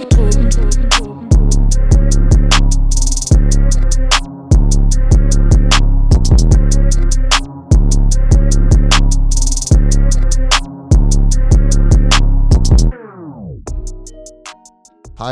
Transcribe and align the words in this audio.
Hej 0.00 0.08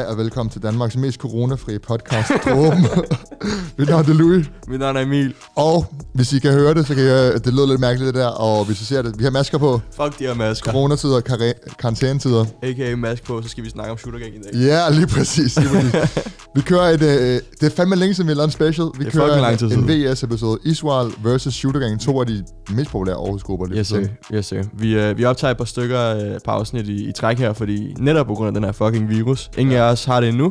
og 0.04 0.16
velkommen 0.16 0.50
til 0.50 0.62
Danmarks 0.62 0.96
mest 0.96 1.20
coronafri 1.20 1.78
podcast, 1.78 2.28
Dråben. 2.44 2.84
Mit 3.78 3.88
navn 3.88 4.04
er 4.04 4.14
Louis, 4.14 4.50
Mit 4.66 4.80
navn 4.80 4.96
er 4.96 5.00
Emil. 5.00 5.34
Og 5.58 5.86
hvis 6.14 6.32
I 6.32 6.38
kan 6.38 6.52
høre 6.52 6.74
det, 6.74 6.86
så 6.86 6.94
kan 6.94 7.04
at 7.04 7.44
det 7.44 7.52
lyder 7.54 7.66
lidt 7.66 7.80
mærkeligt 7.80 8.14
det 8.14 8.20
der, 8.22 8.26
og 8.28 8.64
hvis 8.64 8.80
I 8.80 8.84
ser 8.84 9.02
det, 9.02 9.18
vi 9.18 9.24
har 9.24 9.30
masker 9.30 9.58
på, 9.58 9.80
Fuck 9.96 10.18
de 10.18 10.24
her 10.24 10.34
masker. 10.34 10.72
coronatider, 10.72 11.20
kar- 11.20 11.74
karantænetider. 11.78 12.44
A.k.a. 12.62 12.96
mask 12.96 13.22
på, 13.24 13.42
så 13.42 13.48
skal 13.48 13.64
vi 13.64 13.70
snakke 13.70 13.92
om 13.92 13.98
Shooter 13.98 14.18
Gang 14.18 14.34
i 14.34 14.38
dag. 14.38 14.54
Ja, 14.66 14.90
lige 14.90 15.06
præcis. 15.06 15.56
Lige 15.58 15.68
præcis. 15.68 16.24
vi 16.56 16.60
kører 16.60 16.82
et, 16.82 17.02
øh, 17.02 17.40
det 17.60 17.72
er 17.72 17.76
fandme 17.76 17.96
længe 17.96 18.14
siden, 18.14 18.28
vi 18.28 18.34
lavet 18.34 18.44
en 18.44 18.50
special. 18.50 18.86
Vi 18.98 19.04
Det 19.04 19.06
er 19.06 19.10
kører 19.20 19.40
lang 19.40 19.58
tid 19.58 19.66
en, 19.72 19.90
en 19.90 20.12
VS-episode, 20.12 20.58
Israel 20.64 21.12
versus 21.24 21.54
Shooter 21.54 21.80
Gang, 21.80 22.00
to 22.00 22.20
af 22.20 22.26
de 22.26 22.44
mest 22.70 22.90
populære 22.90 23.16
Aarhus-grupper. 23.16 23.66
lige 23.66 23.78
Yes, 23.78 23.86
sir. 23.86 24.06
Yes, 24.34 24.46
sir. 24.46 24.62
Vi, 24.78 24.94
øh, 24.94 25.18
vi 25.18 25.24
optager 25.24 25.50
et 25.50 25.56
par 25.56 25.64
stykker 25.64 26.00
øh, 26.16 26.38
afsnit 26.46 26.88
i, 26.88 27.08
i 27.08 27.12
træk 27.12 27.38
her, 27.38 27.52
fordi 27.52 27.94
netop 27.98 28.26
på 28.26 28.34
grund 28.34 28.48
af 28.48 28.54
den 28.54 28.64
her 28.64 28.72
fucking 28.72 29.08
virus. 29.10 29.50
Ingen 29.58 29.72
Ja. 29.72 29.78
af 29.88 29.92
os 29.92 30.04
har 30.04 30.20
det 30.20 30.28
endnu. 30.28 30.50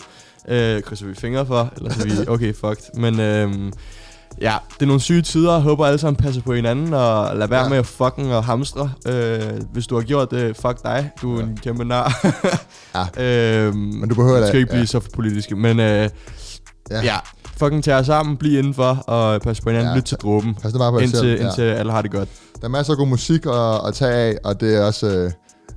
Øh, 0.50 0.82
krydser 0.82 1.06
vi 1.06 1.16
fingre 1.16 1.46
for, 1.46 1.74
eller 1.78 1.94
så 1.94 2.02
er 2.02 2.06
vi 2.06 2.12
okay 2.36 2.54
fucked. 2.54 3.00
Men 3.02 3.20
øh, 3.20 3.72
ja, 4.42 4.56
det 4.74 4.82
er 4.82 4.86
nogle 4.86 5.02
syge 5.02 5.22
tider. 5.22 5.52
Jeg 5.54 5.62
håber 5.62 5.86
alle 5.86 6.00
sammen 6.00 6.16
passer 6.24 6.42
på 6.42 6.54
hinanden, 6.54 6.94
og 6.94 7.38
lad 7.38 7.48
være 7.48 7.64
Ja. 7.64 7.70
med 7.70 7.78
at 7.78 7.86
fucking 7.86 8.34
og 8.36 8.44
hamstre. 8.44 8.92
Øh, 9.08 9.40
hvis 9.74 9.88
du 9.88 9.96
har 9.96 10.02
gjort 10.02 10.32
det, 10.32 10.56
fuck 10.56 10.84
dig. 10.84 11.12
Du 11.22 11.36
er 11.36 11.40
Ja. 11.40 11.46
en 11.46 11.58
kæmpe 11.64 11.86
nar. 11.86 12.26
Ja. 13.18 13.24
øh, 13.68 13.76
Men 13.76 14.10
du 14.10 14.16
behøver 14.16 14.40
da- 14.40 14.48
skal 14.48 14.60
ikke 14.60 14.70
blive 14.70 14.80
ja. 14.80 14.86
så 14.86 15.00
politiske, 15.14 15.56
men 15.56 15.80
øh, 15.80 16.10
ja. 16.92 17.02
ja, 17.04 17.16
fucking 17.58 17.84
tage 17.84 17.98
jer 17.98 18.04
sammen, 18.04 18.38
bliv 18.38 18.58
indenfor 18.60 19.04
og 19.08 19.42
pas 19.42 19.62
på 19.62 19.70
hinanden, 19.70 19.92
Ja. 19.92 19.96
lyt 19.98 20.04
til 20.04 20.18
dråben, 20.18 20.56
Pas 20.56 20.74
nu 20.74 20.80
bare 20.80 20.92
på 20.92 20.98
indtil, 21.00 21.20
selv. 21.20 21.40
Ja. 21.42 21.46
indtil 21.48 21.62
alle 21.62 21.92
har 21.92 22.02
det 22.02 22.12
godt. 22.12 22.30
Der 22.62 22.66
er 22.68 22.70
masser 22.70 22.94
af 22.94 22.98
god 22.98 23.08
musik 23.08 23.46
at, 23.46 23.88
at 23.88 23.94
tage 23.94 24.14
af, 24.14 24.38
og 24.44 24.62
det 24.62 24.76
er 24.76 24.84
også... 24.86 25.08
Øh, 25.08 25.32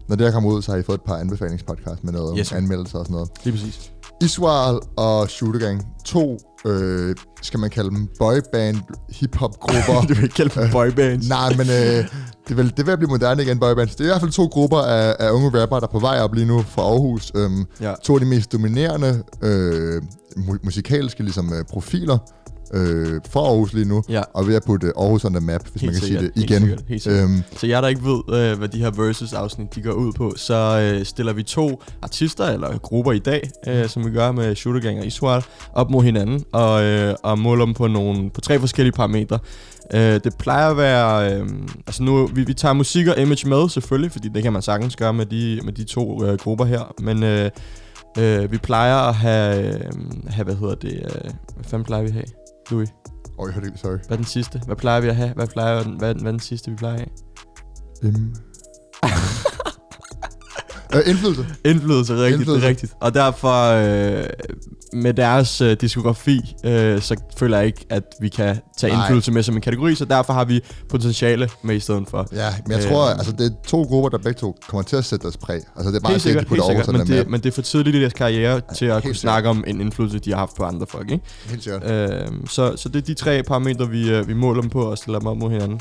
når 0.08 0.16
det 0.16 0.26
her 0.26 0.32
kommer 0.32 0.50
ud, 0.50 0.62
så 0.62 0.70
har 0.72 0.78
I 0.78 0.82
fået 0.82 0.98
et 0.98 1.02
par 1.06 1.16
anbefalingspodcast 1.16 2.04
med 2.04 2.12
noget 2.12 2.34
Yes, 2.38 2.52
anmeldelser 2.52 2.98
og 2.98 3.04
sådan 3.04 3.14
noget. 3.14 3.28
Lige 3.44 3.56
præcis. 3.56 3.92
Israel 4.22 4.78
og 4.96 5.28
Shooter 5.30 5.60
Gang, 5.60 5.86
to, 6.04 6.38
øh, 6.66 7.14
skal 7.42 7.60
man 7.60 7.70
kalde 7.70 7.90
dem, 7.90 8.08
boyband 8.18 8.76
hip-hop-grupper. 9.10 10.00
du 10.08 10.14
vil 10.14 10.22
ikke 10.22 10.34
kalde 10.34 10.60
dem 10.60 10.70
boybands. 10.72 11.28
Nej, 11.28 11.48
men 11.56 11.66
øh, 11.70 12.04
det, 12.48 12.56
vil, 12.56 12.72
det 12.76 12.86
vil 12.86 12.96
blive 12.96 13.08
moderne 13.10 13.42
igen, 13.42 13.58
boybands. 13.58 13.94
Det 13.94 14.00
er 14.00 14.04
i 14.04 14.12
hvert 14.12 14.20
fald 14.20 14.30
to 14.32 14.46
grupper 14.46 14.78
af, 14.78 15.16
af 15.18 15.30
unge 15.30 15.46
rappere, 15.60 15.80
der 15.80 15.86
er 15.86 15.90
på 15.92 15.98
vej 15.98 16.20
op 16.20 16.34
lige 16.34 16.46
nu 16.46 16.62
fra 16.62 16.82
Aarhus. 16.82 17.32
Øhm, 17.34 17.64
Ja. 17.80 17.94
To 18.04 18.14
af 18.14 18.20
de 18.20 18.26
mest 18.26 18.52
dominerende 18.52 19.22
øh, 19.42 20.02
mu- 20.36 20.58
musikalske 20.64 21.22
ligesom, 21.22 21.52
øh, 21.52 21.64
profiler 21.64 22.18
øh, 22.74 23.20
for 23.30 23.40
Aarhus 23.46 23.72
lige 23.72 23.88
nu. 23.88 24.02
Ja. 24.08 24.22
Og 24.34 24.46
ved 24.46 24.54
at 24.54 24.62
putte 24.66 24.92
Aarhus 24.96 25.24
on 25.24 25.32
the 25.34 25.46
map, 25.46 25.62
hvis 25.72 25.82
Helt 25.82 25.92
man 25.92 26.00
kan 26.00 26.02
sikkert, 26.02 26.20
sige 26.22 26.28
det 26.28 26.32
helt 26.36 26.50
igen. 26.50 26.60
sikkert, 26.62 26.84
helt 26.88 27.02
sikkert. 27.02 27.22
Øhm, 27.24 27.42
Så 27.56 27.66
jer, 27.66 27.80
der 27.80 27.88
ikke 27.88 28.04
ved, 28.04 28.20
øh, 28.52 28.58
hvad 28.58 28.68
de 28.68 28.78
her 28.78 28.90
versus-afsnit 28.90 29.74
de 29.74 29.82
går 29.82 29.92
ud 29.92 30.12
på, 30.12 30.32
så 30.36 30.54
øh, 30.94 31.04
stiller 31.04 31.32
vi 31.32 31.42
to 31.42 31.82
artister 32.02 32.44
eller 32.44 32.78
grupper 32.78 33.12
i 33.12 33.18
dag, 33.18 33.50
øh, 33.66 33.88
som 33.88 34.06
vi 34.06 34.10
gør 34.10 34.32
med 34.32 34.54
Shooter 34.54 34.80
Gang 34.80 34.98
og 34.98 35.06
Israel, 35.06 35.44
op 35.74 35.90
mod 35.90 36.04
hinanden 36.04 36.44
og, 36.52 36.82
øh, 36.82 37.14
og 37.22 37.38
måler 37.38 37.64
dem 37.64 37.74
på, 37.74 37.86
nogle, 37.86 38.30
på 38.30 38.40
tre 38.40 38.58
forskellige 38.58 38.92
parametre. 38.92 39.38
Øh, 39.94 40.00
det 40.24 40.34
plejer 40.38 40.70
at 40.70 40.76
være... 40.76 41.34
Øh, 41.34 41.48
altså 41.86 42.02
nu, 42.02 42.26
vi, 42.26 42.44
vi 42.44 42.54
tager 42.54 42.72
musik 42.72 43.06
og 43.06 43.18
image 43.18 43.48
med 43.48 43.68
selvfølgelig, 43.68 44.12
fordi 44.12 44.28
det 44.28 44.42
kan 44.42 44.52
man 44.52 44.62
sagtens 44.62 44.96
gøre 44.96 45.12
med 45.12 45.26
de, 45.26 45.60
med 45.64 45.72
de 45.72 45.84
to 45.84 46.24
øh, 46.24 46.38
grupper 46.38 46.64
her, 46.64 46.94
men... 47.00 47.22
Øh, 47.22 47.50
Øh, 48.18 48.52
vi 48.52 48.58
plejer 48.58 48.96
at 48.96 49.14
have, 49.14 49.74
øh, 49.74 49.80
have, 50.28 50.44
hvad 50.44 50.54
hedder 50.54 50.74
det, 50.74 50.92
øh, 50.92 51.30
hvad 51.54 51.64
fanden 51.64 51.84
plejer 51.84 52.02
vi 52.02 52.08
at 52.08 52.14
have? 52.14 52.24
Louis, 52.70 52.88
Åh, 53.38 53.46
jeg 53.46 53.54
hørte 53.54 53.66
ikke, 53.66 53.78
sorry. 53.78 53.96
hvad 53.96 54.10
er 54.10 54.16
den 54.16 54.24
sidste? 54.24 54.60
Hvad 54.66 54.76
plejer 54.76 55.00
vi 55.00 55.08
at 55.08 55.16
have? 55.16 55.32
Hvad, 55.34 55.46
plejer, 55.46 55.82
hvad, 55.84 56.14
hvad 56.14 56.26
er 56.26 56.30
den 56.30 56.40
sidste, 56.40 56.70
vi 56.70 56.76
plejer 56.76 56.94
at 56.94 57.00
have? 58.02 58.14
Um. 58.14 58.34
Øh, 60.94 61.00
indflydelse. 61.06 61.46
Indflydelse, 61.64 62.14
rigtigt, 62.14 62.34
Indflydelse. 62.34 62.68
Rigtigt. 62.68 62.92
Og 63.00 63.14
derfor, 63.14 63.70
øh, 64.18 64.24
med 64.92 65.14
deres 65.14 65.60
øh, 65.60 65.76
diskografi, 65.80 66.54
øh, 66.64 67.00
så 67.00 67.16
føler 67.38 67.56
jeg 67.56 67.66
ikke, 67.66 67.86
at 67.90 68.02
vi 68.20 68.28
kan 68.28 68.58
tage 68.78 68.92
Nej. 68.92 69.02
indflydelse 69.02 69.32
med 69.32 69.42
som 69.42 69.54
en 69.54 69.60
kategori, 69.60 69.94
så 69.94 70.04
derfor 70.04 70.32
har 70.32 70.44
vi 70.44 70.60
potentiale 70.88 71.48
med 71.62 71.74
i 71.76 71.80
stedet 71.80 72.04
for. 72.08 72.26
Ja, 72.32 72.48
men 72.66 72.72
jeg 72.78 72.84
Øh, 72.84 72.90
tror, 72.90 73.04
altså 73.08 73.32
det 73.32 73.46
er 73.46 73.50
to 73.66 73.82
grupper, 73.82 74.08
der 74.08 74.18
begge 74.18 74.38
to 74.38 74.56
kommer 74.68 74.82
til 74.82 74.96
at 74.96 75.04
sætte 75.04 75.22
deres 75.22 75.36
præg. 75.36 75.60
Altså 75.76 75.90
det 75.90 75.96
er 75.96 76.00
bare 76.00 76.12
Helt 76.12 76.22
se, 76.22 76.30
at 76.30 76.34
de 76.34 76.48
sikkert, 76.48 76.66
sikkert. 76.86 76.92
Men 76.92 77.06
det, 77.06 77.28
men 77.30 77.40
det 77.40 77.48
er 77.48 77.52
for 77.54 77.62
tidligt 77.62 77.96
i 77.96 78.00
deres 78.00 78.12
karriere 78.12 78.60
til 78.76 78.84
at 78.86 78.92
kunne 78.92 79.00
sikkert. 79.02 79.16
snakke 79.16 79.48
om 79.48 79.64
en 79.66 79.80
indflydelse, 79.80 80.18
de 80.18 80.30
har 80.30 80.38
haft 80.38 80.56
på 80.56 80.64
andre 80.64 80.86
folk. 80.86 81.10
Ikke? 81.10 81.24
Helt 81.46 81.62
sikkert. 81.64 81.90
Øh, 81.90 82.26
så, 82.48 82.72
så 82.76 82.88
det 82.88 82.96
er 82.96 83.02
de 83.06 83.14
tre 83.14 83.42
parametre, 83.42 83.88
vi, 83.88 84.10
øh, 84.10 84.28
vi 84.28 84.34
måler 84.34 84.60
dem 84.60 84.70
på 84.70 84.82
og 84.82 84.98
stiller 84.98 85.18
dem 85.18 85.28
op 85.28 85.36
mod 85.36 85.50
hinanden. 85.50 85.80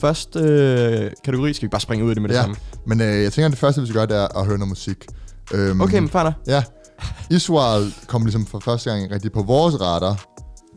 Første 0.00 0.38
øh, 0.38 1.10
kategori 1.24 1.52
skal 1.52 1.66
vi 1.66 1.70
bare 1.70 1.80
springe 1.80 2.04
ud 2.04 2.10
i 2.10 2.14
det 2.14 2.22
med 2.22 2.28
det 2.28 2.34
Ja. 2.36 2.40
samme. 2.40 2.56
Men 2.86 3.00
øh, 3.00 3.22
jeg 3.22 3.32
tænker, 3.32 3.46
at 3.46 3.50
det 3.50 3.58
første, 3.58 3.80
vi 3.80 3.86
skal 3.86 3.94
gøre, 3.98 4.06
det 4.06 4.16
er 4.16 4.38
at 4.38 4.46
høre 4.46 4.58
noget 4.58 4.68
musik. 4.68 4.96
Øhm, 5.54 5.80
Okay, 5.80 5.98
men 5.98 6.08
fair 6.08 6.32
Ja. 6.46 6.62
Israel 7.30 7.94
kom 8.06 8.22
ligesom 8.24 8.46
for 8.46 8.60
første 8.64 8.90
gang 8.90 9.10
rigtig 9.12 9.32
på 9.32 9.42
vores 9.42 9.80
radar, 9.80 10.24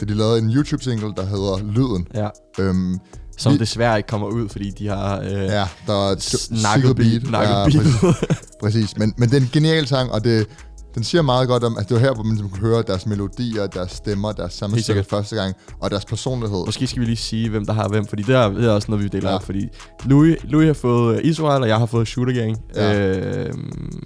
da 0.02 0.06
de 0.06 0.14
lavede 0.14 0.40
en 0.40 0.50
YouTube-single, 0.50 1.14
der 1.18 1.26
hedder 1.26 1.58
Lyden. 1.64 2.08
Ja. 2.14 2.30
Øhm, 2.60 3.00
Som 3.38 3.54
Vi- 3.54 3.58
desværre 3.58 3.98
ikke 3.98 4.08
kommer 4.08 4.28
ud, 4.28 4.50
fordi 4.50 4.70
de 4.70 4.88
har 4.88 5.20
øh, 5.20 5.32
ja, 5.32 5.68
der 5.88 6.10
er 6.12 6.16
snakket 6.20 6.96
beat. 6.96 7.24
Ja, 7.24 7.30
Nakket 7.30 7.74
præcis, 7.82 8.00
beat. 8.02 8.16
præcis. 8.62 8.98
Men, 8.98 9.14
men 9.18 9.30
det 9.30 9.38
er 9.38 9.42
en 9.42 9.50
genial 9.54 9.88
sang, 9.88 10.12
og 10.12 10.24
det, 10.24 10.48
den 10.96 11.04
siger 11.04 11.22
meget 11.22 11.48
godt 11.48 11.64
om, 11.64 11.78
at 11.78 11.90
det 11.90 11.96
var 11.96 12.00
her, 12.02 12.14
hvor 12.14 12.24
man 12.24 12.32
ligesom 12.34 12.50
kunne 12.50 12.68
høre 12.68 12.84
deres 12.88 13.06
melodier, 13.06 13.68
deres 13.68 13.92
stemmer, 13.92 14.32
deres 14.32 14.54
sammensætning 14.54 15.08
første 15.10 15.36
gang, 15.36 15.56
og 15.80 15.92
deres 15.92 16.06
personlighed. 16.06 16.66
Måske 16.66 16.88
skal 16.88 17.00
vi 17.00 17.06
lige 17.06 17.16
sige, 17.18 17.50
hvem 17.50 17.66
der 17.66 17.74
har 17.74 17.88
hvem, 17.90 18.06
fordi 18.08 18.24
det 18.24 18.36
er, 18.36 18.50
det 18.50 18.66
er 18.66 18.72
også 18.72 18.92
noget, 18.92 19.04
vi 19.04 19.10
deler 19.10 19.24
Ja. 19.28 19.30
ja. 19.30 19.36
op, 19.36 19.44
fordi 19.44 19.68
Louis, 20.06 20.36
Louis 20.44 20.66
har 20.68 20.74
fået 20.74 21.16
øh, 21.18 21.22
Israel, 21.26 21.62
og 21.62 21.68
jeg 21.68 21.78
har 21.78 21.86
fået 21.86 22.08
Shooter 22.08 22.34
Gang. 22.34 22.58
Ja. 22.76 23.08
Øh, 23.18 23.54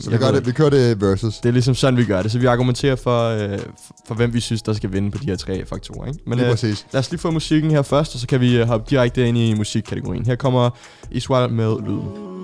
Så 0.01 0.09
vi, 0.09 0.17
gør 0.17 0.31
det, 0.31 0.45
vi 0.45 0.51
kører 0.51 0.69
det 0.69 1.01
versus. 1.01 1.37
det 1.37 1.49
er 1.49 1.53
ligesom 1.53 1.75
sådan, 1.75 1.97
vi 1.97 2.05
gør 2.05 2.21
det, 2.21 2.31
så 2.31 2.39
vi 2.39 2.45
argumenterer 2.45 2.95
for, 2.95 3.29
øh, 3.29 3.59
for 4.07 4.15
hvem 4.15 4.33
vi 4.33 4.39
synes, 4.39 4.61
der 4.61 4.73
skal 4.73 4.93
vinde 4.93 5.11
på 5.11 5.17
de 5.17 5.25
her 5.25 5.35
tre 5.35 5.65
faktorer. 5.65 6.07
Ikke? 6.07 6.19
Men 6.27 6.37
Lige 6.37 6.45
øh, 6.47 6.51
præcis. 6.53 6.85
lad 6.93 6.99
os 6.99 7.11
lige 7.11 7.19
få 7.19 7.31
musikken 7.31 7.71
her 7.71 7.81
først, 7.81 8.13
og 8.13 8.19
så 8.19 8.27
kan 8.27 8.41
vi 8.41 8.57
øh, 8.57 8.67
hoppe 8.67 8.85
direkte 8.89 9.27
ind 9.27 9.37
i 9.37 9.53
musikkategorien. 9.53 10.25
Her 10.25 10.35
kommer 10.35 10.69
Israel 11.11 11.53
med 11.53 11.75
lyden. 11.85 12.36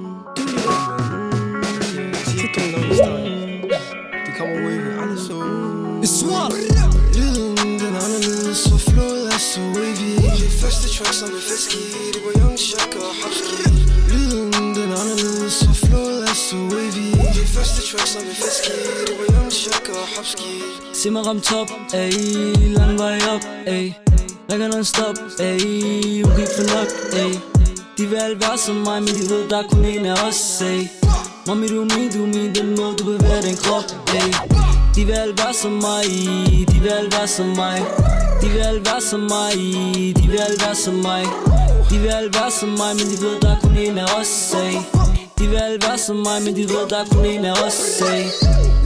Som 18.14 18.22
er 18.30 18.36
feski, 18.36 18.72
det 19.08 19.16
var 19.20 19.28
Young 19.36 19.52
Shaka 19.52 19.92
og 19.92 20.08
Hapski. 20.16 20.52
Se 20.94 21.10
mig 21.10 21.26
ramt 21.28 21.44
top, 21.44 21.70
ay, 21.94 22.12
lang 22.78 23.00
vej 23.00 23.20
op, 23.34 23.44
ay 23.68 23.94
Rækker 24.52 24.68
non-stop, 24.68 25.18
ay, 25.40 26.22
hun 26.24 26.32
kan 26.36 26.44
ikke 26.46 26.56
få 26.58 26.64
nok, 26.76 26.90
ay 27.22 27.32
De 27.98 28.04
vil 28.10 28.16
alle 28.16 28.40
være 28.40 28.58
som 28.58 28.76
mig, 28.76 29.04
men 29.04 29.14
de 29.18 29.24
ved, 29.32 29.50
der 29.50 29.58
er 29.58 29.68
kun 29.72 29.86
en 29.86 30.06
af 30.06 30.28
os, 30.28 30.62
ay 30.62 30.80
Mami, 31.48 31.68
du 31.68 31.82
er 31.82 31.88
min, 31.96 32.10
du 32.14 32.24
er 32.24 32.28
min, 32.36 32.56
den 32.56 32.68
måde, 32.78 32.94
du 33.00 33.04
bevæger 33.04 33.42
den 33.42 33.58
krop, 33.64 33.88
ay 34.18 34.30
De 34.96 35.06
vil 35.06 35.14
alle 35.14 35.36
være 35.38 35.54
som 35.54 35.72
mig, 35.72 36.06
de 36.72 36.78
vil 36.84 36.90
alle 36.90 37.12
være 37.12 37.28
som 37.28 37.46
mig. 37.46 37.80
De 38.42 38.48
vil 38.50 38.60
alle 38.60 38.82
være 38.86 39.02
som 39.02 39.20
mig, 39.20 39.54
de 40.18 40.26
vil 40.32 40.40
alle 40.46 40.60
være 40.66 40.76
som 40.76 40.94
mig. 40.94 41.24
De 41.90 41.96
vil 42.00 42.10
alle 42.18 42.32
være 42.34 42.52
som 42.52 42.70
mig, 42.70 42.92
men 42.98 43.06
de 43.12 43.18
ved, 43.24 43.36
der 43.42 43.52
er 43.56 43.60
kun 43.62 43.78
en 43.78 43.98
af 43.98 44.20
os, 44.20 44.54
ay 44.54 45.04
de 45.40 45.48
vil 45.50 45.56
alle 45.56 45.80
være 45.88 45.98
som 45.98 46.16
mig, 46.16 46.42
men 46.46 46.56
de 46.56 46.64
ved, 46.74 46.90
der 46.90 47.00
er 47.04 47.08
kun 47.12 47.26
en 47.26 47.46
af 47.46 47.56
os, 47.66 48.02
ay 48.02 48.24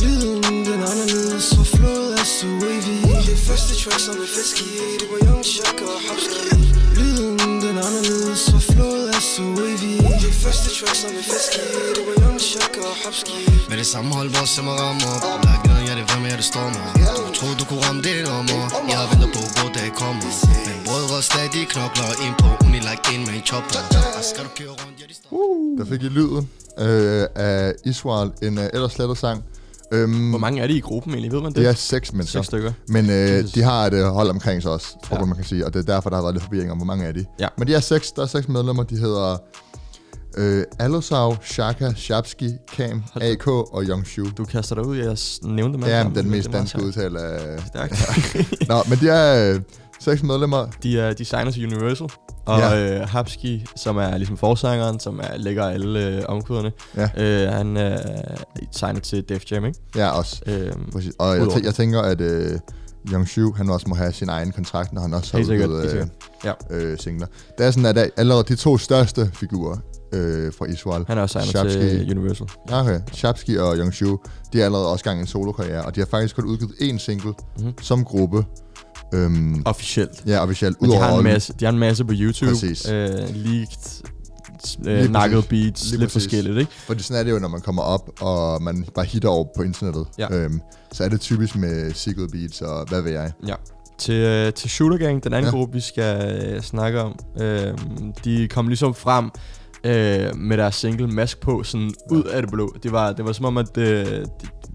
Lyden, 0.01 0.43
den 0.67 0.79
er 0.83 0.89
anderledes, 0.91 1.43
så 1.43 1.63
flod 1.75 2.13
er 2.19 2.23
så 2.37 2.47
wavy. 2.61 2.97
Det 3.29 3.39
første 3.47 3.73
track, 3.81 3.99
som 4.07 4.15
er 4.25 4.29
feski, 4.35 4.67
det 4.99 5.07
var 5.11 5.19
Young 5.27 5.45
Shaka 5.45 5.85
og 5.95 6.01
Hapski. 6.07 6.41
Lyden, 6.97 7.61
den 7.63 7.77
er 7.77 7.85
anderledes, 7.89 8.39
så 8.39 8.57
flod 8.71 9.01
er 9.15 9.21
så 9.33 9.43
wavy. 9.57 9.93
Det 10.25 10.33
første 10.43 10.69
track, 10.77 10.95
som 11.01 11.11
er 11.19 11.25
feski, 11.31 11.61
det 11.95 12.03
var 12.07 12.15
Young 12.23 12.41
Shaka 12.49 12.79
og 12.91 12.95
Hapski. 13.03 13.57
Med 13.69 13.77
det 13.77 13.87
samme 13.87 14.09
hold, 14.15 14.29
hvor 14.29 14.45
simmer 14.45 14.75
rammer 14.83 15.13
Lagt 15.47 15.63
ned, 15.67 15.79
ja 15.87 15.93
det 15.97 16.03
er 16.05 16.09
hvem 16.11 16.25
jeg 16.29 16.37
det 16.41 16.45
stormer 16.51 16.85
Du 17.27 17.31
troede 17.37 17.55
du 17.59 17.65
kunne 17.69 17.81
ramme 17.87 18.01
det 18.07 18.15
nummer 18.27 18.63
Jeg 18.93 18.99
venter 19.11 19.29
på, 19.35 19.41
hvor 19.55 19.69
dag 19.77 19.89
kommer 20.01 20.29
Men 20.67 20.76
brødre 21.17 21.49
stadig 21.51 21.67
knokler 21.69 22.27
ind 22.27 22.35
på 22.41 22.65
Uni 22.65 22.77
like 22.79 23.35
en 23.37 23.43
chopper 23.45 23.79
Og 24.17 24.23
skal 24.23 24.43
du 24.43 24.49
køre 24.57 24.69
rundt, 24.69 24.99
ja 25.01 25.05
de 25.09 25.13
står 25.13 25.75
Der 25.77 25.85
fik 25.85 26.03
I 26.03 26.05
lyden 26.05 26.49
øh, 26.79 27.25
af 27.35 27.73
Israel, 27.85 28.31
en 28.41 28.57
uh, 28.57 28.63
ellers 28.73 28.91
slettet 28.91 29.17
sang. 29.17 29.43
Øhm, 29.91 30.29
Hvor 30.29 30.39
mange 30.39 30.61
er 30.61 30.67
de 30.67 30.73
i 30.73 30.79
gruppen 30.79 31.13
egentlig, 31.13 31.31
ved 31.31 31.41
man 31.41 31.51
det? 31.53 31.55
det 31.61 31.67
er 31.67 31.73
seks 31.73 32.13
mennesker. 32.13 32.39
Seks 32.39 32.47
stykker. 32.47 32.71
Men 32.87 33.09
øh, 33.09 33.43
de 33.55 33.63
har 33.63 33.85
et 33.85 33.93
øh, 33.93 34.05
hold 34.05 34.29
omkring 34.29 34.61
sig 34.61 34.71
også, 34.71 34.87
tror 35.03 35.15
Ja. 35.15 35.19
jeg, 35.19 35.27
man 35.27 35.35
kan 35.37 35.45
sige. 35.45 35.65
Og 35.65 35.73
det 35.73 35.79
er 35.89 35.93
derfor, 35.93 36.09
der 36.09 36.17
har 36.17 36.23
været 36.23 36.35
lidt 36.35 36.43
forvirring 36.43 36.71
om, 36.71 36.77
hvor 36.77 36.85
mange 36.85 37.05
er 37.05 37.11
de. 37.11 37.25
Ja. 37.39 37.47
Men 37.57 37.67
de 37.67 37.73
er 37.75 37.79
seks, 37.79 38.11
der 38.11 38.21
er 38.21 38.25
seks 38.25 38.47
medlemmer. 38.47 38.83
De 38.83 38.97
hedder 38.97 39.37
Øh, 40.37 40.63
Alosav, 40.79 41.35
Shaka, 41.43 41.93
Shapski, 41.95 42.49
Kam, 42.73 43.03
Hold. 43.13 43.23
AK 43.23 43.47
og 43.47 43.83
Yongshu. 43.83 44.25
Du 44.37 44.45
kaster 44.45 44.75
dig 44.75 44.85
ud, 44.85 44.97
jeg 44.97 45.17
nævnte 45.43 45.77
dem 45.79 45.87
Ja, 45.87 46.09
den 46.15 46.29
mest 46.29 46.51
danske 46.53 46.83
udtale 46.83 47.19
af... 47.21 47.59
Stærkt. 47.67 47.93
Nå, 48.69 48.75
men 48.89 48.99
de 48.99 49.09
er 49.09 49.53
øh, 49.53 49.61
seks 49.99 50.23
medlemmer. 50.23 50.67
De 50.83 50.99
er 50.99 51.13
designer 51.13 51.51
til 51.51 51.65
Universal, 51.65 52.07
og 52.45 52.59
Ja. 52.59 52.73
ja. 52.75 52.99
øh, 53.01 53.09
Hapski, 53.09 53.65
som 53.75 53.97
er 53.97 54.17
ligesom 54.17 54.37
forsangeren, 54.37 54.99
som 54.99 55.19
er, 55.19 55.37
lægger 55.37 55.65
alle 55.65 56.07
øh, 56.07 56.23
omkvæderne, 56.27 56.71
Ja. 56.97 57.09
øh, 57.17 57.53
han 57.53 57.77
er 57.77 57.97
designer 58.73 58.99
til 58.99 59.23
Def 59.29 59.51
Jam, 59.51 59.65
ikke? 59.65 59.79
Ja, 59.95 60.09
også. 60.09 60.41
Øhm, 60.47 60.91
Præcis. 60.91 61.13
Og 61.19 61.37
jeg, 61.37 61.45
tæ- 61.47 61.65
jeg 61.65 61.75
tænker, 61.75 62.01
at 62.01 62.21
øh, 62.21 62.59
Yongshu, 63.13 63.53
han 63.53 63.69
også 63.69 63.85
må 63.89 63.95
have 63.95 64.11
sin 64.13 64.29
egen 64.29 64.51
kontrakt, 64.51 64.93
når 64.93 65.01
han 65.01 65.13
også 65.13 65.37
har 65.37 65.43
udgivet 65.43 65.83
øh, 65.83 65.89
sikkert. 65.89 66.57
øh, 66.69 66.97
singler. 66.99 67.27
Det 67.57 67.65
er 67.65 67.71
sådan, 67.71 67.97
at 67.97 68.09
allerede 68.17 68.43
de 68.47 68.55
to 68.55 68.77
største 68.77 69.31
figurer 69.33 69.77
øh, 70.13 70.53
fra 70.57 70.65
Israel, 70.65 71.05
han 71.07 71.17
er 71.17 71.21
også 71.21 71.39
signer 71.41 71.69
til 71.69 72.17
Universal. 72.17 72.47
Ja, 72.69 72.81
okay. 72.81 72.99
Shapski 73.13 73.55
og 73.57 73.77
Yongshu, 73.77 74.19
de 74.53 74.61
er 74.61 74.65
allerede 74.65 74.87
også 74.91 75.03
gang 75.03 75.19
en 75.19 75.27
solokarriere, 75.27 75.81
og 75.85 75.95
de 75.95 75.99
har 76.01 76.07
faktisk 76.11 76.35
kun 76.35 76.45
udgivet 76.45 76.71
én 76.71 76.97
single 76.97 77.33
Mhm. 77.59 77.73
som 77.81 78.03
gruppe. 78.05 78.45
Øhm, 79.13 79.61
Officielt. 79.65 80.23
ja, 80.27 80.43
officielt. 80.43 80.81
Men 80.81 80.91
de 80.91 80.97
har, 80.97 81.17
en 81.17 81.23
masse, 81.23 81.53
de 81.59 81.65
har 81.65 81.71
en 81.71 81.79
masse 81.79 82.05
på 82.05 82.13
YouTube. 82.15 82.51
Præcis. 82.51 82.89
Øh, 82.89 83.09
leaked, 83.35 84.03
øh, 84.85 85.11
nakket 85.11 85.47
beats, 85.47 85.89
Lige 85.89 85.99
lidt 85.99 86.11
præcis. 86.11 86.23
forskelligt, 86.23 86.57
ikke? 86.57 86.71
Fordi 86.87 87.03
sådan 87.03 87.19
er 87.19 87.23
det 87.23 87.31
jo, 87.31 87.39
når 87.39 87.47
man 87.47 87.61
kommer 87.61 87.81
op, 87.81 88.09
og 88.21 88.61
man 88.63 88.85
bare 88.95 89.05
hitter 89.05 89.29
over 89.29 89.45
på 89.55 89.63
internettet. 89.63 90.05
Ja. 90.17 90.35
Øhm, 90.35 90.61
så 90.91 91.03
er 91.03 91.09
det 91.09 91.21
typisk 91.21 91.55
med 91.55 91.93
Secret 91.93 92.31
Beats 92.31 92.61
og 92.61 92.85
hvad 92.89 93.01
ved 93.01 93.11
jeg. 93.11 93.31
Ja. 93.47 93.55
Til, 93.99 94.15
øh, 94.15 94.53
til 94.53 94.69
Shooter 94.69 94.97
Gang, 94.97 95.23
den 95.23 95.33
anden 95.33 95.51
ja. 95.51 95.57
gruppe, 95.57 95.73
vi 95.73 95.79
skal 95.81 96.41
øh, 96.45 96.61
snakke 96.61 97.01
om, 97.01 97.15
øh, 97.41 97.73
de 98.25 98.47
kom 98.47 98.67
ligesom 98.67 98.93
frem 98.93 99.29
øh, 99.87 100.35
med 100.35 100.57
deres 100.57 100.75
single 100.75 101.07
Mask 101.07 101.39
på, 101.39 101.63
sådan 101.63 101.91
ud 102.11 102.23
af 102.23 102.41
det 102.41 102.51
blå. 102.51 102.75
Det 102.83 102.91
var, 102.91 103.13
det 103.13 103.25
var 103.25 103.31
som 103.31 103.45
om, 103.45 103.57
at 103.57 103.77
øh, 103.77 104.05
de, 104.05 104.25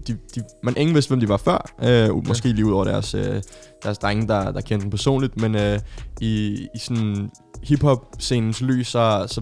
de, 0.07 0.17
de, 0.35 0.41
man 0.63 0.73
ingen 0.77 0.95
vidste, 0.95 1.09
hvem 1.09 1.19
de 1.19 1.29
var 1.29 1.37
før. 1.37 1.73
Øh, 1.83 2.27
måske 2.27 2.47
lige 2.47 2.65
ud 2.65 2.71
over 2.71 2.83
deres, 2.83 3.13
øh, 3.13 3.41
deres 3.83 3.97
drenge, 3.97 4.27
der, 4.27 4.51
der 4.51 4.61
kendte 4.61 4.83
dem 4.83 4.89
personligt, 4.89 5.41
men 5.41 5.55
øh, 5.55 5.79
i, 6.21 6.53
i 6.75 6.79
sådan 6.79 7.29
hip-hop-scenens 7.63 8.61
lys, 8.61 8.87
så, 8.87 9.25
så 9.27 9.41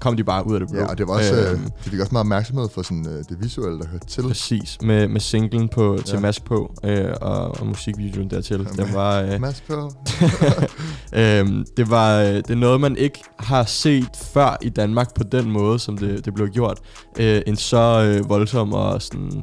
kom 0.00 0.16
de 0.16 0.24
bare 0.24 0.46
ud 0.46 0.54
af 0.54 0.60
det 0.60 0.68
blå. 0.70 0.80
Ja, 0.80 0.86
og 0.86 0.98
det 0.98 1.08
var 1.08 1.14
også, 1.14 1.34
øh, 1.34 1.52
Øhm, 1.52 1.64
de 1.84 1.90
fik 1.90 2.00
også 2.00 2.12
meget 2.12 2.22
opmærksomhed 2.22 2.68
for 2.74 2.82
sådan, 2.82 3.06
øh, 3.08 3.24
det 3.28 3.36
visuelle, 3.42 3.78
der 3.78 3.86
hørte 3.86 4.06
til. 4.06 4.22
Præcis, 4.22 4.78
med, 4.82 5.08
med 5.08 5.20
singlen 5.20 5.68
på, 5.68 5.98
til 6.04 6.12
Ja. 6.12 6.14
ja. 6.16 6.20
Mask 6.20 6.44
på, 6.44 6.74
øh, 6.84 7.12
og, 7.20 7.60
og 7.60 7.66
musikvideoen 7.66 8.30
dertil. 8.30 8.56
Jamen, 8.56 8.86
Den 8.86 8.94
var, 8.94 9.20
øh, 9.20 9.40
Mads 9.40 9.60
på. 9.60 9.74
øhm, 11.20 11.64
det 11.76 11.90
var 11.90 12.20
øh, 12.20 12.26
det 12.28 12.50
er 12.50 12.54
noget, 12.54 12.80
man 12.80 12.96
ikke 12.96 13.20
har 13.38 13.64
set 13.64 14.08
før 14.32 14.56
i 14.62 14.68
Danmark 14.68 15.14
på 15.14 15.22
den 15.24 15.50
måde, 15.50 15.78
som 15.78 15.98
det, 15.98 16.24
det 16.24 16.34
blev 16.34 16.48
gjort. 16.48 16.78
Øh, 17.18 17.42
en 17.46 17.56
så 17.56 18.02
øh, 18.20 18.28
voldsom 18.28 18.72
og 18.72 19.02
sådan 19.02 19.42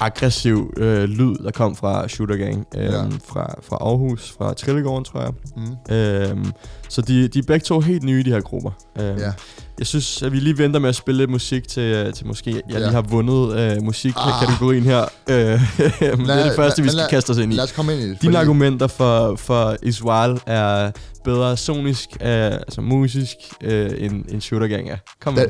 aggressiv 0.00 0.72
øh, 0.76 1.04
lyd, 1.04 1.34
der 1.44 1.50
kom 1.50 1.76
fra 1.76 2.08
Shooter 2.08 2.36
Gang, 2.36 2.66
øh, 2.76 2.84
Ja. 2.84 2.92
ja. 2.96 3.02
fra, 3.28 3.54
fra 3.68 3.76
Aarhus, 3.80 4.34
fra 4.38 4.54
Trillegården, 4.54 5.04
tror 5.04 5.20
jeg. 5.20 5.32
Mm. 5.56 5.94
Øhm, 5.94 6.52
så 6.88 7.02
de, 7.02 7.28
de 7.28 7.38
er 7.38 7.42
begge 7.46 7.64
to 7.64 7.80
helt 7.80 8.02
nye, 8.02 8.22
de 8.22 8.30
her 8.30 8.40
grupper. 8.40 8.70
Øhm, 9.00 9.18
Ja. 9.18 9.32
Jeg 9.78 9.86
synes, 9.86 10.22
at 10.22 10.32
vi 10.32 10.38
lige 10.40 10.58
venter 10.58 10.80
med 10.80 10.88
at 10.88 10.94
spille 10.94 11.18
lidt 11.18 11.30
musik 11.30 11.68
til, 11.68 11.82
øh, 11.82 12.12
til 12.12 12.26
måske, 12.26 12.50
jeg 12.50 12.62
Ja. 12.70 12.78
lige 12.78 12.90
har 12.90 13.02
vundet 13.02 13.58
øh, 13.58 13.82
musikkategorien 13.82 14.82
her. 14.82 15.02
Øh, 15.30 15.36
men 15.38 15.60
det 16.00 16.02
er 16.02 16.16
det 16.16 16.26
Lad- 16.26 16.56
første, 16.56 16.82
vi 16.82 16.86
lad- 16.88 16.92
skal 16.92 16.96
lad- 16.96 17.08
kaste 17.10 17.30
os 17.30 17.38
ind 17.38 17.52
i. 17.52 17.56
Lad 17.56 17.64
os 17.64 17.72
komme 17.72 17.92
ind 17.92 18.02
i 18.02 18.08
det. 18.10 18.22
Dine 18.22 18.38
argumenter 18.38 18.86
for, 18.86 19.36
for 19.36 19.76
Israel 19.82 20.40
er 20.46 20.90
bedre 21.24 21.56
sonisk, 21.56 22.08
øh, 22.20 22.28
altså 22.52 22.80
musisk, 22.80 23.36
øh, 23.64 23.90
end, 23.98 24.24
end 24.28 24.40
Shooter 24.40 24.66
Gang 24.66 24.90
er. 24.90 24.96
Kom. 25.22 25.34
Da, 25.34 25.46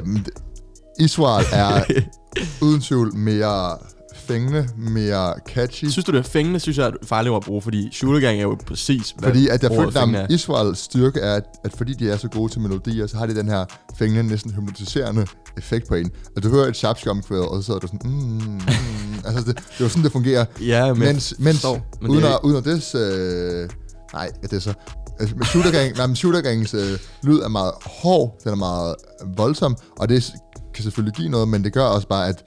Israel 1.00 1.46
er 1.52 1.84
uden 2.66 2.80
tvivl 2.80 3.16
mere 3.16 3.78
fængende, 4.26 4.68
mere 4.76 5.34
catchy. 5.48 5.84
Synes 5.84 6.04
du, 6.04 6.12
det 6.12 6.18
er 6.18 6.22
fængende, 6.22 6.60
synes 6.60 6.78
jeg 6.78 6.84
er 6.84 6.88
et 6.88 6.96
farligt 7.04 7.32
ord 7.32 7.42
at 7.42 7.46
bruge, 7.46 7.62
fordi 7.62 7.88
Shooter 7.92 8.20
Gang 8.20 8.38
er 8.38 8.42
jo 8.42 8.58
præcis, 8.66 9.14
hvad 9.18 9.28
Fordi 9.28 9.48
at 9.48 9.62
jeg 9.62 9.70
følte, 9.70 10.18
at. 10.18 10.30
Israels 10.30 10.78
styrke 10.78 11.20
er, 11.20 11.34
at, 11.34 11.44
at 11.64 11.72
fordi 11.72 11.92
de 11.92 12.10
er 12.10 12.16
så 12.16 12.28
gode 12.28 12.52
til 12.52 12.60
melodier, 12.60 13.06
så 13.06 13.16
har 13.16 13.26
de 13.26 13.34
den 13.34 13.48
her 13.48 13.64
fængende, 13.98 14.30
næsten 14.30 14.54
hypnotiserende 14.54 15.26
effekt 15.56 15.88
på 15.88 15.94
en. 15.94 16.10
At 16.36 16.42
du 16.42 16.48
hører 16.48 16.66
et 16.66 16.76
sharpsk 16.76 17.06
omkvæd, 17.06 17.38
og 17.38 17.56
så 17.56 17.66
sidder 17.66 17.80
du 17.80 17.86
sådan, 17.86 18.10
mm, 18.10 18.18
mm. 18.18 18.60
altså 19.26 19.40
det, 19.46 19.56
det 19.56 19.80
er 19.80 19.84
jo 19.84 19.88
sådan, 19.88 20.04
det 20.04 20.12
fungerer. 20.12 20.44
Ja, 20.60 20.92
men, 20.92 20.98
mens, 20.98 21.34
mens 21.38 21.56
forstår, 21.60 21.98
men 22.00 22.10
uden, 22.10 22.22
det 22.22 22.30
er 22.30 22.44
uden 22.44 22.56
at 22.56 22.64
det, 22.64 22.94
øh, 22.94 23.68
nej, 24.12 24.30
det 24.42 24.52
er 24.52 24.58
så, 24.58 24.74
altså, 25.20 25.36
med 25.36 25.46
Shooter 25.46 25.70
Gang, 25.70 25.96
nej, 25.96 26.06
men 26.06 26.16
Shooter 26.16 26.40
Gangs 26.40 26.74
øh, 26.74 26.98
lyd 27.22 27.38
er 27.38 27.48
meget 27.48 27.72
hård, 27.86 28.40
den 28.44 28.52
er 28.52 28.56
meget 28.56 28.94
voldsom, 29.36 29.76
og 29.98 30.08
det 30.08 30.32
kan 30.74 30.82
selvfølgelig 30.82 31.14
give 31.14 31.28
noget, 31.28 31.48
men 31.48 31.64
det 31.64 31.72
gør 31.72 31.84
også 31.84 32.08
bare, 32.08 32.28
at 32.28 32.44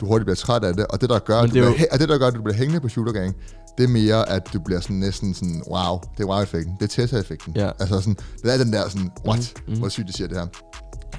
du 0.00 0.06
hurtigt 0.06 0.26
bliver 0.26 0.36
træt 0.36 0.64
af 0.64 0.74
det, 0.74 0.86
og 0.86 1.00
det 1.00 1.10
der 1.10 1.18
gør, 1.18 1.38
at 1.38 1.48
du 1.50 1.54
det 1.54 1.60
er 1.62 1.70
bliver, 1.72 1.80
jo- 1.80 1.86
og 1.92 1.98
det 1.98 2.08
der 2.08 2.18
gør, 2.18 2.26
at 2.26 2.34
du 2.34 2.42
bliver 2.42 2.56
hængende 2.56 2.80
på 2.80 2.88
Shooter 2.88 3.12
Gang, 3.12 3.36
det 3.78 3.84
er 3.84 3.88
mere, 3.88 4.28
at 4.28 4.52
du 4.52 4.58
bliver 4.60 4.80
sådan 4.80 4.96
næsten 4.96 5.34
sådan, 5.34 5.62
wow, 5.70 5.98
det 6.16 6.22
er 6.24 6.28
wow-effekten, 6.28 6.74
det 6.80 6.84
er 6.84 6.88
Tessa-effekten. 7.02 7.52
Ja. 7.56 7.70
Altså 7.80 7.98
sådan, 8.00 8.16
det 8.42 8.54
er 8.54 8.58
den 8.58 8.72
der 8.72 8.88
sådan, 8.88 9.10
what, 9.26 9.38
Mhm, 9.56 9.62
mm-hmm. 9.66 9.78
hvor 9.80 9.88
sygt 9.88 10.08
de 10.08 10.12
siger 10.12 10.28
det 10.28 10.36
her. 10.36 10.46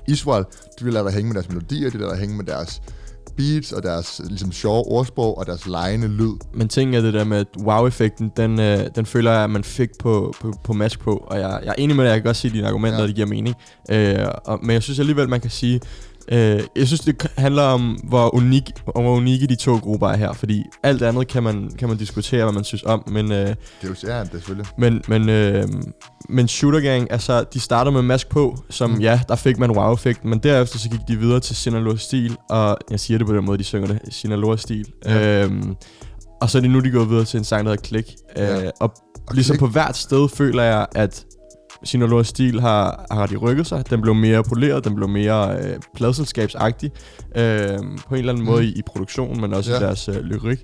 Israel, 0.07 0.45
de 0.79 0.83
vil 0.85 0.93
lade 0.93 1.05
dig 1.05 1.13
hænge 1.13 1.27
med 1.27 1.35
deres 1.35 1.49
melodier, 1.49 1.89
de 1.89 1.91
vil 1.91 2.01
lade 2.01 2.11
dig 2.11 2.19
hænge 2.19 2.35
med 2.37 2.45
deres 2.45 2.81
beats, 3.37 3.71
og 3.71 3.83
deres 3.83 4.21
ligesom 4.27 4.51
sjove 4.51 4.83
ordsprog, 4.87 5.37
og 5.37 5.45
deres 5.45 5.65
lejende 5.67 6.07
lyd. 6.07 6.33
Men 6.53 6.67
ting 6.67 6.95
er 6.95 7.01
det 7.01 7.13
der 7.13 7.23
med, 7.23 7.37
at 7.37 7.47
wow-effekten, 7.63 8.31
den, 8.37 8.59
øh, 8.59 8.79
den 8.95 9.05
føler 9.05 9.31
jeg, 9.31 9.43
at 9.43 9.49
man 9.49 9.63
fik 9.63 9.89
på, 9.99 10.33
på, 10.41 10.53
på 10.63 10.73
Mask 10.73 10.99
på. 10.99 11.25
Og 11.27 11.39
jeg, 11.39 11.59
jeg 11.63 11.69
er 11.69 11.73
enig 11.77 11.95
med 11.95 12.03
dig, 12.05 12.09
jeg 12.11 12.17
kan 12.17 12.25
godt 12.25 12.37
se 12.37 12.49
dine 12.49 12.67
argumenter, 12.67 12.97
Ja. 12.97 13.01
ja. 13.01 13.07
det 13.07 13.15
giver 13.15 13.27
mening. 13.27 13.55
Øh, 13.91 14.27
og, 14.45 14.59
men 14.61 14.73
jeg 14.73 14.83
synes 14.83 14.99
alligevel, 14.99 15.29
man 15.29 15.41
kan 15.41 15.49
sige, 15.51 15.79
øh, 16.31 16.61
jeg 16.75 16.87
synes, 16.87 16.99
det 17.01 17.27
handler 17.37 17.63
om, 17.63 17.91
hvor, 18.03 18.35
unik, 18.35 18.63
om, 18.95 19.03
hvor 19.03 19.15
unikke 19.15 19.47
de 19.47 19.55
to 19.55 19.75
grupper 19.75 20.07
er 20.07 20.17
her. 20.17 20.33
Fordi 20.33 20.63
alt 20.83 21.01
andet 21.01 21.27
kan 21.27 21.43
man, 21.43 21.71
kan 21.79 21.87
man 21.87 21.97
diskutere, 21.97 22.43
hvad 22.43 22.53
man 22.53 22.63
synes 22.63 22.83
om. 22.83 23.03
Men, 23.07 23.31
øh, 23.31 23.37
Det 23.37 23.55
er 23.83 23.87
jo 23.87 23.95
ja, 24.07 24.19
det 24.23 24.29
selvfølgelig. 24.31 24.65
men, 24.77 25.01
men, 25.07 25.29
øh, 25.29 25.63
men 26.29 26.47
Shooter 26.47 26.79
Gang, 26.79 27.11
altså, 27.11 27.43
de 27.53 27.59
starter 27.59 27.91
med 27.91 28.01
Mask 28.01 28.29
på, 28.29 28.57
som 28.69 28.89
Mm. 28.89 28.99
ja, 28.99 29.21
der 29.29 29.35
fik 29.35 29.59
man 29.59 29.71
wow-effekten, 29.77 30.29
men 30.29 30.39
derefter 30.39 30.79
så 30.79 30.89
gik 30.89 30.99
de 31.07 31.15
videre 31.19 31.39
til 31.39 31.55
Sinaloa 31.55 31.95
Stil, 31.95 32.37
og 32.49 32.77
jeg 32.91 32.99
siger 32.99 33.17
det 33.17 33.27
på 33.27 33.35
den 33.35 33.45
måde, 33.45 33.57
de 33.57 33.63
synger 33.63 33.87
det, 33.87 33.99
Sinaloa 34.09 34.55
Stil. 34.57 34.85
Ja. 35.05 35.17
Ja. 35.39 35.43
Øhm, 35.45 35.75
og 36.41 36.49
så 36.49 36.57
er 36.57 36.61
de 36.61 36.67
nu 36.67 36.79
de 36.79 36.91
gået 36.91 37.09
videre 37.09 37.25
til 37.25 37.37
en 37.37 37.43
sang, 37.43 37.65
der 37.65 37.71
hedder 37.71 37.83
Klik. 37.83 38.15
Ja. 38.37 38.65
Øh, 38.65 38.71
og, 38.79 38.93
Og 39.27 39.35
ligesom 39.35 39.53
Klik- 39.53 39.59
på 39.59 39.67
hvert 39.67 39.97
sted 39.97 40.29
føler 40.29 40.63
jeg, 40.63 40.85
at 40.95 41.25
Sinaloa 41.83 42.23
Stil 42.23 42.61
har, 42.61 43.05
har 43.11 43.25
de 43.25 43.35
rykket 43.37 43.67
sig. 43.67 43.89
Den 43.89 44.01
blev 44.01 44.15
mere 44.15 44.43
poleret, 44.43 44.83
den 44.83 44.95
blev 44.95 45.07
mere 45.09 45.57
øh, 45.57 45.75
pladselskabsagtig 45.95 46.91
øh, 47.35 47.43
på 48.07 48.15
en 48.15 48.19
eller 48.19 48.33
anden 48.33 48.37
Mm. 48.45 48.51
måde 48.51 48.65
i, 48.65 48.69
i 48.69 48.81
produktionen, 48.87 49.41
men 49.41 49.53
også 49.53 49.71
Ja. 49.71 49.77
i 49.77 49.81
deres 49.81 50.07
øh, 50.09 50.15
lyrik. 50.21 50.59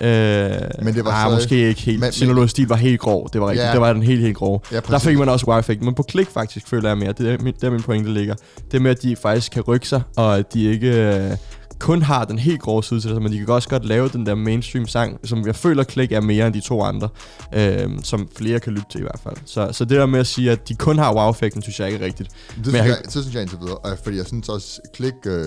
Øh, 0.00 0.50
Men 0.84 0.94
det 0.94 1.04
var 1.04 1.10
ah, 1.24 1.30
så- 1.30 1.34
måske 1.36 1.68
ikke 1.68 1.80
helt. 1.80 1.98
Men- 2.00 2.06
Men, 2.06 2.12
Sinaloa 2.12 2.46
Stil 2.46 2.68
var 2.68 2.76
helt 2.76 3.00
grov, 3.00 3.28
det 3.32 3.40
var 3.40 3.48
rigtigt. 3.50 3.66
Ja. 3.66 3.72
Det 3.72 3.80
var 3.80 3.92
den 3.92 4.02
helt, 4.02 4.20
helt 4.20 4.36
grove. 4.36 4.60
Ja, 4.72 4.80
Der 4.80 4.98
fik 4.98 5.18
man 5.18 5.28
også 5.28 5.46
wow-effekt, 5.46 5.82
men 5.82 5.94
på 5.94 6.02
klik 6.02 6.26
faktisk 6.28 6.68
føler 6.68 6.88
jeg 6.88 6.98
mere, 6.98 7.12
det 7.12 7.32
er 7.32 7.52
der 7.60 7.70
min 7.70 7.82
pointe 7.82 8.12
ligger. 8.14 8.34
Det 8.72 8.82
med, 8.82 8.90
at 8.90 9.02
de 9.02 9.16
faktisk 9.16 9.52
kan 9.52 9.62
rykke 9.62 9.88
sig, 9.88 10.02
og 10.16 10.38
at 10.38 10.54
de 10.54 10.64
ikke 10.64 11.14
øh, 11.16 11.30
kun 11.80 12.02
har 12.02 12.24
den 12.24 12.38
helt 12.38 12.60
grove 12.60 12.84
side 12.84 13.00
til 13.00 13.10
det, 13.10 13.22
men 13.22 13.32
de 13.32 13.38
kan 13.38 13.48
også 13.48 13.68
godt 13.68 13.84
lave 13.84 14.08
den 14.08 14.26
der 14.26 14.34
mainstream 14.34 14.86
sang, 14.86 15.18
som 15.24 15.46
jeg 15.46 15.56
føler 15.56 15.84
klik 15.84 16.12
er 16.12 16.20
mere 16.20 16.46
end 16.46 16.54
de 16.54 16.60
to 16.60 16.82
andre, 16.82 17.08
øh, 17.54 17.88
som 18.02 18.28
flere 18.36 18.60
kan 18.60 18.72
lytte 18.72 18.86
til 18.90 18.98
i 18.98 19.02
hvert 19.02 19.20
fald. 19.22 19.36
Så, 19.44 19.68
så 19.72 19.84
det 19.84 19.98
der 19.98 20.06
med 20.06 20.20
at 20.20 20.26
sige, 20.26 20.50
at 20.50 20.68
de 20.68 20.74
kun 20.74 20.98
har 20.98 21.14
wow-effekten, 21.14 21.62
synes 21.62 21.80
jeg 21.80 21.88
ikke 21.88 22.00
er 22.00 22.06
rigtigt. 22.06 22.30
Det 22.48 22.56
Men 22.56 22.64
synes, 22.64 22.76
jeg 22.76 22.88
jeg, 22.88 22.96
det 23.04 23.12
synes 23.12 23.34
jeg 23.34 23.42
indtil 23.42 23.58
videre, 23.60 23.96
fordi 24.04 24.16
jeg 24.16 24.26
synes 24.26 24.48
også, 24.48 24.80
Klik, 24.94 25.14
øh, 25.26 25.44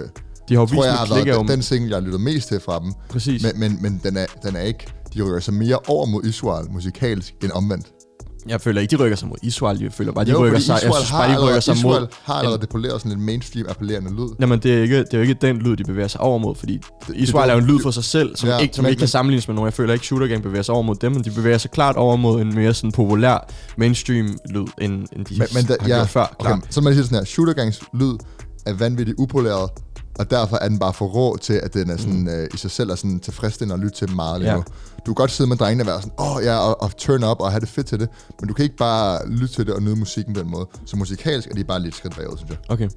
De 0.49 0.53
har 0.53 0.61
jo 0.61 0.65
tror 0.65 0.85
jeg 0.85 0.93
har 0.93 1.07
været 1.15 1.39
den, 1.39 1.47
den 1.47 1.61
single, 1.61 1.89
jeg 1.89 1.95
har 1.95 2.01
lyttet 2.01 2.21
mest 2.21 2.47
til 2.47 2.59
fra 2.59 2.79
dem. 2.79 2.93
præcis. 3.09 3.43
Men, 3.43 3.59
men, 3.59 3.81
men 3.81 4.01
den, 4.03 4.17
er, 4.17 4.25
den 4.43 4.55
er 4.55 4.61
ikke, 4.61 4.87
de 5.13 5.21
rykker 5.21 5.39
sig 5.39 5.53
mere 5.53 5.79
over 5.87 6.05
mod 6.05 6.23
Israel 6.23 6.71
musikalsk 6.71 7.33
end 7.43 7.51
omvendt. 7.51 7.85
Jeg 8.47 8.61
føler 8.61 8.81
ikke, 8.81 8.97
de 8.97 9.03
rykker 9.03 9.17
sig 9.17 9.27
mod 9.27 9.37
Israel. 9.43 9.81
Jeg 9.81 9.93
føler 9.93 10.11
bare, 10.11 10.25
de 10.25 10.31
jo, 10.31 10.43
rykker 10.45 10.59
sig, 10.59 10.73
jeg 10.73 10.77
Israel 10.77 10.93
synes 10.95 11.09
har 11.09 11.17
bare, 11.17 11.27
de 11.27 11.31
rykker 11.33 11.41
allerede, 11.43 11.61
sig 11.61 11.75
Israel 11.75 12.01
mod... 12.01 12.07
har 12.23 12.33
allerede 12.33 12.61
depoleret 12.61 13.01
sådan 13.01 13.17
en 13.17 13.25
mainstream 13.25 13.65
appellerende 13.69 14.11
lyd. 14.11 14.27
Jamen, 14.39 14.59
det 14.59 14.73
er, 14.77 14.81
ikke, 14.81 14.97
det 14.97 15.13
er 15.13 15.17
jo 15.17 15.21
ikke 15.21 15.33
den 15.33 15.57
lyd, 15.57 15.75
de 15.75 15.83
bevæger 15.83 16.07
sig 16.07 16.21
over 16.21 16.37
mod, 16.37 16.55
fordi 16.55 16.79
det- 17.07 17.15
Israel 17.15 17.49
er 17.49 17.53
jo 17.53 17.59
en 17.59 17.65
lyd 17.65 17.79
for 17.83 17.91
sig 17.91 18.03
selv, 18.03 18.35
som, 18.35 18.49
Ja, 18.49 18.57
ikke, 18.57 18.75
som 18.75 18.83
men- 18.83 18.89
ikke 18.89 18.99
kan 18.99 19.03
men- 19.03 19.07
sammenlignes 19.07 19.47
med 19.47 19.55
nogen. 19.55 19.65
Jeg 19.65 19.73
føler 19.73 19.93
ikke, 19.93 20.05
Shooter 20.05 20.27
Gang 20.27 20.43
bevæger 20.43 20.63
sig 20.63 20.73
over 20.75 20.83
mod 20.83 20.95
dem, 20.95 21.11
men 21.11 21.23
de 21.23 21.31
bevæger 21.31 21.57
sig 21.57 21.71
klart 21.71 21.95
over 21.95 22.15
mod 22.15 22.41
en 22.41 22.55
mere 22.55 22.73
sådan 22.73 22.91
populær 22.91 23.49
mainstream 23.77 24.37
lyd, 24.49 24.65
end, 24.81 24.93
end 25.15 25.25
de 25.25 25.35
Men, 25.37 25.47
men 25.53 25.65
da, 25.65 25.75
har 25.81 25.89
ja, 25.89 25.95
gjort 25.95 26.09
før. 26.09 26.35
okay, 26.39 26.49
Klart. 26.49 26.59
så 26.69 26.81
man 26.81 26.93
siger 26.93 27.03
sådan 27.03 27.17
her, 27.17 27.25
Shootergangs 27.25 27.81
lyd 27.93 28.13
er 28.65 28.73
vanvittigt 28.73 29.15
upoleret, 29.19 29.69
og 30.19 30.31
derfor 30.31 30.57
er 30.61 30.67
den 30.69 30.79
bare 30.79 30.93
for 30.93 31.05
rå 31.05 31.37
til, 31.37 31.53
at 31.53 31.73
den 31.73 31.89
er 31.89 31.97
sådan, 31.97 32.19
mm. 32.19 32.27
øh, 32.27 32.47
i 32.53 32.57
sig 32.57 32.71
selv 32.71 32.89
er 32.89 32.95
sådan 32.95 33.19
tilfredsstillende 33.19 33.73
at 33.73 33.79
lytte 33.79 33.97
til 33.97 34.15
meget 34.15 34.41
lige 34.41 34.51
Ja. 34.51 34.55
nu. 34.57 34.63
Du 35.05 35.05
kan 35.05 35.13
godt 35.13 35.31
sidde 35.31 35.49
med 35.49 35.57
drengene 35.57 35.83
og 35.83 35.87
være 35.87 36.01
sådan, 36.01 36.13
åh 36.19 36.35
oh, 36.35 36.43
ja, 36.43 36.57
og, 36.57 36.81
og 36.81 36.97
turn 36.97 37.23
up 37.23 37.39
og 37.39 37.51
have 37.51 37.59
det 37.59 37.69
fedt 37.69 37.87
til 37.87 37.99
det, 37.99 38.09
men 38.39 38.47
du 38.47 38.53
kan 38.53 38.63
ikke 38.63 38.77
bare 38.77 39.29
lytte 39.29 39.55
til 39.55 39.65
det 39.65 39.73
og 39.73 39.81
nyde 39.83 39.95
musikken 39.95 40.33
på 40.33 40.39
den 40.39 40.51
måde. 40.51 40.67
Så 40.85 40.97
musikalsk 40.97 41.49
er 41.51 41.55
de 41.55 41.63
bare 41.63 41.79
lidt 41.79 41.95
skridt 41.95 42.15
bagud, 42.15 42.37
synes 42.37 42.49
jeg. 42.51 42.57
Okay. 42.69 42.89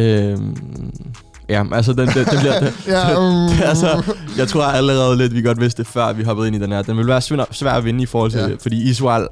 Øhm, 0.00 0.56
ja, 1.48 1.64
altså, 1.72 1.92
den, 1.92 2.08
den, 2.08 2.26
den 2.26 2.38
bliver... 2.40 2.60
Den, 2.60 2.68
Ja, 2.86 3.18
um, 3.18 3.50
altså, 3.70 4.14
jeg 4.38 4.48
tror 4.48 4.62
allerede 4.64 5.16
lidt, 5.16 5.34
vi 5.34 5.42
godt 5.42 5.60
vidste 5.60 5.82
det, 5.82 5.86
før 5.90 6.12
vi 6.12 6.22
hoppede 6.24 6.46
ind 6.48 6.56
i 6.56 6.58
den 6.58 6.72
her. 6.72 6.82
Den 6.82 6.96
vil 6.96 7.06
være 7.06 7.20
svær, 7.20 7.44
svær 7.50 7.72
at 7.72 7.84
vinde 7.84 8.02
i 8.02 8.06
forhold 8.06 8.30
til... 8.30 8.40
Ja. 8.40 8.48
Ja. 8.48 8.56
Fordi 8.60 8.90
Israel... 8.90 9.28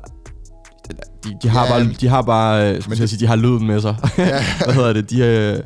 de, 1.24 1.36
de 1.42 1.48
har 1.48 1.64
Ja, 1.64 1.70
bare, 1.70 1.92
de 2.00 2.08
har 2.08 2.22
bare, 2.22 2.68
øh, 2.68 2.82
men 2.88 2.98
men 2.98 3.08
sige, 3.08 3.20
de 3.20 3.26
har 3.26 3.36
lyden 3.36 3.66
med 3.66 3.80
sig. 3.80 3.96
Hvad 4.64 4.74
hedder 4.74 4.92
det? 4.92 5.10
De, 5.10 5.18
øh, 5.24 5.60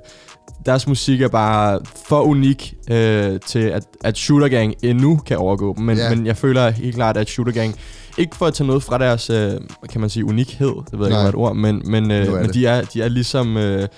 deres 0.67 0.87
musik 0.87 1.21
er 1.23 1.29
bare 1.29 1.81
for 2.09 2.21
unik 2.21 2.75
øh, 2.91 3.41
til, 3.47 3.59
at, 3.59 3.83
at 4.05 4.19
Shooter 4.19 4.49
Gang 4.49 4.75
endnu 4.83 5.21
kan 5.27 5.37
overgå 5.39 5.75
dem. 5.77 5.85
Men, 5.85 5.97
Ja. 5.97 6.15
men 6.15 6.27
jeg 6.27 6.37
føler 6.37 6.71
helt 6.71 6.95
klart, 6.95 7.17
at 7.17 7.29
Shooter 7.29 7.53
Gang, 7.53 7.75
ikke 8.19 8.37
for 8.37 8.47
at 8.47 8.55
tage 8.55 8.67
noget 8.67 8.83
fra 8.83 8.99
deres, 8.99 9.31
øh, 9.31 9.53
kan 9.91 10.01
man 10.01 10.11
sige, 10.11 10.25
unikhed, 10.25 10.73
det 10.91 10.99
ved 10.99 11.07
jeg 11.07 11.17
ikke, 11.17 11.25
er 11.25 11.29
et 11.29 11.35
ord, 11.35 11.57
men, 11.57 11.83
men, 11.85 12.11
øh, 12.11 12.33
men 12.33 12.43
det. 12.45 12.55
de, 12.55 12.67
er, 12.67 12.83
de 12.83 13.03
er 13.03 13.09
ligesom... 13.09 13.57
Øh, 13.57 13.89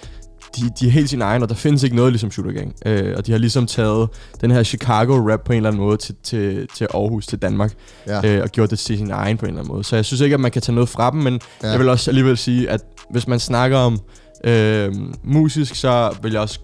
de, 0.56 0.62
de 0.80 0.86
er 0.86 0.90
helt 0.90 1.10
sin 1.10 1.22
egen, 1.22 1.42
og 1.42 1.48
der 1.48 1.54
findes 1.54 1.82
ikke 1.82 1.96
noget 1.96 2.12
ligesom 2.12 2.30
Shooter 2.30 2.52
Gang. 2.52 2.74
Øh, 2.86 3.14
og 3.16 3.26
de 3.26 3.32
har 3.32 3.38
ligesom 3.38 3.66
taget 3.66 4.08
den 4.40 4.50
her 4.50 4.62
Chicago-rap 4.62 5.40
på 5.44 5.52
en 5.52 5.56
eller 5.56 5.70
anden 5.70 5.82
måde 5.82 5.96
til, 5.96 6.14
til, 6.24 6.68
til 6.76 6.86
Aarhus, 6.94 7.26
til 7.26 7.38
Danmark, 7.42 7.72
Ja. 8.06 8.26
øh, 8.36 8.42
og 8.42 8.48
gjort 8.48 8.70
det 8.70 8.78
til 8.78 8.98
sin 8.98 9.10
egen 9.10 9.36
på 9.36 9.44
en 9.46 9.48
eller 9.50 9.60
anden 9.60 9.72
måde. 9.74 9.84
Så 9.84 9.96
jeg 9.96 10.04
synes 10.04 10.20
ikke, 10.20 10.34
at 10.34 10.40
man 10.40 10.50
kan 10.50 10.62
tage 10.62 10.74
noget 10.74 10.88
fra 10.88 11.10
dem, 11.10 11.20
men 11.20 11.40
ja. 11.62 11.68
jeg 11.70 11.78
vil 11.78 11.88
også 11.88 12.10
alligevel 12.10 12.36
sige, 12.36 12.70
at 12.70 12.80
hvis 13.10 13.28
man 13.28 13.40
snakker 13.40 13.78
om 13.78 13.98
øh, 14.44 14.94
musisk, 15.24 15.74
så 15.74 16.16
vil 16.22 16.32
jeg 16.32 16.40
også 16.40 16.58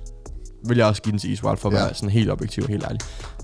vil 0.67 0.77
jeg 0.77 0.87
også 0.87 1.03
give 1.03 1.11
den 1.11 1.19
til 1.19 1.31
Israel 1.33 1.57
for 1.59 1.69
at 1.69 1.75
Ja. 1.75 1.81
være 1.85 1.95
sådan 1.95 2.09
helt 2.11 2.31
objektiv 2.31 2.63
og 2.65 2.71
helt 2.71 2.85
ærlig. 2.85 3.01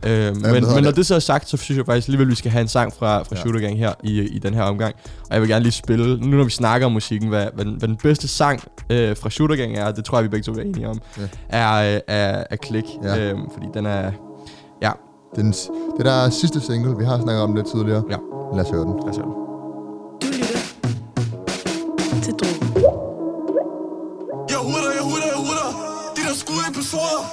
Øh, 0.07 0.35
men, 0.35 0.41
hvad 0.41 0.53
hedder 0.53 0.75
men 0.75 0.83
når 0.85 0.91
det? 0.91 0.97
det 0.97 1.07
så 1.07 1.15
er 1.15 1.19
sagt, 1.19 1.49
så 1.49 1.57
synes 1.57 1.79
jeg 1.79 1.87
faktisk 1.87 2.09
alligevel, 2.09 2.27
at 2.27 2.31
vi 2.31 2.35
skal 2.37 2.51
have 2.51 2.61
en 2.63 2.69
sang 2.69 2.93
fra, 2.93 3.19
fra 3.19 3.27
Ja. 3.31 3.37
ja. 3.37 3.41
Shooter 3.41 3.61
Gang 3.61 3.79
her 3.79 3.93
i, 4.05 4.21
i 4.21 4.39
den 4.39 4.55
her 4.55 4.63
omgang. 4.63 4.95
Og 5.21 5.33
jeg 5.35 5.41
vil 5.41 5.49
gerne 5.49 5.63
lige 5.63 5.73
spille, 5.73 6.17
nu 6.21 6.37
når 6.37 6.45
vi 6.45 6.51
snakker 6.51 6.87
om 6.87 6.93
musikken, 6.93 7.29
hvad, 7.29 7.47
hvad, 7.55 7.65
den, 7.65 7.75
hvad 7.75 7.89
den 7.89 7.97
bedste 7.97 8.29
sang 8.29 8.61
øh, 8.91 9.17
fra 9.17 9.31
Shooter 9.31 9.57
Gang 9.57 9.77
er, 9.77 9.93
det 9.93 10.05
tror 10.05 10.19
jeg, 10.19 10.25
vi 10.25 10.29
begge 10.29 10.45
to 10.45 10.53
er 10.53 10.61
enige 10.63 10.89
om, 10.89 11.01
Ja. 11.19 11.23
er, 11.49 11.95
øh, 11.95 12.01
er, 12.09 12.45
er 12.51 12.57
Click. 12.67 12.87
Ja. 13.03 13.15
Ja. 13.15 13.33
Øh, 13.33 13.39
fordi 13.53 13.67
den 13.75 13.87
er... 13.87 14.13
Ja, 14.83 14.91
Den, 15.37 15.53
det 15.97 16.05
der 16.05 16.13
er 16.13 16.31
sidste 16.31 16.61
single, 16.61 16.97
vi 16.99 17.05
har 17.05 17.17
snakket 17.23 17.43
om 17.43 17.55
det 17.55 17.67
tidligere. 17.75 18.03
Ja. 18.11 18.17
Lad 18.57 18.65
os 18.65 18.71
høre 18.71 18.83
den. 18.85 18.93
lad 19.03 19.11
os 19.11 19.17
høre 19.17 19.27
den. 19.27 19.35
Du 20.23 20.27
lytter 20.33 22.23
til 22.23 22.33
Drogen. 22.33 22.98
Ruder 26.95 27.29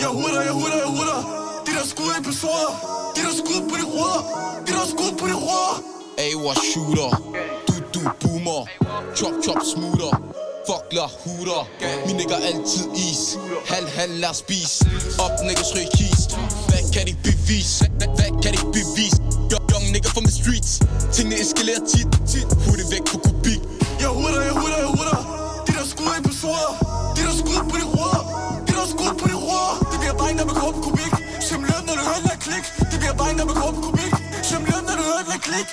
Jeg 0.00 0.08
huder, 0.08 0.42
jeg 0.42 0.52
huder, 0.52 0.76
jeg 0.76 0.86
huder 0.86 1.18
De 1.66 1.70
der 1.76 1.84
skud 1.86 2.10
episoder 2.20 2.70
De 3.16 3.20
der 3.20 3.34
skud 3.40 3.60
på 3.70 3.76
de 3.80 3.84
ruder 3.94 4.20
De 4.66 4.72
der 4.72 4.86
skud 4.92 5.12
på 5.18 5.26
de 5.26 5.34
ruder 5.34 5.82
AWA 6.18 6.54
shooter. 6.72 7.10
Du 7.68 7.74
du 7.94 8.00
boomer. 8.20 8.66
Chop 9.16 9.34
chop 9.44 9.60
smoother 9.72 10.12
Fuck 10.66 10.86
la 10.92 11.06
huder 11.22 11.62
Min 12.06 12.16
nigger 12.16 12.36
altid 12.36 12.86
is. 12.94 13.38
Halv 13.66 13.88
halv 13.88 14.14
lad 14.20 14.30
os 14.30 14.36
spise. 14.36 14.86
Op 15.18 15.30
niggas 15.46 15.74
ryg 15.74 15.88
kis. 15.98 16.20
Hvad 16.68 16.82
kan 16.92 17.06
de 17.06 17.14
bevise? 17.24 17.90
Hvad, 17.98 18.42
kan 18.42 18.52
de 18.54 18.60
bevise? 18.78 19.18
Young, 19.52 19.84
nigga 19.92 20.08
from 20.08 20.24
the 20.24 20.34
streets. 20.40 20.72
Tingene 21.12 21.36
eskalerer 21.40 21.84
tit. 21.92 22.08
Tit 22.30 22.48
Hurtigt 22.66 22.90
væk 22.90 23.04
på 23.10 23.18
kubik. 23.18 23.60
Jeg 24.00 24.08
huder, 24.08 24.40
jeg 24.42 24.52
huder, 24.52 24.76
jeg 24.76 24.86
huder 24.86 25.37
når 30.48 30.54
man 30.54 30.62
går 30.64 30.72
på 30.76 30.80
kubik. 30.86 31.14
Som 31.48 31.60
løn, 31.68 31.82
når 31.88 31.94
du 32.00 32.04
hører 32.10 32.22
den 32.28 32.38
klik. 32.46 32.64
Det 32.90 32.96
bliver 33.02 33.16
bare 33.20 33.32
når 33.38 33.46
man 33.50 33.56
går 33.62 33.70
på 33.76 33.80
kubik. 33.86 34.12
Som 34.50 34.60
løn, 34.70 34.82
når 34.88 34.94
du 35.00 35.04
hører 35.10 35.24
den 35.30 35.40
klik. 35.48 35.68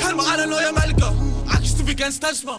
Kald 0.00 0.14
mig 0.18 0.26
aldrig 0.32 0.48
noget, 0.52 0.64
jeg 0.68 0.74
malker. 0.80 1.10
Akis, 1.54 1.72
du 1.78 1.82
vil 1.88 1.96
gerne 2.02 2.14
stanse 2.20 2.42
mig 2.48 2.58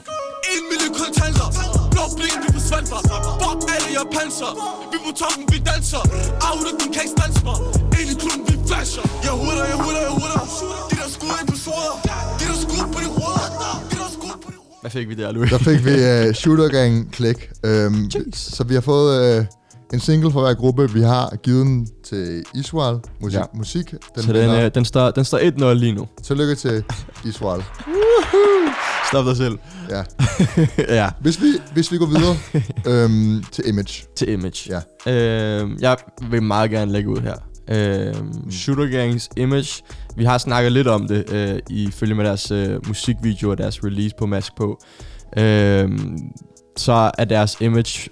En 0.54 0.64
million 0.70 0.94
kontanter. 1.02 1.48
Blå 1.94 2.04
blik, 2.18 2.36
vi 2.44 2.50
forsvandt 2.58 2.88
mig 2.94 3.02
Bok 3.42 3.60
alle 3.76 3.90
jeg 3.98 4.06
panser 4.16 4.52
Vi 4.92 4.98
på 5.06 5.12
toppen, 5.22 5.44
vi 5.52 5.58
danser. 5.70 6.04
Auto, 6.48 6.72
den 6.82 6.90
kan 6.94 7.02
ikke 7.06 7.16
stanse 7.18 7.42
mig 7.48 7.58
Ind 8.00 8.10
i 8.14 8.16
klubben, 8.22 8.44
vi 8.50 8.56
flasher. 8.70 9.04
Jeg 9.26 9.34
huder, 9.42 9.66
jeg 9.72 9.78
huder, 9.84 10.02
jeg 10.08 10.14
huder 10.20 10.40
De 10.90 10.96
der 11.00 11.10
skud 11.16 11.36
episoder 11.44 11.94
De 12.40 12.44
der 12.50 12.58
skud 12.64 12.84
på 12.94 13.00
de 13.04 13.10
ruder. 13.18 13.48
De 13.92 13.96
der 14.02 14.10
skud 14.18 14.36
på 14.44 14.50
de 14.54 14.58
ruder. 14.64 14.82
Hvad 14.84 14.92
fik 14.98 15.06
vi 15.12 15.16
der, 15.22 15.30
Louis? 15.36 15.50
Der 15.56 15.62
fik 15.70 15.80
vi 15.90 15.96
uh, 16.10 16.34
Shooter 16.42 16.70
Gang 16.78 16.94
Click. 17.16 17.40
Um, 17.70 17.96
så 18.34 18.62
vi 18.70 18.74
har 18.80 18.86
fået 18.92 19.40
uh, 19.40 19.61
en 19.94 20.00
single 20.00 20.32
fra 20.32 20.42
hver 20.42 20.54
gruppe. 20.54 20.92
Vi 20.92 21.02
har 21.02 21.36
givet 21.44 21.66
den 21.66 21.88
til 22.04 22.44
Israel. 22.56 23.00
Musik. 23.22 23.40
Ja. 23.40 23.44
musik 23.54 23.92
den 23.92 24.24
Så 24.24 24.34
den, 24.34 24.50
øh, 24.50 24.72
den, 24.76 24.86
står, 24.86 25.12
den 25.12 25.26
står 25.26 25.38
1-0 25.72 25.74
lige 25.74 25.92
nu. 25.92 26.08
Tillykke 26.24 26.56
til 26.56 26.84
Israel. 27.26 27.64
Stop 29.12 29.26
dig 29.26 29.38
selv. 29.38 29.58
Ja. 29.90 30.04
ja, 31.02 31.10
Hvis 31.22 31.42
vi, 31.42 31.48
hvis 31.74 31.92
vi 31.92 31.98
går 31.98 32.06
videre 32.06 32.36
øhm, 33.04 33.44
til 33.52 33.68
Image. 33.68 34.04
til 34.16 34.30
Image. 34.30 34.80
Ja. 35.06 35.12
Øh, 35.12 35.70
jeg 35.82 35.98
vil 36.30 36.44
meget 36.44 36.72
gerne 36.72 36.92
lægge 36.92 37.10
ud 37.10 37.20
her. 37.20 37.36
Øh, 37.68 38.16
Shooter 38.52 38.86
Gangs 38.86 39.30
Image. 39.38 39.84
Vi 40.16 40.26
har 40.26 40.38
snakket 40.38 40.72
lidt 40.72 40.88
om 40.88 41.08
det 41.08 41.32
øh, 41.32 41.60
i 41.70 41.92
følge 41.92 42.16
med 42.16 42.26
deres 42.26 42.52
øh, 42.52 42.88
musikvideo 42.88 43.50
og 43.52 43.58
deres 43.58 43.84
release 43.84 44.16
på 44.20 44.26
Mask 44.26 44.56
på. 44.58 44.82
Øh, 45.38 45.90
så 46.78 47.12
er 47.18 47.26
deres 47.26 47.58
image... 47.62 48.10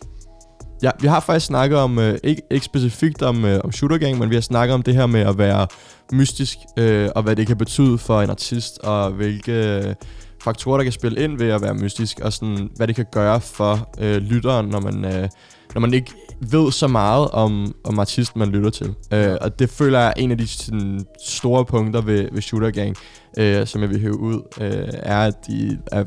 Ja, 0.84 0.92
vi 1.00 1.08
har 1.08 1.20
faktisk 1.20 1.46
snakket 1.46 1.78
om, 1.78 2.00
øh, 2.00 2.18
ikke, 2.24 2.42
ikke 2.52 2.66
specifikt 2.66 3.22
om, 3.22 3.46
øh, 3.46 3.60
om 3.64 3.72
Shooter 3.72 3.98
Gang, 3.98 4.20
men 4.20 4.30
vi 4.30 4.36
har 4.36 4.42
snakket 4.42 4.74
om 4.74 4.84
det 4.84 4.96
her 4.96 5.06
med 5.06 5.22
at 5.22 5.38
være 5.38 5.68
mystisk, 6.12 6.58
øh, 6.78 7.10
og 7.16 7.24
hvad 7.24 7.36
det 7.36 7.48
kan 7.48 7.58
betyde 7.58 7.98
for 7.98 8.22
en 8.22 8.30
artist, 8.30 8.80
og 8.80 9.12
hvilke 9.12 9.78
øh, 9.78 9.96
faktorer, 10.44 10.78
der 10.78 10.84
kan 10.84 10.94
spille 10.94 11.24
ind 11.24 11.38
ved 11.38 11.50
at 11.50 11.62
være 11.62 11.74
mystisk, 11.74 12.20
og 12.20 12.34
sådan, 12.34 12.70
hvad 12.76 12.88
det 12.88 12.96
kan 12.96 13.06
gøre 13.12 13.42
for 13.42 13.90
øh, 14.00 14.18
lytteren, 14.18 14.68
når 14.68 14.80
man, 14.80 15.06
øh, 15.06 15.30
når 15.74 15.82
man 15.82 15.94
ikke 15.94 16.12
ved 16.42 16.72
så 16.72 16.88
meget 16.88 17.28
om, 17.28 17.76
om 17.84 18.00
artisten, 18.00 18.40
man 18.40 18.50
lytter 18.50 18.70
til. 18.70 18.94
Øh, 19.14 19.36
og 19.42 19.60
det 19.60 19.70
føler 19.70 20.00
jeg 20.00 20.08
er 20.08 20.14
en 20.18 20.32
af 20.32 20.38
de 20.38 20.48
sådan, 20.48 21.06
store 21.26 21.66
punkter 21.66 22.02
ved, 22.02 22.30
ved 22.32 22.42
Shooter 22.42 22.72
Gang, 22.72 22.96
øh, 23.38 23.68
som 23.68 23.82
jeg 23.82 23.90
vil 23.90 24.00
hæve 24.00 24.20
ud, 24.20 24.42
øh, 24.62 24.94
er, 24.94 25.20
at 25.20 25.48
de 25.48 25.80
er 25.92 26.04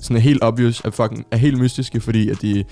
sådan 0.00 0.22
helt 0.22 0.44
obvious, 0.44 0.82
at 0.84 0.94
fucking, 0.94 1.26
er 1.30 1.36
helt 1.36 1.58
mystiske, 1.58 2.00
fordi 2.00 2.30
at 2.30 2.42
de 2.42 2.64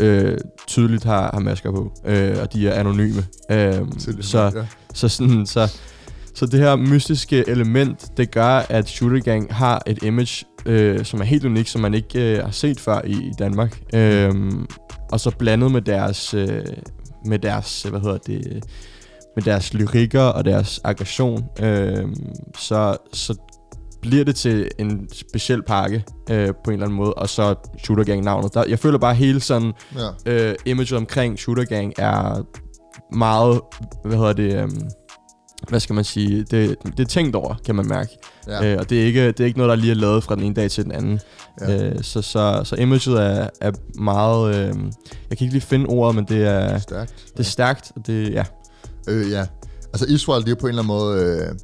øh, 0.00 0.38
tydeligt 0.66 1.04
har, 1.04 1.30
har 1.32 1.40
masker 1.40 1.70
på, 1.70 1.92
øh, 2.04 2.36
og 2.42 2.52
de 2.52 2.68
er 2.68 2.80
anonyme. 2.80 3.24
Øh, 3.50 3.74
så, 4.20 4.52
ja. 4.54 4.66
så, 4.94 5.08
sådan, 5.08 5.46
så, 5.46 5.78
så 6.34 6.46
det 6.46 6.60
her 6.60 6.76
mystiske 6.76 7.48
element, 7.48 8.16
det 8.16 8.30
gør, 8.30 8.66
at 8.68 8.88
Shooter 8.88 9.20
Gang 9.20 9.54
har 9.54 9.82
et 9.86 10.02
image, 10.02 10.44
øh, 10.66 11.04
som 11.04 11.20
er 11.20 11.24
helt 11.24 11.44
unikt, 11.44 11.68
som 11.68 11.80
man 11.80 11.94
ikke 11.94 12.36
øh, 12.36 12.44
har 12.44 12.50
set 12.50 12.80
før 12.80 13.00
i, 13.04 13.12
i 13.12 13.32
Danmark. 13.38 13.80
Øhm, 13.94 14.66
og 15.12 15.20
så 15.20 15.30
blandet 15.38 15.72
med 15.72 15.82
deres, 15.82 16.34
øh, 16.34 16.64
med 17.24 17.38
deres, 17.38 17.86
øh, 17.86 17.90
hvad 17.90 18.00
hedder 18.00 18.18
det, 18.18 18.64
med 19.36 19.44
deres 19.44 19.74
lyrikker 19.74 20.22
og 20.22 20.44
deres 20.44 20.80
aggression, 20.84 21.44
øh, 21.60 22.06
så, 22.58 22.96
så 23.12 23.34
bliver 24.02 24.24
det 24.24 24.36
til 24.36 24.68
en 24.78 25.08
speciel 25.12 25.62
pakke 25.62 26.04
øh, 26.30 26.48
på 26.64 26.70
en 26.70 26.72
eller 26.72 26.86
anden 26.86 26.96
måde, 26.96 27.14
og 27.14 27.28
så 27.28 27.54
Shooter 27.84 28.04
Gang 28.04 28.22
navnet. 28.22 28.54
Der, 28.54 28.64
jeg 28.68 28.78
føler 28.78 28.98
bare 28.98 29.14
hele 29.14 29.40
sådan 29.40 29.72
ja. 30.26 30.48
øh, 30.50 30.54
imaget 30.64 30.92
omkring 30.92 31.38
Shooter 31.38 31.64
Gang 31.64 31.92
er 31.98 32.42
meget, 33.12 33.60
hvad 34.04 34.16
hedder 34.16 34.32
det, 34.32 34.54
øhm, 34.62 34.88
hvad 35.68 35.80
skal 35.80 35.94
man 35.94 36.04
sige, 36.04 36.44
det, 36.50 36.76
det 36.84 37.00
er 37.00 37.04
tænkt 37.04 37.36
over, 37.36 37.54
kan 37.64 37.74
man 37.74 37.86
mærke. 37.88 38.10
ja. 38.46 38.72
Øh, 38.72 38.78
og 38.78 38.90
det 38.90 39.02
er, 39.02 39.06
ikke, 39.06 39.26
det 39.26 39.40
er 39.40 39.44
ikke 39.44 39.58
noget, 39.58 39.70
der 39.70 39.76
lige 39.76 39.90
er 39.90 39.94
lavet 39.94 40.24
fra 40.24 40.34
den 40.34 40.44
ene 40.44 40.54
dag 40.54 40.70
til 40.70 40.84
den 40.84 40.92
anden. 40.92 41.20
Ja. 41.60 41.88
Øh, 41.88 42.02
så, 42.02 42.22
så, 42.22 42.60
så 42.64 42.76
imaget 42.76 43.06
er, 43.06 43.48
er 43.60 43.72
meget, 44.00 44.54
øh, 44.54 44.64
jeg 45.30 45.38
kan 45.38 45.44
ikke 45.44 45.52
lige 45.54 45.60
finde 45.60 45.86
ordet, 45.86 46.14
men 46.14 46.24
det 46.24 46.46
er, 46.46 46.78
Stærkt. 46.78 47.14
det 47.32 47.40
er 47.40 47.44
stærkt, 47.44 47.92
og 47.96 48.06
det, 48.06 48.32
ja. 48.32 48.44
Øh, 49.08 49.30
ja. 49.30 49.46
Altså 49.92 50.06
Israel, 50.08 50.46
de 50.46 50.50
er 50.50 50.54
på 50.54 50.66
en 50.66 50.68
eller 50.68 50.82
anden 50.82 50.96
måde... 50.96 51.22
Øh, 51.22 51.54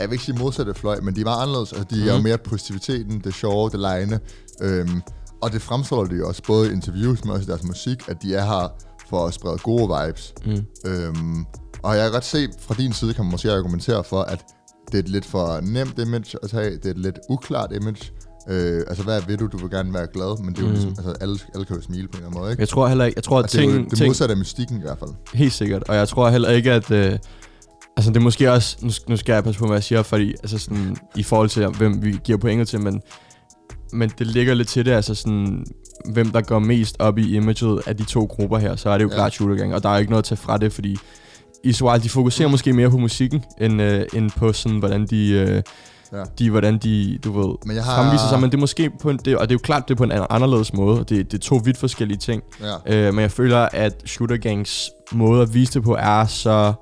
jeg 0.00 0.08
vil 0.08 0.12
ikke 0.14 0.24
sige 0.24 0.38
modsatte 0.38 0.74
fløj, 0.74 1.00
men 1.00 1.14
de 1.16 1.20
er 1.20 1.24
meget 1.24 1.42
anderledes. 1.42 1.72
Altså, 1.72 1.86
de 1.90 1.96
mm. 1.96 2.02
er 2.02 2.06
jo 2.12 2.14
Mhm. 2.14 2.24
mere 2.24 2.38
positiviteten, 2.38 3.20
det 3.24 3.34
sjove, 3.34 3.70
det 3.70 3.80
lejende. 3.80 4.18
Øhm, 4.62 5.02
og 5.42 5.52
det 5.52 5.62
fremstår 5.62 6.04
de 6.04 6.14
jo 6.16 6.28
også 6.28 6.42
både 6.46 6.68
i 6.68 6.72
interviews, 6.72 7.24
men 7.24 7.32
også 7.32 7.42
i 7.42 7.46
deres 7.46 7.64
musik, 7.64 8.08
at 8.08 8.16
de 8.22 8.34
er 8.34 8.44
her 8.44 8.72
for 9.10 9.26
at 9.26 9.34
sprede 9.34 9.58
gode 9.58 9.96
vibes. 10.06 10.34
Mm. 10.46 10.90
Øhm, 10.90 11.44
og 11.82 11.96
jeg 11.96 12.02
kan 12.04 12.12
godt 12.12 12.24
se, 12.24 12.48
fra 12.60 12.74
din 12.78 12.92
side 12.92 13.14
kan 13.14 13.24
man 13.24 13.30
måske 13.30 13.52
argumentere 13.52 14.04
for, 14.04 14.20
at 14.22 14.44
det 14.92 14.94
er 14.94 15.02
et 15.02 15.08
lidt 15.08 15.24
for 15.26 15.60
nemt 15.60 15.98
image 15.98 16.36
at 16.42 16.50
tage. 16.50 16.70
Det 16.76 16.86
er 16.86 16.90
et 16.90 16.98
lidt 16.98 17.18
uklart 17.28 17.72
image. 17.72 18.12
Øh, 18.48 18.82
altså, 18.88 19.04
hvad 19.04 19.22
vil 19.26 19.38
du? 19.38 19.46
Du 19.46 19.56
vil 19.56 19.70
gerne 19.70 19.94
være 19.94 20.06
glad, 20.14 20.42
men 20.44 20.54
det 20.54 20.58
er 20.58 20.62
jo 20.62 20.66
Mm. 20.68 20.72
ligesom, 20.74 20.90
altså, 20.98 21.14
alle, 21.20 21.38
alle 21.54 21.64
kan 21.64 21.76
jo 21.76 21.82
smile 21.82 22.08
på 22.08 22.12
en 22.12 22.16
eller 22.16 22.26
anden 22.28 22.40
måde, 22.40 22.50
ikke? 22.50 22.60
Jeg 22.60 22.68
tror 22.68 22.88
heller 22.88 23.04
ikke, 23.04 23.16
jeg 23.18 23.24
tror, 23.24 23.38
at 23.38 23.44
Og 23.44 23.52
det 23.52 23.60
er 23.60 23.64
jo 23.64 23.70
ting, 23.72 23.90
det 23.90 23.98
ting, 23.98 24.08
modsatte 24.08 24.32
af 24.32 24.38
mystikken 24.38 24.76
i 24.78 24.80
hvert 24.80 24.98
fald. 24.98 25.10
Helt 25.34 25.52
sikkert, 25.52 25.82
og 25.88 25.96
jeg 25.96 26.08
tror 26.08 26.30
heller 26.30 26.50
ikke, 26.50 26.72
at... 26.72 26.90
Øh, 26.90 27.18
altså 27.98 28.10
det 28.10 28.16
er 28.16 28.20
måske 28.20 28.52
også... 28.52 28.76
Nu, 28.82 28.90
nu 29.08 29.16
skal 29.16 29.32
jeg 29.32 29.44
passe 29.44 29.60
på, 29.60 29.66
hvad 29.66 29.76
jeg 29.76 29.84
siger, 29.84 30.02
fordi 30.02 30.30
altså 30.30 30.58
sådan, 30.58 30.96
i 31.16 31.22
forhold 31.22 31.48
til, 31.48 31.66
hvem 31.66 32.02
vi 32.04 32.18
giver 32.24 32.38
pointet 32.38 32.68
til, 32.68 32.80
men, 32.80 33.00
men 33.92 34.12
det 34.18 34.26
ligger 34.26 34.54
lidt 34.54 34.68
til 34.68 34.84
det, 34.86 34.92
altså 34.92 35.14
sådan, 35.14 35.66
hvem 36.12 36.30
der 36.30 36.40
går 36.40 36.58
mest 36.58 36.96
op 36.98 37.18
i 37.18 37.36
imaget 37.36 37.80
af 37.86 37.96
de 37.96 38.04
to 38.04 38.24
grupper 38.24 38.58
her, 38.58 38.76
så 38.76 38.90
er 38.90 38.98
det 38.98 39.04
jo 39.04 39.08
Ja. 39.08 39.14
klart 39.14 39.32
Shooter 39.32 39.56
Gang, 39.56 39.74
og 39.74 39.82
der 39.82 39.88
er 39.88 39.98
ikke 39.98 40.10
noget 40.10 40.22
at 40.22 40.28
tage 40.28 40.36
fra 40.38 40.58
det, 40.58 40.72
fordi 40.72 40.96
Israel, 41.64 42.02
de 42.02 42.08
fokuserer 42.08 42.48
måske 42.48 42.72
mere 42.72 42.90
på 42.90 42.98
musikken, 42.98 43.44
end, 43.60 43.82
øh, 43.82 44.04
end 44.14 44.30
på 44.36 44.52
sådan, 44.52 44.78
hvordan 44.78 45.06
de... 45.06 45.30
Øh, 45.30 45.62
Ja. 46.12 46.22
de, 46.38 46.50
hvordan 46.50 46.78
de, 46.78 47.18
du 47.24 47.32
ved, 47.40 47.54
Men 47.66 47.76
jeg 47.76 47.84
har- 47.84 48.02
fremviser 48.02 48.28
sig, 48.28 48.40
men 48.40 48.50
det 48.50 48.56
er 48.56 48.60
måske 48.60 48.90
på 49.00 49.10
en, 49.10 49.16
det, 49.24 49.36
og 49.36 49.48
det 49.48 49.50
er 49.50 49.54
jo 49.54 49.58
klart, 49.62 49.88
det 49.88 49.94
er 49.94 49.98
på 49.98 50.04
en 50.04 50.12
an- 50.12 50.26
anderledes 50.30 50.72
måde, 50.72 50.98
det, 50.98 51.08
det 51.32 51.34
er 51.34 51.38
to 51.42 51.60
vidt 51.64 51.76
forskellige 51.78 52.18
ting. 52.18 52.42
Ja. 52.86 53.06
Øh, 53.06 53.14
men 53.14 53.22
jeg 53.22 53.30
føler, 53.30 53.58
at 53.72 54.02
Shooter 54.06 54.36
Gangs 54.36 54.90
måde 55.12 55.42
at 55.42 55.54
vise 55.54 55.72
det 55.74 55.82
på 55.82 55.94
er 55.94 56.26
så 56.26 56.72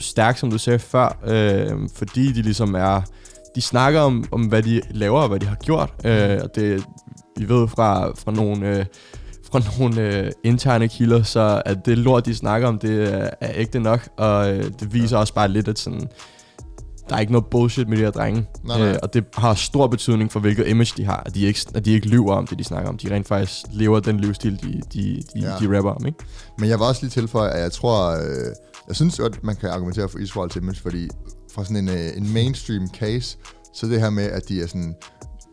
stærk, 0.00 0.38
som 0.38 0.50
du 0.50 0.58
sagde 0.58 0.78
før, 0.78 1.18
øh, 1.26 1.88
fordi 1.94 2.32
de 2.32 2.42
ligesom 2.42 2.74
er 2.74 3.00
de 3.54 3.60
snakker 3.60 4.00
om, 4.00 4.24
om, 4.32 4.42
hvad 4.42 4.62
de 4.62 4.80
laver 4.90 5.20
og 5.20 5.28
hvad 5.28 5.40
de 5.40 5.46
har 5.46 5.56
gjort. 5.56 5.90
Øh, 6.04 6.38
og 6.42 6.54
det, 6.54 6.84
vi 7.36 7.48
ved 7.48 7.68
fra, 7.68 8.08
fra 8.08 8.32
nogle... 8.32 8.78
Øh, 8.78 8.84
fra 9.52 9.78
nogle 9.78 10.00
øh, 10.00 10.32
interne 10.44 10.88
kilder, 10.88 11.22
så 11.22 11.62
at 11.66 11.86
det 11.86 11.98
lort, 11.98 12.26
de 12.26 12.34
snakker 12.34 12.68
om, 12.68 12.78
det 12.78 13.14
er, 13.14 13.30
er 13.40 13.50
ægte 13.54 13.80
nok, 13.80 14.08
og 14.16 14.50
øh, 14.56 14.64
det 14.80 14.94
viser 14.94 15.16
ja. 15.16 15.20
også 15.20 15.34
bare 15.34 15.48
lidt, 15.48 15.68
at 15.68 15.78
sådan, 15.78 16.08
der 17.08 17.16
er 17.16 17.20
ikke 17.20 17.32
noget 17.32 17.46
bullshit 17.46 17.88
med 17.88 17.96
de 17.96 18.02
her 18.02 18.10
drenge. 18.10 18.46
Nej, 18.64 18.78
nej. 18.78 18.88
Øh, 18.88 18.96
og 19.02 19.14
det 19.14 19.24
har 19.34 19.54
stor 19.54 19.86
betydning 19.86 20.32
for, 20.32 20.40
hvilket 20.40 20.68
image 20.68 20.92
de 20.96 21.04
har, 21.04 21.22
at 21.26 21.34
de 21.34 21.46
ikke, 21.46 21.60
at 21.74 21.84
de 21.84 21.92
ikke 21.92 22.08
lyver 22.08 22.34
om 22.34 22.46
det, 22.46 22.58
de 22.58 22.64
snakker 22.64 22.88
om. 22.88 22.98
De 22.98 23.14
rent 23.14 23.28
faktisk 23.28 23.56
lever 23.70 24.00
den 24.00 24.20
livsstil, 24.20 24.62
de, 24.62 24.80
de, 24.92 25.22
de, 25.34 25.40
Ja. 25.40 25.50
ja. 25.50 25.56
de 25.60 25.76
rapper 25.76 25.90
om, 25.90 26.06
ikke? 26.06 26.18
Men 26.58 26.68
jeg 26.68 26.78
vil 26.78 26.86
også 26.86 27.02
lige 27.02 27.10
tilføje, 27.10 27.50
at 27.50 27.62
jeg 27.62 27.72
tror, 27.72 28.10
øh, 28.10 28.54
jeg 28.88 28.96
synes 28.96 29.18
godt, 29.18 29.44
man 29.44 29.56
kan 29.56 29.68
argumentere 29.68 30.08
for 30.08 30.18
Israels 30.18 30.56
image, 30.56 30.80
fordi 30.82 31.08
fra 31.52 31.64
sådan 31.64 31.76
en, 31.76 31.88
øh, 31.88 32.16
en 32.16 32.32
mainstream 32.32 32.88
case, 32.88 33.38
så 33.74 33.86
det 33.86 34.00
her 34.00 34.10
med, 34.10 34.24
at 34.24 34.48
de 34.48 34.62
er 34.62 34.66
sådan, 34.66 34.94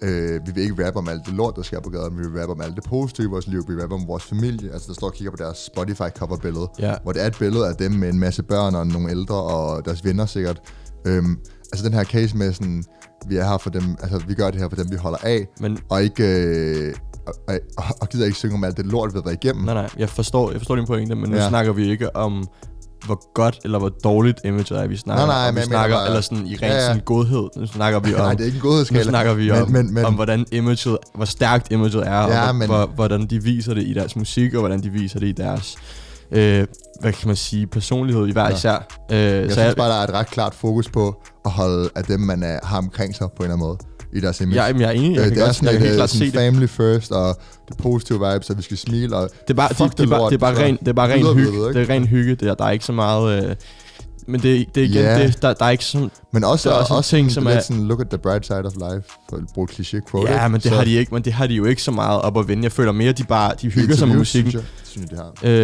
øh, 0.04 0.48
vi 0.48 0.52
vil 0.56 0.64
ikke 0.64 0.86
rappe 0.88 1.00
om 1.00 1.08
alt 1.08 1.26
det 1.26 1.34
lort, 1.34 1.56
der 1.56 1.62
sker 1.62 1.80
på 1.80 1.90
gaden, 1.90 2.18
vi 2.18 2.24
vil 2.30 2.40
rappe 2.40 2.54
om 2.54 2.62
alt 2.62 2.76
det 2.76 2.84
positive 2.84 3.28
i 3.28 3.30
vores 3.30 3.48
liv, 3.48 3.64
vi 3.68 3.74
vil 3.74 3.82
rappe 3.82 3.96
om 3.96 4.08
vores 4.08 4.24
familie, 4.24 4.72
altså 4.74 4.88
der 4.88 4.94
står 4.94 5.08
og 5.08 5.14
kigger 5.14 5.32
på 5.32 5.38
deres 5.38 5.58
Spotify-cover-billede, 5.58 6.68
Ja. 6.80 6.96
hvor 7.04 7.12
det 7.12 7.24
er 7.24 7.28
et 7.28 7.36
billede 7.40 7.68
af 7.68 7.76
dem 7.76 7.92
med 7.92 8.10
en 8.10 8.20
masse 8.20 8.44
børn 8.44 8.76
og 8.76 8.88
nogle 8.88 9.12
ældre 9.12 9.36
og 9.36 9.86
deres 9.86 10.06
venner 10.06 10.26
sikkert. 10.26 10.62
Øhm, 11.08 11.38
altså 11.72 11.86
den 11.86 11.94
her 11.94 12.04
case 12.04 12.38
med 12.38 12.54
sådan, 12.54 12.84
vi 13.28 13.36
er 13.38 13.44
her 13.50 13.58
for 13.58 13.70
dem, 13.70 13.84
altså 14.02 14.18
vi 14.28 14.34
gør 14.34 14.52
det 14.52 14.62
her 14.62 14.70
for 14.70 14.76
dem, 14.76 14.92
vi 14.92 14.96
holder 14.96 15.18
af, 15.24 15.48
Men 15.60 15.78
og 15.90 16.04
ikke, 16.04 16.24
øh, 16.24 16.96
og, 17.28 17.34
og, 17.78 17.84
og 18.02 18.10
gider 18.10 18.26
ikke 18.26 18.38
synge 18.38 18.54
om 18.56 18.64
alt 18.64 18.78
det 18.78 18.86
lort, 18.86 19.14
vi 19.14 19.18
har 19.18 19.24
været 19.24 19.44
igennem. 19.44 19.66
nej, 19.66 19.74
nej, 19.74 19.90
jeg 19.98 20.10
forstår, 20.10 20.52
jeg 20.52 20.60
forstår 20.60 20.76
din 20.76 20.86
pointe, 20.86 21.16
men 21.16 21.30
nu 21.30 21.38
ja. 21.38 21.50
snakker 21.50 21.74
vi 21.74 21.90
ikke 21.90 22.16
om, 22.16 22.48
hvor 23.06 23.34
godt 23.34 23.60
eller 23.64 23.80
hvor 23.80 23.90
dårligt 23.90 24.40
image 24.46 24.76
er, 24.76 24.88
vi 24.88 24.98
snakker 24.98 25.26
Nej, 25.26 25.36
nej, 25.36 25.48
men 25.52 25.56
Vi 25.56 25.60
jeg 25.60 25.66
snakker, 25.68 25.96
bare- 25.98 26.08
eller 26.08 26.22
sådan 26.22 26.48
i 26.48 26.54
ren 26.56 26.60
Ja, 26.62 26.74
ja. 26.76 26.86
sådan 26.88 27.02
godhed. 27.06 27.50
Nu 27.58 27.68
snakker 27.68 28.00
vi 28.00 28.14
om, 28.16 28.20
Nej, 28.20 28.32
det 28.34 28.42
er 28.42 28.46
ikke 28.46 28.56
en 28.56 28.62
nu 28.64 28.70
godhedsskala. 28.70 29.04
snakker 29.04 29.34
vi 29.34 29.52
om, 29.52 29.72
men, 29.72 29.94
men, 29.94 30.06
om 30.06 30.14
hvordan 30.14 30.46
imaget, 30.52 30.98
hvor 31.16 31.26
stærkt 31.26 31.72
imaget 31.72 31.96
er, 31.96 32.12
Ja, 32.12 32.48
og 32.48 32.56
men- 32.56 32.68
hvor, 32.68 32.86
hvordan 32.86 33.26
de 33.26 33.44
viser 33.44 33.74
det 33.74 33.84
i 33.84 33.94
deres 33.94 34.16
musik, 34.16 34.54
og 34.54 34.60
hvordan 34.60 34.84
de 34.84 34.90
viser 34.90 35.20
det 35.20 35.28
i 35.28 35.32
deres, 35.32 35.76
øh, 36.32 36.68
hvad 37.02 37.14
kan 37.14 37.28
man 37.28 37.36
sige, 37.36 37.68
personlighed 37.68 38.28
i 38.28 38.32
hver 38.32 38.44
Ja. 38.44 38.50
især. 38.56 38.88
Øh, 39.12 39.18
Jeg 39.18 39.50
så 39.52 39.60
synes 39.62 39.76
bare, 39.76 39.90
der 39.90 39.96
er 39.96 40.04
et 40.04 40.14
ret 40.14 40.28
klart 40.28 40.56
fokus 40.56 40.90
på 40.90 41.24
at 41.46 41.52
holde 41.52 41.90
af 41.96 42.04
dem, 42.04 42.20
man 42.20 42.44
er, 42.44 42.60
har 42.64 42.78
omkring 42.78 43.16
sig 43.16 43.28
på 43.38 43.44
en 43.44 43.52
eller 43.52 43.54
anden 43.56 43.68
måde 43.68 43.78
i 44.16 44.20
deres 44.20 44.42
image. 44.42 44.62
jeg, 44.62 44.68
jamen, 44.68 44.82
jeg 44.82 44.88
er 44.88 44.92
enig, 44.92 45.16
jeg, 45.16 45.24
Øh, 45.26 45.30
det 45.30 45.38
er 45.38 45.46
godt, 45.46 45.56
sådan 45.56 45.68
jeg 45.68 45.76
et, 45.76 45.82
helt 45.82 46.02
øh, 46.02 46.08
sådan 46.08 46.28
det. 46.28 46.34
family 46.34 46.68
first, 46.68 47.12
og 47.12 47.38
det 47.70 47.78
positive 47.78 48.20
vibes, 48.32 48.50
og 48.50 48.58
vi 48.58 48.62
skal 48.64 48.78
smile, 48.78 49.16
og 49.16 49.30
Det 49.42 49.50
er 49.50 49.54
bare, 49.54 49.70
Fuck 49.70 49.80
de, 49.80 49.86
det 49.90 49.98
det, 49.98 50.04
er 50.06 50.10
bare, 50.10 50.20
lort, 50.20 50.32
det 50.32 50.36
er 50.36 50.40
bare 50.40 50.56
så 50.56 50.62
ren, 50.62 50.78
det 50.80 50.88
er 50.88 50.94
bare 50.94 51.10
ren 51.14 51.36
hygge. 51.36 51.68
Det 51.74 51.78
er 51.78 51.90
ren 51.90 52.08
hygge. 52.08 52.36
Det 52.36 52.48
er, 52.50 52.54
der 52.54 52.66
er 52.66 52.72
ikke 52.72 52.86
så 52.86 52.92
meget... 52.92 53.44
Øh, 53.50 53.56
men 54.28 54.42
det, 54.42 54.76
det 54.76 54.82
er 54.84 54.88
igen, 54.88 55.02
Ja. 55.04 55.24
det, 55.28 55.42
der, 55.42 55.54
der 55.54 55.66
er 55.66 55.70
ikke 55.70 55.86
sådan... 55.86 56.12
men 56.34 56.44
også, 56.44 56.70
Der 56.70 56.76
er 56.76 56.80
også 56.80 56.94
en 56.94 56.98
også 56.98 57.10
ting, 57.10 57.32
som 57.32 57.48
er 57.48 57.60
sådan, 57.60 57.88
look 57.88 58.02
at 58.02 58.08
the 58.10 58.18
bright 58.18 58.46
side 58.46 58.60
of 58.66 58.74
life, 58.76 59.10
for 59.30 59.38
at 59.38 59.44
bruge 59.54 59.68
cliché 59.72 60.00
quote. 60.12 60.32
Ja, 60.32 60.38
ikke? 60.38 60.50
men 60.52 60.62
det, 60.62 60.70
Så 60.72 60.76
har 60.76 60.84
de 60.84 60.92
ikke, 60.94 61.14
men 61.14 61.24
det 61.24 61.34
har 61.34 61.48
de 61.48 61.54
jo 61.54 61.66
ikke 61.66 61.82
så 61.82 61.92
meget 61.92 62.22
op 62.22 62.38
at 62.38 62.48
vende. 62.48 62.64
Jeg 62.64 62.72
føler 62.72 62.92
mere, 62.92 63.12
de 63.12 63.24
bare 63.24 63.54
de 63.62 63.70
hygger 63.70 63.96
sig 63.96 64.08
med 64.08 64.18
musikken. 64.18 64.52
Synes 64.52 64.64
jeg, 64.64 64.90
synes 64.92 65.12
jeg, 65.12 65.18
de 65.18 65.24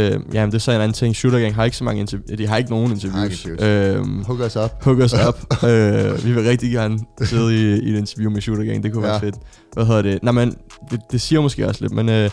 har. 0.09 0.13
Øh, 0.15 0.19
jamen, 0.33 0.51
det 0.51 0.57
er 0.57 0.59
så 0.61 0.71
en 0.71 0.77
anden 0.81 0.93
ting. 0.93 1.15
Shooter 1.15 1.39
Gang 1.39 1.55
har 1.55 1.65
ikke 1.65 1.77
så 1.77 1.83
mange 1.83 2.01
interviews. 2.01 2.37
De 2.37 2.47
har 2.47 2.57
ikke 2.57 2.69
nogen 2.69 2.91
interviews. 2.91 3.45
interviews. 3.45 3.97
Øhm, 3.97 4.23
Hook 4.23 4.39
us 4.39 4.55
up. 4.55 4.83
hook 4.83 4.99
os 4.99 5.13
op. 5.13 5.63
øh, 5.63 6.25
vi 6.25 6.31
vil 6.33 6.43
rigtig 6.43 6.71
gerne 6.71 6.99
sidde 7.23 7.55
i, 7.55 7.79
i 7.81 7.93
et 7.93 7.97
interview 7.97 8.31
med 8.31 8.41
Shooter 8.41 8.63
Gang. 8.63 8.83
Det 8.83 8.93
kunne 8.93 9.05
Ja. 9.05 9.11
være 9.11 9.19
fedt. 9.19 9.35
Hvad 9.73 9.85
hedder 9.85 10.01
det? 10.01 10.23
Nej, 10.23 10.31
men 10.31 10.55
det, 10.91 10.99
det 11.11 11.21
siger 11.21 11.41
måske 11.41 11.67
også 11.67 11.81
lidt, 11.81 11.93
men, 11.93 12.09
øh, 12.09 12.29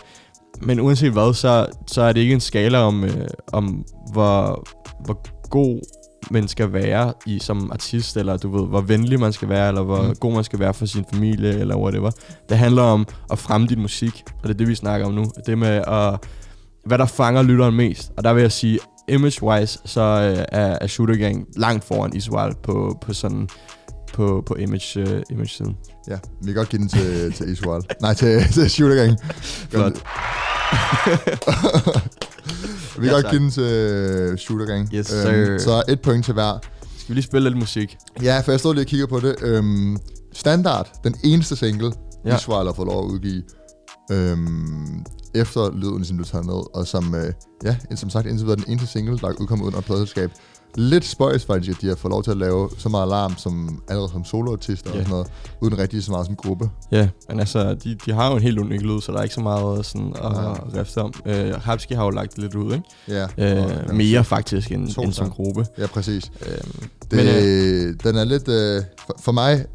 men 0.61 0.79
uanset 0.79 1.11
hvad, 1.11 1.33
så, 1.33 1.65
så 1.87 2.01
er 2.01 2.13
det 2.13 2.21
ikke 2.21 2.33
en 2.33 2.39
skala 2.39 2.77
om, 2.77 3.03
øh, 3.03 3.11
om 3.53 3.85
hvor, 4.13 4.67
hvor 5.05 5.21
god 5.49 5.79
man 6.31 6.47
skal 6.47 6.73
være 6.73 7.13
i 7.25 7.39
som 7.39 7.71
artist, 7.71 8.17
eller 8.17 8.37
du 8.37 8.57
ved, 8.59 8.67
hvor 8.67 8.81
venlig 8.81 9.19
man 9.19 9.33
skal 9.33 9.49
være, 9.49 9.67
eller 9.67 9.81
hvor 9.83 10.01
Mm. 10.03 10.15
god 10.19 10.33
man 10.33 10.43
skal 10.43 10.59
være 10.59 10.73
for 10.73 10.85
sin 10.85 11.05
familie, 11.13 11.59
eller 11.59 11.75
whatever. 11.77 12.11
Det 12.49 12.57
handler 12.57 12.81
om 12.83 13.07
at 13.31 13.39
fremme 13.39 13.67
din 13.67 13.81
musik, 13.81 14.23
og 14.27 14.43
det 14.43 14.49
er 14.53 14.57
det, 14.57 14.67
vi 14.67 14.75
snakker 14.75 15.07
om 15.07 15.13
nu. 15.13 15.25
Det 15.45 15.57
med 15.57 15.67
at, 15.87 16.19
hvad 16.85 16.97
der 16.97 17.05
fanger 17.05 17.41
lytteren 17.41 17.75
mest. 17.75 18.11
Og 18.17 18.23
der 18.23 18.33
vil 18.33 18.41
jeg 18.41 18.51
sige, 18.51 18.79
image-wise, 19.11 19.79
så 19.85 20.01
øh, 20.01 20.45
er, 20.51 20.77
er 20.81 20.87
Shooter 20.87 21.15
Gang 21.15 21.47
langt 21.55 21.83
foran 21.83 22.15
Israel 22.15 22.53
på, 22.63 22.97
på 23.01 23.13
sådan 23.13 23.49
på, 24.13 24.43
på 24.45 24.55
image, 24.55 25.01
uh, 25.03 25.21
image-siden. 25.31 25.75
Ja, 26.07 26.17
vi 26.41 26.45
kan 26.45 26.55
godt 26.55 26.69
give 26.69 26.79
den 26.79 26.89
til, 26.89 27.31
til 27.37 27.51
Israel. 27.51 27.83
Nej, 28.01 28.13
til, 28.13 28.43
til 28.53 28.69
Shooter 28.69 28.95
Gang. 28.95 29.17
Flot. 29.69 29.93
vi 32.99 33.01
kan 33.01 33.05
Ja, 33.05 33.11
godt 33.11 33.23
tak. 33.25 33.31
give 33.31 33.41
den 33.43 33.51
til 33.51 34.37
Shooter 34.37 34.65
Gang. 34.65 34.89
Yes, 34.93 35.13
Øhm, 35.13 35.23
sir. 35.23 35.57
så 35.57 35.83
et 35.87 36.01
point 36.01 36.25
til 36.25 36.33
hver. 36.33 36.59
Skal 36.97 37.09
vi 37.09 37.13
lige 37.13 37.23
spille 37.23 37.49
lidt 37.49 37.59
musik? 37.59 37.97
Ja, 38.23 38.39
for 38.39 38.51
jeg 38.51 38.59
stod 38.59 38.73
lige 38.73 38.83
og 38.83 38.87
kigger 38.87 39.07
på 39.07 39.19
det. 39.19 39.35
Øhm, 39.41 39.97
Standard, 40.33 40.89
den 41.03 41.15
eneste 41.23 41.55
single, 41.55 41.91
ja. 42.25 42.35
Israel 42.37 42.65
har 42.67 42.73
fået 42.73 42.87
lov 42.87 43.05
at 43.05 43.11
udgive, 43.11 43.43
øhm, 44.11 45.05
efter 45.35 45.71
lyden 45.75 45.97
ligesom 45.97 46.17
blev 46.17 46.25
taget 46.25 46.45
ned, 46.45 46.75
og 46.75 46.87
som, 46.87 47.15
øh, 47.15 47.33
ja, 47.63 47.75
som 47.95 48.09
sagt, 48.09 48.27
indtil 48.27 48.45
videre 48.45 48.55
den 48.57 48.65
eneste 48.67 48.87
single, 48.87 49.17
der 49.19 49.27
er 49.27 49.33
udkommet 49.41 49.65
uden 49.65 49.77
et 49.77 49.85
pladselskab. 49.85 50.31
Lidt 50.75 51.05
spøjs 51.05 51.45
faktisk, 51.45 51.77
at 51.77 51.81
de 51.81 51.87
har 51.87 51.95
fået 51.95 52.11
lov 52.11 52.23
til 52.23 52.31
at 52.31 52.37
lave 52.37 52.69
så 52.77 52.89
meget 52.89 53.03
alarm 53.05 53.37
som 53.37 53.81
allerede 53.89 54.11
som 54.11 54.25
soloartister 54.25 54.89
yeah. 54.89 54.95
og 54.95 54.99
Ja. 54.99 55.03
sådan 55.03 55.11
noget, 55.11 55.27
uden 55.61 55.77
rigtig 55.79 56.03
så 56.03 56.11
meget 56.11 56.25
som 56.25 56.35
gruppe. 56.35 56.69
Ja, 56.91 57.09
men 57.29 57.39
altså, 57.39 57.73
de, 57.83 57.95
de 58.05 58.11
har 58.13 58.29
jo 58.29 58.35
en 58.35 58.41
helt 58.41 58.59
unik 58.59 58.81
lyd, 58.81 59.01
så 59.01 59.11
der 59.11 59.17
er 59.17 59.23
ikke 59.23 59.35
så 59.35 59.41
meget 59.41 59.85
sådan 59.85 60.13
at 60.15 60.31
Nej. 60.31 60.59
rifte 60.81 60.97
om. 61.01 61.13
Øh, 61.25 61.53
Hapski 61.61 61.93
har 61.93 62.03
jo 62.03 62.09
lagt 62.09 62.31
det 62.35 62.39
lidt 62.43 62.55
ud, 62.55 62.73
ikke? 62.73 62.85
Ja, 63.37 63.57
Øh, 63.57 63.77
og- 63.89 63.95
mere 63.95 64.23
faktisk 64.23 64.71
end, 64.71 64.99
end 65.03 65.13
som 65.13 65.29
gruppe. 65.29 65.65
Ja, 65.77 65.87
præcis. 65.87 66.31
Øh, 66.45 66.51
Det, 67.11 67.17
men, 67.17 67.27
øh, 67.27 67.95
den 68.03 68.15
er 68.15 68.23
lidt... 68.23 68.47
Øh, 68.47 68.83
for, 69.07 69.15
for 69.21 69.31
mig 69.31 69.65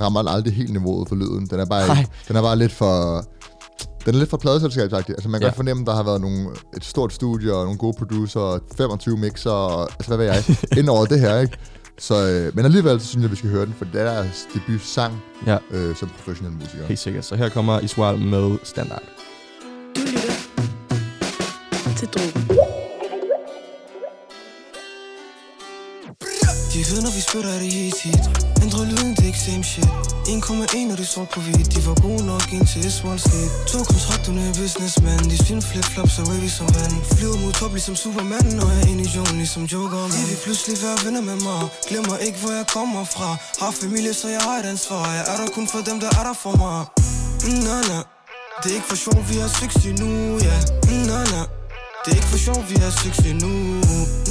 rammer 0.00 0.20
den 0.22 0.28
aldrig 0.28 0.54
helt 0.54 0.72
niveauet 0.72 1.08
for 1.08 1.14
lyden. 1.16 1.46
Den 1.46 1.60
er 1.60 1.64
bare, 1.66 1.86
Nej. 1.86 2.06
den 2.28 2.36
er 2.36 2.42
bare 2.42 2.56
lidt 2.56 2.72
for... 2.72 3.24
Den 4.06 4.14
er 4.14 4.18
lidt 4.18 4.30
for 4.30 4.36
pladeselskabsagtig. 4.36 5.12
Altså 5.14 5.28
man 5.28 5.40
kan 5.40 5.44
Ja. 5.44 5.48
godt 5.48 5.56
fornemme, 5.56 5.80
at 5.80 5.86
der 5.86 5.94
har 5.94 6.02
været 6.02 6.20
nogle, 6.20 6.46
et 6.76 6.84
stort 6.84 7.12
studie 7.12 7.54
og 7.54 7.64
nogle 7.64 7.78
gode 7.78 7.94
producer, 7.98 8.58
25 8.76 9.16
mixer, 9.16 9.50
og, 9.50 9.82
altså 9.82 10.06
hvad 10.08 10.16
ved 10.16 10.26
jeg, 10.26 10.44
ind 10.78 10.88
over 10.88 11.06
det 11.06 11.20
her, 11.20 11.38
ikke? 11.38 11.56
Så, 11.98 12.28
øh, 12.28 12.56
men 12.56 12.64
alligevel 12.64 13.00
så 13.00 13.06
synes 13.06 13.22
jeg, 13.22 13.24
at 13.24 13.30
vi 13.30 13.36
skal 13.36 13.50
høre 13.50 13.66
den, 13.66 13.74
for 13.78 13.84
det 13.84 14.00
er 14.00 14.04
deres 14.14 14.46
debut 14.54 14.80
sang 14.82 15.22
ja, 15.46 15.58
øh, 15.70 15.96
som 15.96 16.08
professionel 16.08 16.52
musiker. 16.52 16.86
helt 16.86 17.00
sikkert. 17.00 17.24
Så 17.24 17.36
her 17.36 17.48
kommer 17.48 17.80
Israel 17.80 18.18
med 18.18 18.58
standard. 18.64 19.02
Du 19.96 20.00
lytter 20.00 20.32
til 21.96 22.08
Drogen. 22.08 22.61
De 26.72 26.78
ved, 26.90 27.00
når 27.02 27.12
vi 27.18 27.20
spytter 27.20 27.52
det 27.62 27.72
helt 27.72 28.00
hit 28.02 28.24
Ændrer 28.62 28.84
lyden, 28.90 29.10
det 29.16 29.22
er 29.26 29.30
ikke 29.32 29.44
same 29.48 29.64
shit. 29.64 29.90
1,1 30.28 30.92
og 30.92 30.98
det 31.00 31.08
sort 31.14 31.28
på 31.34 31.40
hvidt. 31.40 31.68
De 31.74 31.80
var 31.86 31.96
gode 32.06 32.24
nok 32.32 32.46
indtil 32.56 32.86
Iswal 32.88 33.18
skete. 33.26 33.50
To 33.72 33.78
kontrakterne 33.92 34.40
er 34.48 34.52
businessman. 34.60 35.22
De 35.30 35.36
spin 35.44 35.62
flip-flops 35.70 36.16
og 36.20 36.24
wavy 36.30 36.48
som 36.58 36.68
vand. 36.76 36.96
Flyver 37.16 37.38
mod 37.42 37.52
top 37.60 37.72
ligesom 37.76 37.94
Superman 38.02 38.60
Og 38.64 38.70
er 38.78 38.84
inde 38.90 39.02
i 39.08 39.10
jorden 39.16 39.36
ligesom 39.42 39.62
Joker. 39.72 40.02
De 40.16 40.22
vil 40.30 40.38
pludselig 40.44 40.76
være 40.84 40.96
venner 41.04 41.22
med 41.30 41.38
mig. 41.48 41.60
Glemmer 41.88 42.16
ikke, 42.26 42.38
hvor 42.42 42.52
jeg 42.58 42.66
kommer 42.76 43.04
fra. 43.14 43.28
Har 43.60 43.72
familie, 43.82 44.14
så 44.20 44.26
jeg 44.36 44.42
har 44.48 44.56
et 44.62 44.66
ansvar. 44.74 45.02
Jeg 45.18 45.24
er 45.32 45.36
der 45.40 45.48
kun 45.56 45.66
for 45.72 45.80
dem, 45.88 45.96
der 46.04 46.10
er 46.18 46.24
der 46.28 46.36
for 46.44 46.54
mig. 46.62 46.78
Na, 47.66 47.76
na. 47.90 47.98
Det 48.60 48.68
er 48.72 48.76
ikke 48.78 48.88
for 48.92 48.98
sjov, 49.04 49.18
vi 49.30 49.36
har 49.42 49.50
succes 49.60 49.92
nu, 50.00 50.10
ja. 50.48 50.56
Na, 51.10 51.18
na. 51.34 51.61
Det 52.04 52.10
er 52.12 52.16
ikke 52.16 52.28
for 52.28 52.38
sjov, 52.46 52.60
vi 52.68 52.76
har 52.84 52.90
succes 53.02 53.34
nu 53.42 53.52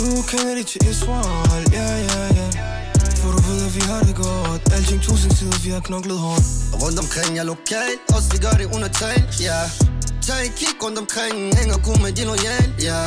Nu 0.02 0.22
kender 0.32 0.54
de 0.60 0.64
til 0.64 0.82
Israel, 0.92 1.64
ja, 1.78 1.88
ja, 2.10 2.20
ja. 2.38 2.48
For 3.22 3.32
du 3.36 3.42
ved, 3.48 3.60
at 3.68 3.76
vi 3.76 3.82
har 3.92 4.02
det 4.10 4.16
godt. 4.16 4.74
Alting 4.76 5.02
tusind 5.02 5.32
sider, 5.38 5.58
vi 5.66 5.70
har 5.70 5.80
knoklet 5.80 6.18
hårdt. 6.26 6.46
Og 6.74 6.78
Rundt 6.84 7.00
omkring 7.00 7.40
er 7.40 7.44
lokal, 7.44 7.94
også 8.16 8.28
vi 8.34 8.38
gør 8.46 8.56
det 8.62 8.68
under 8.76 8.88
tag, 9.02 9.18
ja. 9.48 9.60
Tag 10.28 10.40
et 10.48 10.54
kig 10.60 10.74
rundt 10.84 10.98
omkring, 11.04 11.36
hænger 11.60 11.78
god 11.88 11.98
med 12.04 12.12
de 12.18 12.24
lojal, 12.32 12.70
ja. 12.90 13.02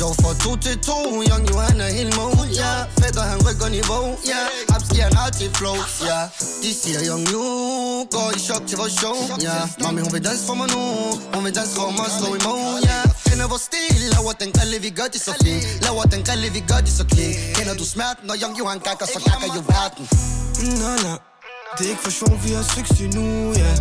Joe 0.00 0.14
for 0.22 0.32
2 0.44 0.56
til 0.64 0.78
2, 0.78 0.92
Young 1.30 1.44
Johan 1.50 1.80
er 1.86 1.90
helt 1.98 2.12
mo, 2.16 2.26
ja. 2.62 2.72
Fætter 3.00 3.24
han 3.32 3.38
rykker 3.46 3.68
niveau, 3.78 4.04
ja. 4.32 4.42
Abski 4.74 4.98
han 5.06 5.14
har 5.20 5.30
til 5.38 5.48
flow, 5.58 5.78
ja. 6.10 6.20
De 6.62 6.70
siger 6.82 7.00
Young 7.08 7.24
Nu 7.32 7.42
går 8.14 8.28
i 8.36 8.38
chok 8.48 8.62
til 8.68 8.76
vores 8.78 8.94
show, 9.00 9.16
ja. 9.46 9.56
Mami 9.82 10.00
hun 10.04 10.12
vil 10.12 10.24
danse 10.28 10.42
for 10.48 10.54
mig 10.60 10.68
nu, 10.74 10.82
hun 11.34 11.44
vil 11.44 11.54
danse 11.58 11.72
for 11.78 11.90
mig, 11.98 12.08
slow 12.18 12.32
emo, 12.38 12.56
ja. 12.90 13.00
Kender 13.32 13.48
vores 13.48 13.62
stil, 13.70 14.00
laver 14.14 14.32
den 14.42 14.50
grille, 14.52 14.76
vi 14.86 14.90
gør 14.90 15.08
det 15.12 15.20
så 15.20 15.32
fint 15.42 15.62
Laver 15.84 16.02
den 16.14 16.22
grille, 16.26 16.48
vi 16.56 16.62
gør 16.70 16.80
det 16.86 16.92
så 16.98 17.04
clean 17.12 17.32
Kender 17.56 17.74
du 17.74 17.84
smerten, 17.84 18.24
når 18.28 18.36
Young 18.42 18.54
Johan 18.58 18.78
gakker, 18.88 19.06
så 19.14 19.18
gakker 19.28 19.48
jo 19.56 19.62
verden 19.74 20.04
Na, 20.80 20.92
na. 21.06 21.14
Det 21.76 21.82
er 21.86 21.90
ikke 21.94 22.02
for 22.08 22.14
sjov, 22.20 22.32
vi 22.44 22.50
har 22.56 22.64
succes 22.76 23.14
nu, 23.16 23.24
ja 23.62 23.72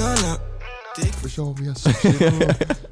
Na, 0.00 0.10
na. 0.24 0.32
Det 0.94 1.00
er 1.02 1.06
ikke 1.06 1.18
For 1.24 1.28
sjov, 1.28 1.48
vi 1.60 1.64
har 1.70 1.76
succes 1.84 2.20
nu. 2.20 2.38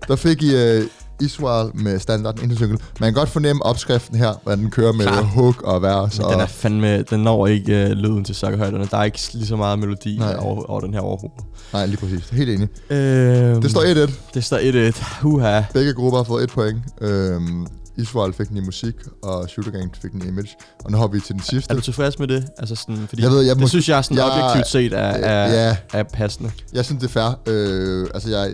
Der 0.09 0.17
fik 0.17 0.43
I 0.43 0.51
uh, 0.55 0.85
Israel 1.21 1.71
med 1.75 1.99
standarden 1.99 2.43
indtil 2.43 2.59
single. 2.59 2.79
Man 3.01 3.07
kan 3.13 3.15
godt 3.15 3.29
fornemme 3.29 3.65
opskriften 3.67 4.17
her, 4.19 4.35
hvordan 4.43 4.59
den 4.59 4.71
kører 4.71 4.93
med 4.93 5.07
Klar. 5.07 5.23
hook 5.23 5.63
og 5.63 5.83
vers. 5.83 6.19
Og, 6.19 6.33
den 6.33 6.41
er 6.41 6.47
fandme, 6.47 7.03
den 7.03 7.21
når 7.21 7.47
ikke 7.47 7.85
øh, 7.85 7.91
lyden 7.91 8.25
til 8.25 8.35
sokkerhøjderne. 8.35 8.89
Der 8.91 8.97
er 8.99 9.05
ikke 9.05 9.21
lige 9.33 9.47
så 9.47 9.57
meget 9.57 9.79
melodi 9.79 10.17
Nej. 10.19 10.37
over, 10.39 10.65
over 10.71 10.81
den 10.81 10.95
her 10.95 11.01
overhovedet. 11.01 11.45
Nej, 11.73 11.87
lige 11.87 11.97
præcis. 11.97 12.29
Helt 12.29 12.51
enig. 12.51 12.69
Øh, 12.91 13.63
Det 13.63 13.71
står 13.71 14.07
1-1. 14.07 14.11
Det 14.35 14.45
står 14.45 14.91
1-1. 14.93 15.05
Huha. 15.23 15.63
Begge 15.73 15.95
grupper 15.95 16.19
har 16.19 16.25
fået 16.25 16.45
et 16.45 16.51
point. 16.51 16.79
Øhm, 17.01 17.67
Israel 17.99 18.33
fik 18.33 18.49
den 18.49 18.57
i 18.57 18.61
musik, 18.61 18.95
og 19.23 19.49
Shooter 19.49 19.71
Gang 19.71 19.91
fik 20.03 20.13
den 20.13 20.23
i 20.25 20.29
image. 20.29 20.49
Og 20.85 20.91
nu 20.93 20.99
har 20.99 21.07
vi 21.07 21.21
til 21.21 21.35
den 21.35 21.43
sidste. 21.43 21.71
Er 21.73 21.75
du 21.75 21.81
tilfreds 21.81 22.19
med 22.19 22.29
det? 22.29 22.45
Altså 22.59 22.75
sådan, 22.75 23.07
fordi 23.09 23.23
Jeg 23.23 23.31
ved, 23.31 23.41
jeg 23.43 23.55
det 23.55 23.61
må- 23.61 23.69
synes 23.69 23.89
jeg 23.89 24.05
sådan 24.05 24.17
jeg- 24.17 24.27
objektivt 24.33 24.67
set 24.69 24.93
er, 24.93 24.99
er, 24.99 25.67
Ja. 25.69 25.77
er 25.93 26.03
passende. 26.03 26.51
Jeg 26.73 26.85
synes, 26.85 27.01
det 27.03 27.09
er 27.09 27.13
fair. 27.13 27.39
Øh, 27.47 28.07
altså, 28.15 28.31
jeg 28.31 28.51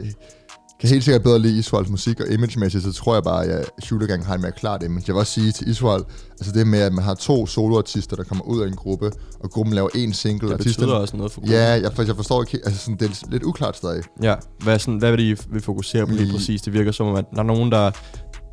kan 0.88 0.90
helt 0.90 1.04
sikkert 1.04 1.22
bedre 1.22 1.38
lide 1.38 1.58
Israels 1.58 1.88
musik, 1.88 2.20
og 2.20 2.26
imagemæssigt, 2.32 2.84
så 2.84 2.92
tror 2.92 3.14
jeg 3.14 3.22
bare, 3.22 3.44
at 3.44 3.70
Shooter 3.82 4.06
Gang 4.06 4.26
har 4.26 4.34
en 4.34 4.40
mere 4.40 4.52
klart 4.52 4.82
image. 4.82 5.04
Jeg 5.06 5.14
vil 5.14 5.20
også 5.20 5.32
sige 5.32 5.52
til 5.52 5.68
Israel, 5.68 6.04
altså 6.40 6.52
det 6.52 6.66
med, 6.66 6.78
at 6.80 6.92
man 6.92 7.04
har 7.04 7.14
to 7.14 7.46
soloartister, 7.46 8.16
der 8.16 8.22
kommer 8.24 8.44
ud 8.44 8.62
af 8.62 8.66
en 8.68 8.76
gruppe, 8.76 9.10
og 9.40 9.50
gruppen 9.50 9.74
laver 9.74 9.88
en 9.94 10.12
single. 10.12 10.48
Det 10.48 10.54
artisten- 10.54 10.80
betyder 10.80 10.94
også 10.96 11.16
noget 11.16 11.32
for 11.32 11.40
gruppen. 11.40 11.54
Ja, 11.56 11.80
jeg, 11.82 11.92
for, 11.92 12.02
jeg 12.02 12.16
forstår 12.16 12.42
ikke 12.42 12.60
altså 12.64 12.80
sådan, 12.80 12.96
det 12.96 13.10
er 13.10 13.26
lidt 13.30 13.42
uklart 13.42 13.76
stadig. 13.76 14.02
Ja, 14.22 14.34
hvad, 14.62 14.78
sådan, 14.78 14.98
hvad 14.98 15.10
vil 15.10 15.18
de 15.30 15.36
vil 15.52 15.62
fokusere 15.62 16.06
på 16.06 16.12
lige 16.12 16.28
I- 16.28 16.32
præcis? 16.32 16.62
Det 16.62 16.72
virker 16.72 16.92
som 16.92 17.06
om, 17.06 17.14
at 17.14 17.24
der 17.34 17.38
er 17.38 17.42
nogen, 17.42 17.72
der, 17.72 17.90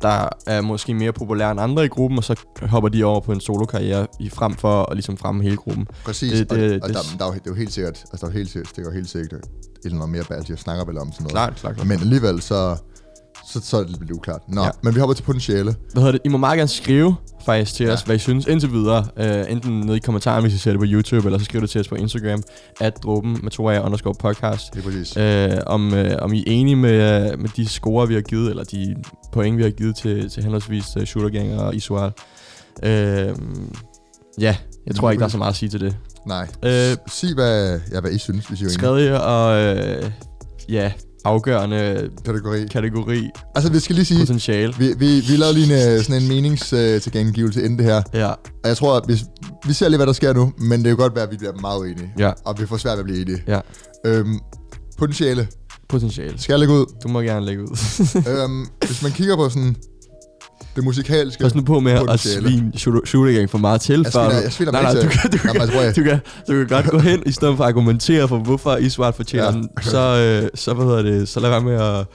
der 0.02 0.28
er 0.46 0.60
måske 0.60 0.94
mere 0.94 1.12
populære 1.12 1.50
end 1.50 1.60
andre 1.60 1.84
i 1.84 1.88
gruppen, 1.88 2.18
og 2.18 2.24
så 2.24 2.34
hopper 2.62 2.88
de 2.88 3.04
over 3.04 3.20
på 3.20 3.32
en 3.32 3.40
solokarriere 3.40 4.06
i 4.20 4.28
frem 4.28 4.54
for 4.54 4.82
at 4.82 4.96
ligesom 4.96 5.16
fremme 5.16 5.42
hele 5.42 5.56
gruppen. 5.56 5.86
Præcis, 6.04 6.32
Det- 6.32 6.50
det, 6.50 6.58
det, 6.58 6.70
det- 6.70 6.82
og, 6.82 6.88
og 6.88 6.94
der, 6.94 7.00
der, 7.18 7.24
er 7.24 7.28
jo, 7.28 7.34
det 7.34 7.40
er 7.40 7.50
jo 7.50 7.54
helt 7.54 7.72
sikkert, 7.72 8.04
altså 8.12 8.16
der 8.20 8.26
er 8.26 8.30
jo 8.30 8.36
helt 8.38 8.50
sikkert, 8.50 8.70
det 8.76 8.78
er 8.78 8.82
jo 8.88 8.90
helt 8.94 9.08
sikkert 9.08 9.32
et 9.32 9.40
eller 9.84 9.96
andet 9.96 10.08
mere 10.10 10.24
bag, 10.24 10.42
jeg 10.50 10.58
snakker 10.58 10.84
vel 10.84 10.98
om 10.98 11.12
sådan 11.12 11.22
noget. 11.22 11.32
Klart, 11.32 11.54
klart, 11.56 11.74
klart. 11.74 11.86
Men 11.88 12.00
alligevel, 12.00 12.42
så, 12.42 12.76
så, 13.52 13.60
så 13.62 13.76
er 13.76 13.82
det 13.82 13.96
lidt 14.00 14.10
uklart. 14.10 14.40
Nå, 14.48 14.62
Ja. 14.62 14.70
men 14.82 14.94
vi 14.94 15.00
hopper 15.00 15.14
til 15.14 15.22
potentiale. 15.22 15.74
Hvad 15.92 16.02
hedder 16.02 16.12
det? 16.12 16.20
I 16.24 16.28
må 16.28 16.38
meget 16.38 16.56
gerne 16.56 16.68
skrive 16.68 17.14
faktisk 17.46 17.74
til 17.74 17.86
Ja. 17.86 17.92
os, 17.92 18.02
hvad 18.02 18.16
I 18.16 18.18
synes 18.18 18.46
indtil 18.46 18.72
videre. 18.72 19.06
Uh, 19.16 19.52
enten 19.52 19.80
nede 19.80 19.96
i 19.96 20.00
kommentaren, 20.00 20.42
hvis 20.42 20.54
I 20.54 20.58
ser 20.58 20.70
det 20.70 20.80
på 20.80 20.86
YouTube, 20.88 21.26
eller 21.26 21.38
så 21.38 21.44
skriv 21.44 21.60
det 21.60 21.70
til 21.70 21.80
os 21.80 21.88
på 21.88 21.94
Instagram, 21.94 22.42
at 22.80 23.02
dråben 23.02 23.38
med 23.42 23.50
to 23.50 23.68
af 23.68 23.80
underscore 23.84 24.14
podcast. 24.14 24.74
Det 24.74 24.78
er 24.78 24.82
præcis. 24.84 25.16
Uh, 25.16 25.72
om, 25.74 25.92
uh, 25.92 25.98
om 26.20 26.32
I 26.32 26.38
er 26.38 26.44
enige 26.46 26.76
med, 26.76 27.36
med 27.36 27.48
de 27.56 27.68
score, 27.68 28.08
vi 28.08 28.14
har 28.14 28.20
givet, 28.20 28.50
eller 28.50 28.64
de 28.64 28.94
point, 29.32 29.58
vi 29.58 29.62
har 29.62 29.70
givet 29.70 29.96
til, 29.96 30.30
til 30.30 30.42
henholdsvis 30.42 30.84
uh, 30.96 31.04
Shooter 31.04 31.30
Gang 31.38 31.60
og 31.60 31.74
Isual. 31.74 32.12
Uh, 32.82 32.88
ja, 34.40 34.56
jeg 34.86 34.94
tror 34.96 35.10
ikke, 35.10 35.20
der 35.20 35.26
er 35.26 35.30
så 35.30 35.38
meget 35.38 35.50
at 35.52 35.56
sige 35.56 35.68
til 35.68 35.80
det. 35.80 35.96
Nej. 36.26 36.48
Øh, 36.64 36.96
Sig, 37.08 37.34
hvad, 37.34 37.80
ja, 37.92 38.00
hvad 38.00 38.10
I 38.10 38.18
synes, 38.18 38.46
hvis 38.46 38.60
I 38.60 38.64
er 38.64 38.66
enige. 38.66 38.74
Skrevet 38.78 39.20
og 39.20 39.60
øh, 39.62 40.10
ja, 40.68 40.92
afgørende 41.24 42.10
Kategori. 42.24 42.66
kategori 42.66 43.28
Altså, 43.54 43.72
vi 43.72 43.78
skal 43.78 43.94
lige 43.94 44.04
sige, 44.04 44.20
potentiale. 44.20 44.74
vi, 44.78 44.94
vi, 44.98 45.20
vi 45.20 45.36
lavede 45.36 45.54
lige 45.54 45.66
en, 45.92 45.96
øh, 45.98 46.04
sådan 46.04 46.22
en 46.22 46.28
meningstilgængivelse 46.28 47.62
inden 47.64 47.78
det 47.78 47.86
her. 47.86 48.02
Ja, 48.14 48.28
Og 48.30 48.36
jeg 48.64 48.76
tror, 48.76 48.96
at 48.96 49.02
hvis, 49.06 49.20
vi 49.66 49.72
ser 49.72 49.88
lige, 49.88 49.96
hvad 49.98 50.06
der 50.06 50.12
sker 50.12 50.32
nu, 50.32 50.52
men 50.58 50.80
det 50.80 50.86
er 50.86 50.90
jo 50.90 50.96
godt 50.96 51.14
være, 51.14 51.24
at 51.24 51.30
vi 51.30 51.36
bliver 51.36 51.52
meget 51.60 51.78
uenige. 51.80 52.12
ja, 52.18 52.32
Og 52.44 52.60
vi 52.60 52.66
får 52.66 52.76
svært 52.76 52.92
ved 52.92 52.98
at 52.98 53.04
blive 53.04 53.20
enige. 53.22 53.42
ja. 53.46 53.60
Øhm, 54.06 54.38
potentiale. 54.98 55.48
Potentiale. 55.88 56.38
Skal 56.40 56.52
jeg 56.52 56.58
lægge 56.58 56.74
ud? 56.74 56.86
Du 57.02 57.08
må 57.08 57.20
gerne 57.20 57.46
lægge 57.46 57.62
ud. 57.62 57.76
øhm, 58.28 58.66
hvis 58.86 59.02
man 59.02 59.12
kigger 59.12 59.36
på 59.36 59.48
sådan 59.48 59.76
det 60.76 60.84
musikalske... 60.84 61.42
Pas 61.42 61.54
nu 61.54 61.62
på 61.62 61.80
med 61.80 61.92
at 62.08 62.20
svine 62.20 63.32
gang 63.32 63.50
for 63.50 63.58
meget 63.58 63.80
til. 63.80 64.00
Jeg 64.04 64.12
sviner- 64.12 64.42
jeg 64.42 64.52
sviner 64.52 64.72
nej, 64.72 64.82
nej, 64.82 64.92
du 64.92 65.00
kan, 65.08 65.30
du, 65.30 65.38
Jamen, 65.44 65.52
kan, 65.52 65.60
altså, 65.60 66.00
du, 66.00 66.04
kan, 66.08 66.20
du 66.48 66.52
kan 66.52 66.66
godt 66.66 66.86
gå 66.90 66.98
hen, 66.98 67.22
i 67.26 67.32
stedet 67.32 67.56
for 67.56 67.64
at 67.64 67.68
argumentere 67.68 68.28
for, 68.28 68.38
hvorfor 68.38 68.76
Israel 68.76 69.12
fortjener 69.14 69.44
Ja. 69.46 69.52
den. 69.52 69.68
Så, 69.82 69.98
øh, 70.44 70.48
så, 70.54 70.74
hvad 70.74 70.86
hedder 70.86 71.02
det, 71.02 71.28
så 71.28 71.40
lad 71.40 71.50
være 71.50 71.60
med 71.60 71.74
at... 71.74 72.06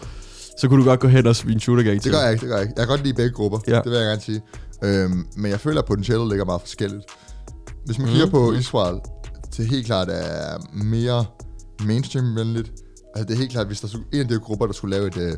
Så 0.60 0.68
kunne 0.68 0.84
du 0.84 0.90
godt 0.90 1.00
gå 1.00 1.08
hen 1.08 1.28
og 1.28 1.36
svine 1.36 1.60
shooter 1.60 1.84
gang 1.84 2.02
til. 2.02 2.12
Det 2.12 2.18
gør 2.20 2.24
jeg 2.24 2.32
ikke, 2.34 2.42
det 2.42 2.50
gør 2.50 2.56
jeg 2.56 2.64
ikke. 2.64 2.74
Jeg 2.78 2.88
kan 2.88 2.98
godt 2.98 3.04
lide 3.04 3.14
begge 3.16 3.32
grupper, 3.32 3.60
Ja. 3.68 3.76
det 3.76 3.86
vil 3.86 3.94
jeg 3.94 4.06
gerne 4.08 4.22
sige. 4.22 4.42
Øhm, 4.84 5.26
men 5.38 5.52
jeg 5.52 5.60
føler, 5.60 5.82
at 5.82 5.86
potentialet 5.88 6.28
ligger 6.30 6.46
meget 6.46 6.62
forskelligt. 6.62 7.04
Hvis 7.86 8.00
man 8.00 8.08
kigger 8.08 8.26
Mhm. 8.26 8.32
på 8.32 8.54
Israel, 8.54 8.96
det 9.58 9.68
helt 9.68 9.86
klart 9.86 10.08
er 10.12 10.58
mere 10.84 11.26
mainstream-venligt. 11.86 12.72
Altså 13.16 13.28
det 13.28 13.34
er 13.34 13.38
helt 13.38 13.52
klart, 13.52 13.68
hvis 13.68 13.82
der 13.82 13.88
skulle, 13.88 14.06
en 14.14 14.20
af 14.20 14.28
de 14.28 14.40
grupper, 14.40 14.66
der 14.66 14.74
skulle 14.74 14.96
lave 14.96 15.08
et, 15.08 15.18
øh, 15.18 15.34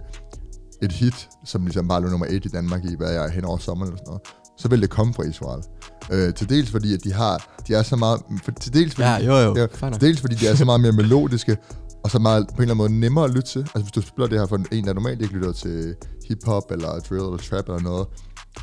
et 0.81 0.91
hit, 0.91 1.29
som 1.45 1.63
ligesom 1.65 1.87
bare 1.87 2.01
lå 2.01 2.09
nummer 2.09 2.25
et 2.29 2.45
i 2.45 2.47
Danmark 2.47 2.85
i, 2.85 2.95
hvad 2.95 3.11
jeg 3.11 3.25
er 3.25 3.29
hen 3.29 3.45
over 3.45 3.57
sommeren 3.57 3.91
eller 3.91 3.97
sådan 3.97 4.07
noget, 4.07 4.21
så 4.57 4.67
vil 4.67 4.81
det 4.81 4.89
komme 4.89 5.13
fra 5.13 5.23
Israel. 5.23 5.63
Øh, 6.11 6.33
til 6.33 6.49
dels 6.49 6.71
fordi, 6.71 6.93
at 6.93 7.03
de 7.03 7.13
har, 7.13 7.49
de 7.67 7.73
er 7.73 7.83
så 7.83 7.95
meget, 7.95 8.21
for, 8.43 8.51
til 8.51 8.73
dels 8.73 8.95
fordi, 8.95 9.07
Ja, 9.07 9.17
jo, 9.17 9.37
jo. 9.37 9.55
Ja, 9.55 9.89
til 9.91 10.01
dels 10.01 10.21
fordi 10.21 10.35
de 10.35 10.47
er 10.47 10.55
så 10.55 10.65
meget 10.65 10.81
mere 10.81 10.91
melodiske, 10.91 11.57
og 12.03 12.11
så 12.11 12.19
meget, 12.19 12.47
på 12.47 12.53
en 12.55 12.61
eller 12.61 12.73
anden 12.73 12.77
måde 12.77 12.99
nemmere 12.99 13.25
at 13.25 13.31
lytte 13.31 13.47
til. 13.47 13.59
Altså 13.59 13.81
hvis 13.81 13.91
du 13.91 14.01
spiller 14.01 14.27
det 14.27 14.39
her 14.39 14.45
for 14.45 14.59
en, 14.71 14.85
der 14.85 14.93
normalt 14.93 15.21
ikke 15.21 15.33
lytter 15.33 15.51
til 15.51 15.95
hip-hop, 16.27 16.71
eller 16.71 16.99
drill, 16.99 17.21
eller 17.21 17.37
trap, 17.37 17.65
eller 17.69 17.81
noget, 17.81 18.07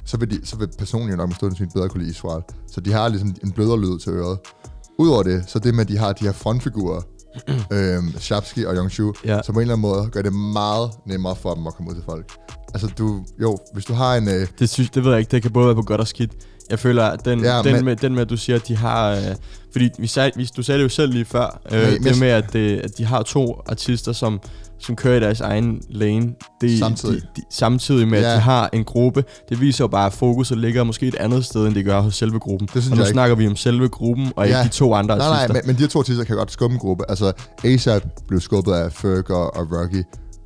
så 0.04 0.16
vil, 0.16 0.30
de, 0.30 0.46
så 0.46 0.56
vil 0.56 0.68
personen 0.78 1.10
jo 1.10 1.16
nok 1.16 1.28
med 1.28 1.36
stående 1.36 1.66
bedre 1.74 1.88
kunne 1.88 2.00
lide 2.00 2.10
Israel. 2.10 2.42
Så 2.72 2.80
de 2.80 2.92
har 2.92 3.08
ligesom 3.08 3.34
en 3.44 3.52
blødere 3.52 3.80
lyd 3.80 3.98
til 3.98 4.12
øret. 4.12 4.38
Udover 4.98 5.22
det, 5.22 5.44
så 5.46 5.58
det 5.58 5.74
med, 5.74 5.80
at 5.80 5.88
de 5.88 5.98
har 5.98 6.12
de 6.12 6.24
her 6.24 6.32
frontfigurer, 6.32 7.00
øhm, 7.72 8.14
Shapski 8.18 8.64
og 8.64 8.76
Yongshu, 8.76 9.12
Ja. 9.24 9.40
som 9.44 9.52
på 9.54 9.58
en 9.58 9.62
eller 9.62 9.74
anden 9.74 9.82
måde 9.90 10.08
gør 10.12 10.22
det 10.22 10.32
meget 10.32 10.90
nemmere 11.06 11.36
for 11.36 11.54
dem 11.54 11.66
at 11.66 11.74
komme 11.74 11.90
ud 11.90 11.94
til 11.94 12.04
folk. 12.04 12.32
Altså 12.74 12.86
du, 12.98 13.24
jo, 13.42 13.58
hvis 13.72 13.84
du 13.84 13.92
har 13.92 14.14
en... 14.16 14.28
Øh, 14.28 14.46
Det, 14.58 14.68
synes, 14.68 14.90
det 14.90 15.04
ved 15.04 15.10
jeg 15.10 15.20
ikke, 15.20 15.30
det 15.30 15.42
kan 15.42 15.50
både 15.50 15.66
være 15.66 15.74
på 15.74 15.82
godt 15.82 16.00
og 16.00 16.08
skidt. 16.08 16.30
Jeg 16.70 16.78
føler, 16.78 17.04
at 17.04 17.24
den, 17.24 17.40
ja, 17.44 17.62
den, 17.62 17.72
men- 17.72 17.84
med, 17.84 17.96
den 17.96 18.14
med, 18.14 18.22
at 18.22 18.30
du 18.30 18.36
siger, 18.36 18.56
at 18.56 18.68
de 18.68 18.76
har... 18.76 19.10
Øh, 19.10 19.22
fordi 19.72 19.90
vi 19.98 20.06
sagde, 20.06 20.30
vi, 20.36 20.48
du 20.56 20.62
sagde 20.62 20.78
det 20.78 20.84
jo 20.84 20.88
selv 20.88 21.12
lige 21.12 21.24
før, 21.24 21.60
øh, 21.72 21.92
Men- 21.92 22.04
det 22.04 22.20
med, 22.20 22.28
at, 22.28 22.52
det, 22.52 22.80
at 22.80 22.98
de 22.98 23.04
har 23.04 23.22
to 23.22 23.60
artister, 23.66 24.12
som, 24.12 24.40
som 24.78 24.96
kører 24.96 25.16
i 25.16 25.20
deres 25.20 25.40
egen 25.40 25.80
lane. 25.90 26.32
Det, 26.60 26.78
Samtidig. 26.78 27.22
De, 27.22 27.26
de, 27.36 27.42
samtidig 27.50 28.08
med, 28.08 28.18
at 28.18 28.24
Ja. 28.24 28.34
de 28.34 28.40
har 28.40 28.70
en 28.72 28.84
gruppe. 28.84 29.24
Det 29.48 29.60
viser 29.60 29.84
jo 29.84 29.88
bare, 29.88 30.06
at 30.06 30.12
fokuset 30.12 30.58
ligger 30.58 30.84
måske 30.84 31.08
et 31.08 31.14
andet 31.14 31.44
sted, 31.44 31.66
end 31.66 31.74
det 31.74 31.84
gør 31.84 32.00
hos 32.00 32.16
selve 32.16 32.38
gruppen. 32.38 32.68
synes 32.68 32.86
og 32.86 32.90
nu 32.90 32.96
jeg 32.96 33.02
ikke. 33.06 33.12
snakker 33.12 33.36
vi 33.36 33.46
om 33.46 33.56
selve 33.56 33.88
gruppen, 33.88 34.32
og 34.36 34.44
ikke 34.46 34.58
Ja. 34.58 34.64
de 34.64 34.68
to 34.68 34.94
andre 34.94 35.16
nej, 35.18 35.26
artister. 35.26 35.52
nej, 35.52 35.62
men, 35.62 35.66
men 35.66 35.76
de 35.76 35.80
her 35.80 35.88
to 35.88 35.98
artister 35.98 36.24
kan 36.24 36.36
godt 36.36 36.52
skubbe 36.52 36.72
en 36.74 36.78
gruppe. 36.80 37.04
Altså 37.08 37.32
ASAP 37.64 38.02
blev 38.28 38.40
skubbet 38.40 38.72
af 38.72 38.92
Ferg 38.92 39.30
og, 39.30 39.56
og 39.56 39.66
Rocky. 39.72 40.02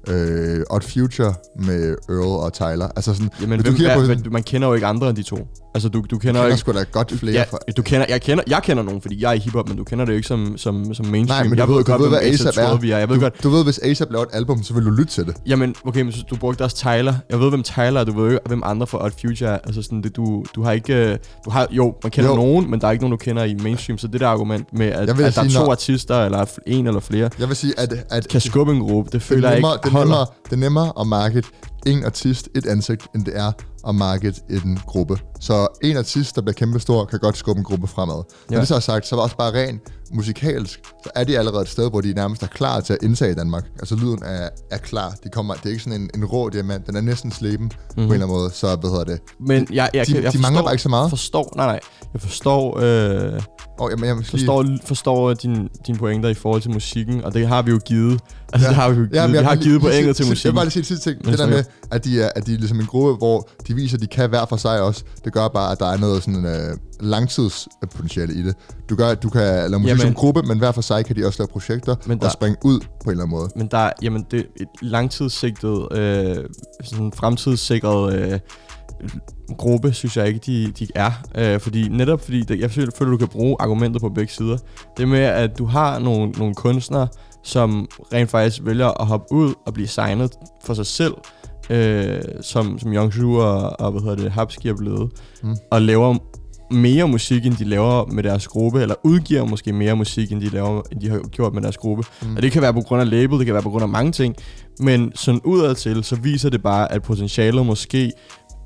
Øh, 0.08 0.60
Odd 0.70 0.82
Future 0.82 1.34
med 1.66 1.96
Earl 2.08 2.44
og 2.44 2.52
Tyler. 2.52 2.88
Altså 2.96 3.14
sådan, 3.14 3.30
Jamen, 3.40 3.60
hvem, 3.60 3.74
du 3.74 3.82
er, 3.84 3.94
på, 3.94 4.00
men 4.00 4.24
man 4.30 4.42
kender 4.42 4.68
jo 4.68 4.74
ikke 4.74 4.86
andre 4.86 5.08
end 5.08 5.16
de 5.16 5.22
to. 5.22 5.36
Altså, 5.78 5.88
du, 5.88 5.98
du 5.98 6.02
kender 6.02 6.18
kender 6.18 6.40
jo 6.40 6.44
jeg 6.46 6.52
ikke... 6.52 6.60
sgu 6.60 6.72
da 6.72 6.84
godt 6.92 7.12
flere 7.18 7.32
ja, 7.34 7.42
fra... 7.50 7.58
du 7.76 7.82
kender, 7.82 8.06
jeg, 8.08 8.20
kender, 8.22 8.44
jeg 8.46 8.62
kender 8.62 8.82
nogen, 8.82 9.00
fordi 9.00 9.22
jeg 9.22 9.28
er 9.30 9.32
i 9.34 9.38
hiphop, 9.38 9.68
men 9.68 9.76
du 9.76 9.84
kender 9.84 10.04
det 10.04 10.12
jo 10.12 10.16
ikke 10.16 10.28
som, 10.28 10.56
som, 10.56 10.94
som 10.94 11.06
mainstream. 11.06 11.26
Nej, 11.38 11.42
men 11.48 11.52
du 11.58 11.62
jeg 11.62 11.68
ved, 11.68 11.74
ved 11.76 11.84
du 11.84 11.90
godt, 11.90 12.02
ved, 12.02 12.08
hvad 12.08 12.18
A$AP 12.18 12.32
ASAP 12.34 12.56
er. 12.56 12.72
Rocky 12.72 12.84
er. 12.86 12.98
Jeg 12.98 13.08
ved 13.08 13.16
du, 13.16 13.22
godt, 13.22 13.42
du 13.42 13.48
ved, 13.50 13.64
hvis 13.64 13.78
ASAP 13.78 14.10
laver 14.10 14.24
et 14.24 14.30
album, 14.32 14.62
så 14.62 14.74
vil 14.74 14.84
du 14.84 14.90
lytte 14.90 15.12
til 15.12 15.24
det. 15.26 15.34
Jamen, 15.46 15.74
okay, 15.84 16.02
men 16.02 16.14
du 16.30 16.36
brugte 16.36 16.62
også 16.62 16.76
Tyler. 16.76 17.14
Jeg 17.30 17.40
ved, 17.40 17.48
hvem 17.48 17.62
Tyler 17.62 18.00
er. 18.00 18.04
Du 18.04 18.12
ved 18.12 18.24
jo 18.24 18.30
ikke, 18.30 18.40
hvem 18.46 18.62
andre 18.64 18.86
fra 18.86 19.04
Odd 19.04 19.12
Future 19.20 19.50
er. 19.50 19.58
Altså 19.64 19.82
sådan, 19.82 20.02
det, 20.02 20.16
du, 20.16 20.44
du 20.54 20.62
har 20.62 20.72
ikke... 20.72 20.94
øh, 20.94 21.18
Du 21.44 21.50
har, 21.50 21.66
jo, 21.70 21.94
man 22.02 22.10
kender 22.10 22.30
jo. 22.30 22.36
Nogen, 22.36 22.70
men 22.70 22.80
der 22.80 22.86
er 22.86 22.90
ikke 22.92 23.04
nogen, 23.04 23.10
du 23.18 23.24
kender 23.24 23.44
i 23.44 23.54
mainstream. 23.54 23.98
Så 23.98 24.06
det 24.06 24.20
der 24.20 24.28
argument 24.28 24.66
med, 24.72 24.86
at, 24.86 25.10
at 25.10 25.16
vil 25.18 25.24
der 25.24 25.30
sige, 25.30 25.44
er 25.44 25.50
to 25.50 25.64
når- 25.64 25.70
artister, 25.72 26.24
eller 26.24 26.44
en 26.66 26.86
eller 26.86 27.00
flere, 27.00 27.30
Jeg 27.38 27.48
vil 27.48 27.56
sige, 27.56 27.74
at, 27.80 27.94
at 28.10 28.28
kan 28.28 28.40
skubbe 28.40 28.72
en 28.72 28.80
gruppe, 28.80 29.06
det 29.06 29.12
det, 29.12 29.22
føler 29.22 29.48
er 29.48 29.52
jeg 29.52 29.56
nemmere, 29.58 29.74
ikke 29.74 29.82
det, 29.82 29.88
er 29.88 29.92
holder. 29.92 30.06
nemmere, 30.06 30.26
det 30.44 30.52
er 30.52 30.56
nemmere 30.56 30.92
at 31.00 31.06
market 31.06 31.46
en 31.86 32.04
artist, 32.04 32.48
et 32.54 32.66
ansigt, 32.66 33.02
end 33.14 33.24
det 33.24 33.36
er 33.36 33.52
at 33.88 33.94
market 33.94 34.42
en 34.50 34.78
gruppe. 34.86 35.18
Så 35.40 35.66
en 35.82 35.96
artist, 35.96 36.36
der 36.36 36.42
bliver 36.42 36.54
kæmpe 36.54 36.80
stor, 36.80 37.04
kan 37.04 37.18
godt 37.18 37.36
skubbe 37.36 37.58
en 37.58 37.64
gruppe 37.64 37.86
fremad. 37.86 38.14
Når 38.14 38.24
Ja. 38.50 38.58
det 38.60 38.68
så 38.68 38.74
er 38.74 38.80
sagt, 38.80 39.06
så 39.06 39.16
det 39.16 39.22
også 39.22 39.36
bare 39.36 39.52
rent 39.52 39.80
musikalsk, 40.12 40.80
så 41.04 41.10
er 41.14 41.24
de 41.24 41.38
allerede 41.38 41.62
et 41.62 41.68
sted, 41.68 41.90
hvor 41.90 42.00
de 42.00 42.12
nærmest 42.12 42.42
er 42.42 42.46
klar 42.46 42.80
til 42.80 42.92
at 42.92 42.98
indtage 43.02 43.34
Danmark. 43.34 43.64
Altså 43.78 43.94
lyden 43.96 44.22
er, 44.24 44.48
er 44.70 44.78
klar. 44.78 45.14
De 45.24 45.28
kommer, 45.28 45.54
det 45.54 45.66
er 45.66 45.70
ikke 45.70 45.82
sådan 45.82 46.00
en, 46.00 46.10
en 46.14 46.24
rå 46.24 46.48
diamant, 46.48 46.86
den 46.86 46.96
er 46.96 47.00
næsten 47.00 47.32
sleben 47.32 47.64
mm-hmm. 47.64 47.94
på 47.94 48.00
en 48.00 48.02
eller 48.02 48.14
anden 48.14 48.28
måde. 48.28 48.50
Så 48.50 48.76
hvad 48.76 48.90
hedder 48.90 49.04
det? 49.04 49.20
Men 49.40 49.66
jeg, 49.72 49.90
jeg, 49.94 50.06
de, 50.06 50.12
kan- 50.12 50.22
jeg 50.22 50.32
de 50.32 50.38
mangler 50.38 50.58
forstår, 50.58 50.66
bare 50.66 50.74
ikke 50.74 50.82
så 50.82 50.88
meget. 50.88 51.10
Forstår, 51.10 51.52
nej, 51.56 51.66
nej. 51.66 51.80
Jeg 52.12 52.20
forstår, 52.20 52.78
øh, 52.80 53.42
Og, 53.78 53.90
jamen, 53.90 54.04
jeg 54.04 54.14
lige, 54.16 54.24
forstår, 54.26 54.64
forstår 54.84 55.34
din, 55.34 55.68
dine 55.86 55.98
pointer 55.98 56.28
i 56.28 56.34
forhold 56.34 56.62
til 56.62 56.70
musikken, 56.70 57.24
og 57.24 57.34
det 57.34 57.48
har 57.48 57.62
vi 57.62 57.70
jo 57.70 57.78
givet. 57.84 58.20
Altså, 58.52 58.66
Ja. 58.66 58.68
det 58.68 58.76
har 58.76 58.88
vi 58.90 58.94
jo 58.96 59.02
givet. 59.02 59.16
Ja, 59.16 59.26
vi 59.26 59.36
har 59.36 59.54
lige- 59.54 59.64
givet 59.64 59.80
pointet 59.80 60.02
sige- 60.04 60.14
til 60.14 60.22
Jeg 60.24 60.26
vil 60.26 60.32
musikken. 60.32 60.54
bare 60.54 60.64
lige 60.64 60.72
sige 60.72 60.80
det 60.80 60.86
sidste 60.86 61.10
ting. 61.10 61.20
Men 61.24 61.30
Det 61.32 61.38
der 61.38 61.46
med, 61.46 61.64
at 61.90 62.04
de, 62.04 62.22
er, 62.22 62.30
at 62.36 62.46
de 62.46 62.54
er 62.54 62.58
ligesom 62.58 62.80
en 62.80 62.86
gruppe, 62.86 63.14
hvor 63.18 63.48
de 63.68 63.74
viser, 63.74 63.96
at 63.96 64.00
de 64.00 64.06
kan 64.06 64.28
hver 64.28 64.46
for 64.48 64.56
sig 64.56 64.80
også. 64.82 65.04
Det 65.24 65.32
gør 65.32 65.48
bare, 65.48 65.72
at 65.72 65.78
der 65.78 65.86
er 65.86 65.96
noget 65.96 66.22
sådan 66.22 66.44
øh, 66.46 66.76
langtidspotentiale 67.00 68.34
i 68.34 68.42
det. 68.42 68.54
Du 68.90 68.96
gør, 68.96 69.08
at 69.08 69.22
du 69.22 69.28
kan 69.30 69.42
lave 69.42 69.70
musik 69.78 69.88
Jamen- 69.88 70.00
som 70.00 70.14
gruppe, 70.14 70.42
men 70.42 70.58
hver 70.58 70.72
for 70.72 70.80
sig 70.82 71.04
kan 71.04 71.16
de 71.16 71.26
også 71.26 71.42
lave 71.42 71.48
projekter 71.48 71.94
Men 72.06 72.18
der- 72.18 72.26
og 72.26 72.32
springe 72.32 72.56
ud 72.64 72.80
på 72.80 72.86
en 73.04 73.10
eller 73.10 73.24
anden 73.24 73.36
måde. 73.38 73.48
Men 73.56 73.66
der, 73.70 73.78
er- 73.78 73.92
jamen 74.02 74.26
det 74.30 74.38
er 74.40 74.44
et 74.60 74.68
langtidssigtet, 74.82 75.88
øh, 75.92 76.36
sådan 76.84 77.12
fremtidssikret 77.16 78.14
øh, 78.14 78.38
gruppe, 79.58 79.92
synes 79.92 80.16
jeg 80.16 80.26
ikke, 80.26 80.40
de, 80.46 80.72
de 80.78 80.86
er. 80.94 81.10
Øh, 81.34 81.60
fordi 81.60 81.88
netop 81.88 82.20
fordi, 82.20 82.42
det, 82.42 82.60
jeg 82.60 82.70
føler, 82.70 82.90
føler, 82.98 83.10
du 83.10 83.16
kan 83.16 83.28
bruge 83.28 83.56
argumentet 83.60 84.02
på 84.02 84.08
begge 84.08 84.32
sider. 84.32 84.58
Det 84.96 85.08
med, 85.08 85.18
at 85.20 85.58
du 85.58 85.64
har 85.66 85.98
nogle, 85.98 86.30
nogle 86.30 86.54
kunstnere, 86.54 87.08
som 87.44 87.88
rent 88.12 88.30
faktisk 88.30 88.60
vælger 88.64 89.00
at 89.00 89.06
hoppe 89.06 89.26
ud 89.32 89.54
og 89.66 89.74
blive 89.74 89.88
signet 89.88 90.30
for 90.64 90.74
sig 90.74 90.86
selv, 90.86 91.14
øh, 91.70 92.20
som, 92.40 92.78
som 92.78 92.92
Yongshu 92.92 93.40
og, 93.40 93.80
og 93.80 93.90
hvad 93.90 94.00
hedder 94.00 94.16
det, 94.16 94.32
Hapski 94.32 94.68
er 94.68 94.74
blevet, 94.76 95.10
Mm. 95.42 95.56
og 95.70 95.82
laver 95.82 96.16
mere 96.70 97.08
musik, 97.08 97.46
end 97.46 97.54
de 97.56 97.64
laver 97.64 98.06
med 98.06 98.22
deres 98.22 98.48
gruppe, 98.48 98.82
eller 98.82 98.94
udgiver 99.04 99.44
måske 99.44 99.72
mere 99.72 99.96
musik, 99.96 100.32
end 100.32 100.40
de, 100.40 100.48
laver, 100.48 100.82
end 100.92 101.00
de 101.00 101.08
har 101.08 101.18
gjort 101.28 101.54
med 101.54 101.62
deres 101.62 101.76
gruppe. 101.76 102.02
Mm. 102.22 102.36
Og 102.36 102.42
det 102.42 102.52
kan 102.52 102.62
være 102.62 102.72
på 102.74 102.80
grund 102.80 103.02
af 103.02 103.10
label, 103.10 103.38
det 103.38 103.46
kan 103.46 103.54
være 103.54 103.62
på 103.62 103.70
grund 103.70 103.82
af 103.82 103.88
mange 103.88 104.12
ting, 104.12 104.34
men 104.80 105.12
sådan 105.14 105.40
udadtil, 105.44 106.04
så 106.04 106.16
viser 106.16 106.50
det 106.50 106.62
bare, 106.62 106.92
at 106.92 107.02
potentialet 107.02 107.66
måske 107.66 108.12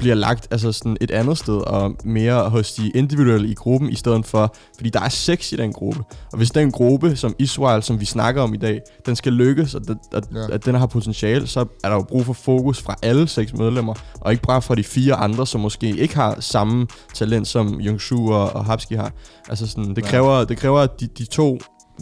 bliver 0.03 0.15
lagt 0.15 0.49
altså 0.51 0.73
sådan 0.73 0.97
et 1.01 1.11
andet 1.11 1.39
sted, 1.39 1.55
og 1.57 1.97
mere 2.05 2.51
hos 2.51 2.73
de 2.73 2.91
individuelle 2.91 3.49
i 3.49 3.55
gruppen, 3.55 3.91
i 3.91 3.95
stedet 3.95 4.27
for, 4.27 4.55
fordi 4.77 4.91
der 4.91 5.01
er 5.01 5.09
seks 5.09 5.53
i 5.53 5.57
den 5.57 5.73
gruppe. 5.73 6.01
Og 6.33 6.37
hvis 6.39 6.51
den 6.51 6.71
gruppe, 6.73 7.17
som 7.17 7.35
Israel, 7.39 7.83
som 7.83 8.01
vi 8.01 8.05
snakker 8.05 8.43
om 8.43 8.55
i 8.55 8.57
dag, 8.57 8.81
den 9.07 9.17
skal 9.17 9.33
lykkes, 9.33 9.75
og 9.75 9.89
den, 9.89 9.99
at, 10.13 10.25
Ja. 10.35 10.47
at 10.55 10.65
den 10.65 10.75
har 10.75 10.87
potentiale, 10.87 11.47
så 11.47 11.61
er 11.85 11.89
der 11.89 11.97
jo 11.97 12.03
brug 12.03 12.25
for 12.27 12.33
fokus 12.33 12.83
fra 12.83 12.95
alle 13.03 13.29
seks 13.29 13.53
medlemmer, 13.55 13.95
og 14.21 14.33
ikke 14.33 14.43
bare 14.47 14.63
fra 14.63 14.75
de 14.75 14.85
fire 14.85 15.15
andre, 15.15 15.47
som 15.47 15.61
måske 15.61 15.97
ikke 15.97 16.15
har 16.15 16.37
samme 16.41 16.87
talent, 17.15 17.49
som 17.49 17.81
Jungshu 17.81 18.33
og, 18.33 18.53
og 18.53 18.65
Hapski 18.65 18.95
har. 18.95 19.13
Altså 19.49 19.67
sådan, 19.67 19.89
det 19.95 20.03
Ja. 20.03 20.09
kræver, 20.11 20.45
det 20.45 20.57
kræver 20.59 20.81
at 20.81 21.01
de, 21.01 21.07
de 21.19 21.25
to, 21.25 21.59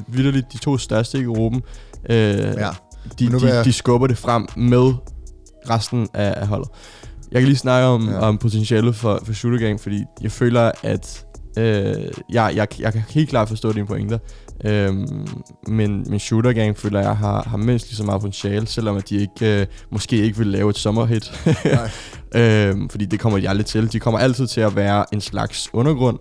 vitterligt 0.09 0.53
de 0.53 0.59
to 0.59 0.79
største 0.79 1.19
i 1.19 1.25
gruppen, 1.25 1.63
øh, 2.11 2.17
Ja. 2.17 2.71
de, 3.19 3.31
de, 3.41 3.47
jeg- 3.55 3.65
de 3.65 3.73
skubber 3.73 4.07
det 4.07 4.19
frem 4.19 4.47
med 4.57 4.93
resten 5.71 6.09
af 6.15 6.47
holdet. 6.47 6.69
Jeg 7.33 7.41
kan 7.41 7.49
lige 7.49 7.59
snakke 7.59 7.87
om, 7.89 8.09
Ja. 8.09 8.19
om 8.19 8.39
potentialet 8.39 8.97
for, 8.97 9.21
for 9.25 9.33
Shooter 9.33 9.59
Gang, 9.59 9.81
fordi 9.81 10.05
jeg 10.23 10.33
føler, 10.33 10.71
at 10.83 11.25
øh, 11.59 11.95
jeg, 12.33 12.53
jeg, 12.57 12.67
jeg 12.81 12.93
kan 12.93 13.03
helt 13.11 13.29
klart 13.31 13.49
forstå 13.49 13.73
dine 13.73 13.87
pointer. 13.87 14.19
Øhm, 14.65 15.27
men, 15.69 16.05
men 16.11 16.19
Shooter 16.19 16.53
Gang 16.53 16.79
føler 16.79 17.01
jeg 17.01 17.17
har, 17.17 17.43
har 17.43 17.57
mindst 17.57 17.87
lige 17.89 17.97
så 17.97 18.05
meget 18.05 18.21
potentiale, 18.21 18.67
selvom 18.67 18.97
at 18.97 19.09
de 19.09 19.17
ikke, 19.17 19.61
øh, 19.61 19.67
måske 19.93 20.17
ikke 20.17 20.39
vil 20.39 20.47
lave 20.47 20.71
et 20.71 20.79
sommerhit. 20.79 21.33
Øhm, 22.35 22.89
fordi 22.89 23.05
det 23.07 23.21
kommer 23.21 23.39
de 23.39 23.49
aldrig 23.49 23.67
til. 23.67 23.93
De 23.93 24.01
kommer 24.01 24.19
altid 24.21 24.47
til 24.47 24.61
at 24.61 24.77
være 24.77 25.05
en 25.13 25.21
slags 25.21 25.71
undergrund 25.73 26.19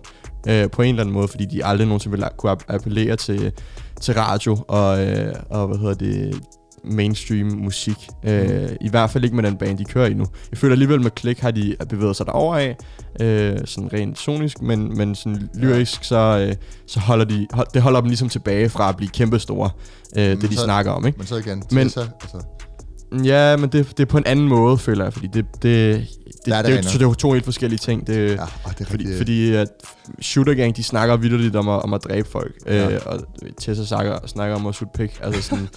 øh, 0.48 0.70
på 0.70 0.82
en 0.82 0.88
eller 0.88 1.02
anden 1.02 1.14
måde, 1.14 1.28
fordi 1.28 1.44
de 1.44 1.64
aldrig 1.64 1.86
nogensinde 1.86 2.16
vil 2.18 2.26
kunne 2.38 2.52
app- 2.52 2.64
appellere 2.68 3.16
til, 3.16 3.52
til 4.00 4.14
radio 4.14 4.56
og, 4.68 5.06
øh, 5.06 5.34
og 5.50 5.66
hvad 5.66 5.78
hedder 5.78 5.94
det, 5.94 6.40
mainstream 6.84 7.46
musik. 7.46 7.96
Øh, 8.24 8.68
I 8.80 8.88
hvert 8.88 9.10
fald 9.10 9.24
ikke 9.24 9.36
med 9.36 9.44
den 9.44 9.56
bane, 9.56 9.78
de 9.78 9.84
kører 9.84 10.06
i 10.06 10.14
nu. 10.14 10.26
Jeg 10.50 10.58
føler 10.58 10.72
alligevel 10.72 11.00
med 11.02 11.10
Click 11.18 11.40
har 11.40 11.50
de 11.50 11.76
bevæget 11.88 12.16
sig 12.16 12.26
derover 12.26 12.56
af, 12.56 12.76
øh, 13.20 13.58
sådan 13.64 13.92
rent 13.92 14.18
sonisk, 14.18 14.62
men, 14.62 14.96
men 14.96 15.14
sådan 15.14 15.48
lyrisk, 15.54 16.04
så, 16.04 16.46
øh, 16.48 16.54
så 16.86 17.00
holder 17.00 17.24
de, 17.24 17.46
hold, 17.52 17.66
det 17.74 17.82
holder 17.82 18.00
dem 18.00 18.08
ligesom 18.08 18.28
tilbage 18.28 18.68
fra 18.68 18.88
at 18.88 18.96
blive 18.96 19.10
kæmpestore, 19.10 19.70
øh, 20.16 20.22
det 20.24 20.42
de 20.42 20.56
så- 20.56 20.64
snakker 20.64 20.92
om, 20.92 21.06
ikke? 21.06 21.18
Men 21.18 21.26
så 21.26 21.36
igen, 21.36 21.62
Men- 21.72 21.86
Tessa, 21.86 22.00
altså, 22.00 22.40
Ja, 23.24 23.56
men 23.56 23.70
det, 23.70 23.88
det 23.90 24.00
er 24.00 24.06
på 24.06 24.18
en 24.18 24.26
anden 24.26 24.48
måde, 24.48 24.78
føler 24.78 25.04
jeg, 25.04 25.12
fordi 25.12 25.26
det, 25.26 25.44
det, 25.54 25.62
det, 25.62 26.06
det, 26.44 26.54
er 26.56 26.62
det, 26.62 26.84
det, 26.84 26.92
det 26.92 27.02
er 27.02 27.06
jo 27.06 27.14
to 27.14 27.32
helt 27.32 27.44
forskellige 27.44 27.78
ting. 27.78 28.06
Det, 28.06 28.14
ja, 28.16 28.32
det 28.32 28.36
er 28.36 28.84
fordi, 28.84 28.90
rigtig, 29.04 29.16
fordi 29.18 29.54
at 29.54 29.68
Shooter 30.20 30.54
Gang, 30.54 30.76
de 30.76 30.82
snakker 30.82 31.16
vidderligt 31.16 31.56
om 31.56 31.68
at, 31.68 31.82
om 31.82 31.94
at 31.94 32.04
dræbe 32.04 32.28
folk. 32.28 32.52
Ja. 32.66 32.90
Øh, 32.90 33.00
og 33.06 33.18
Tessa 33.60 33.84
snakker, 33.84 34.18
snakker 34.26 34.56
om 34.56 34.66
at 34.66 34.74
sutte 34.74 34.92
pik. 34.98 35.18
Altså 35.22 35.42
sådan, 35.42 35.68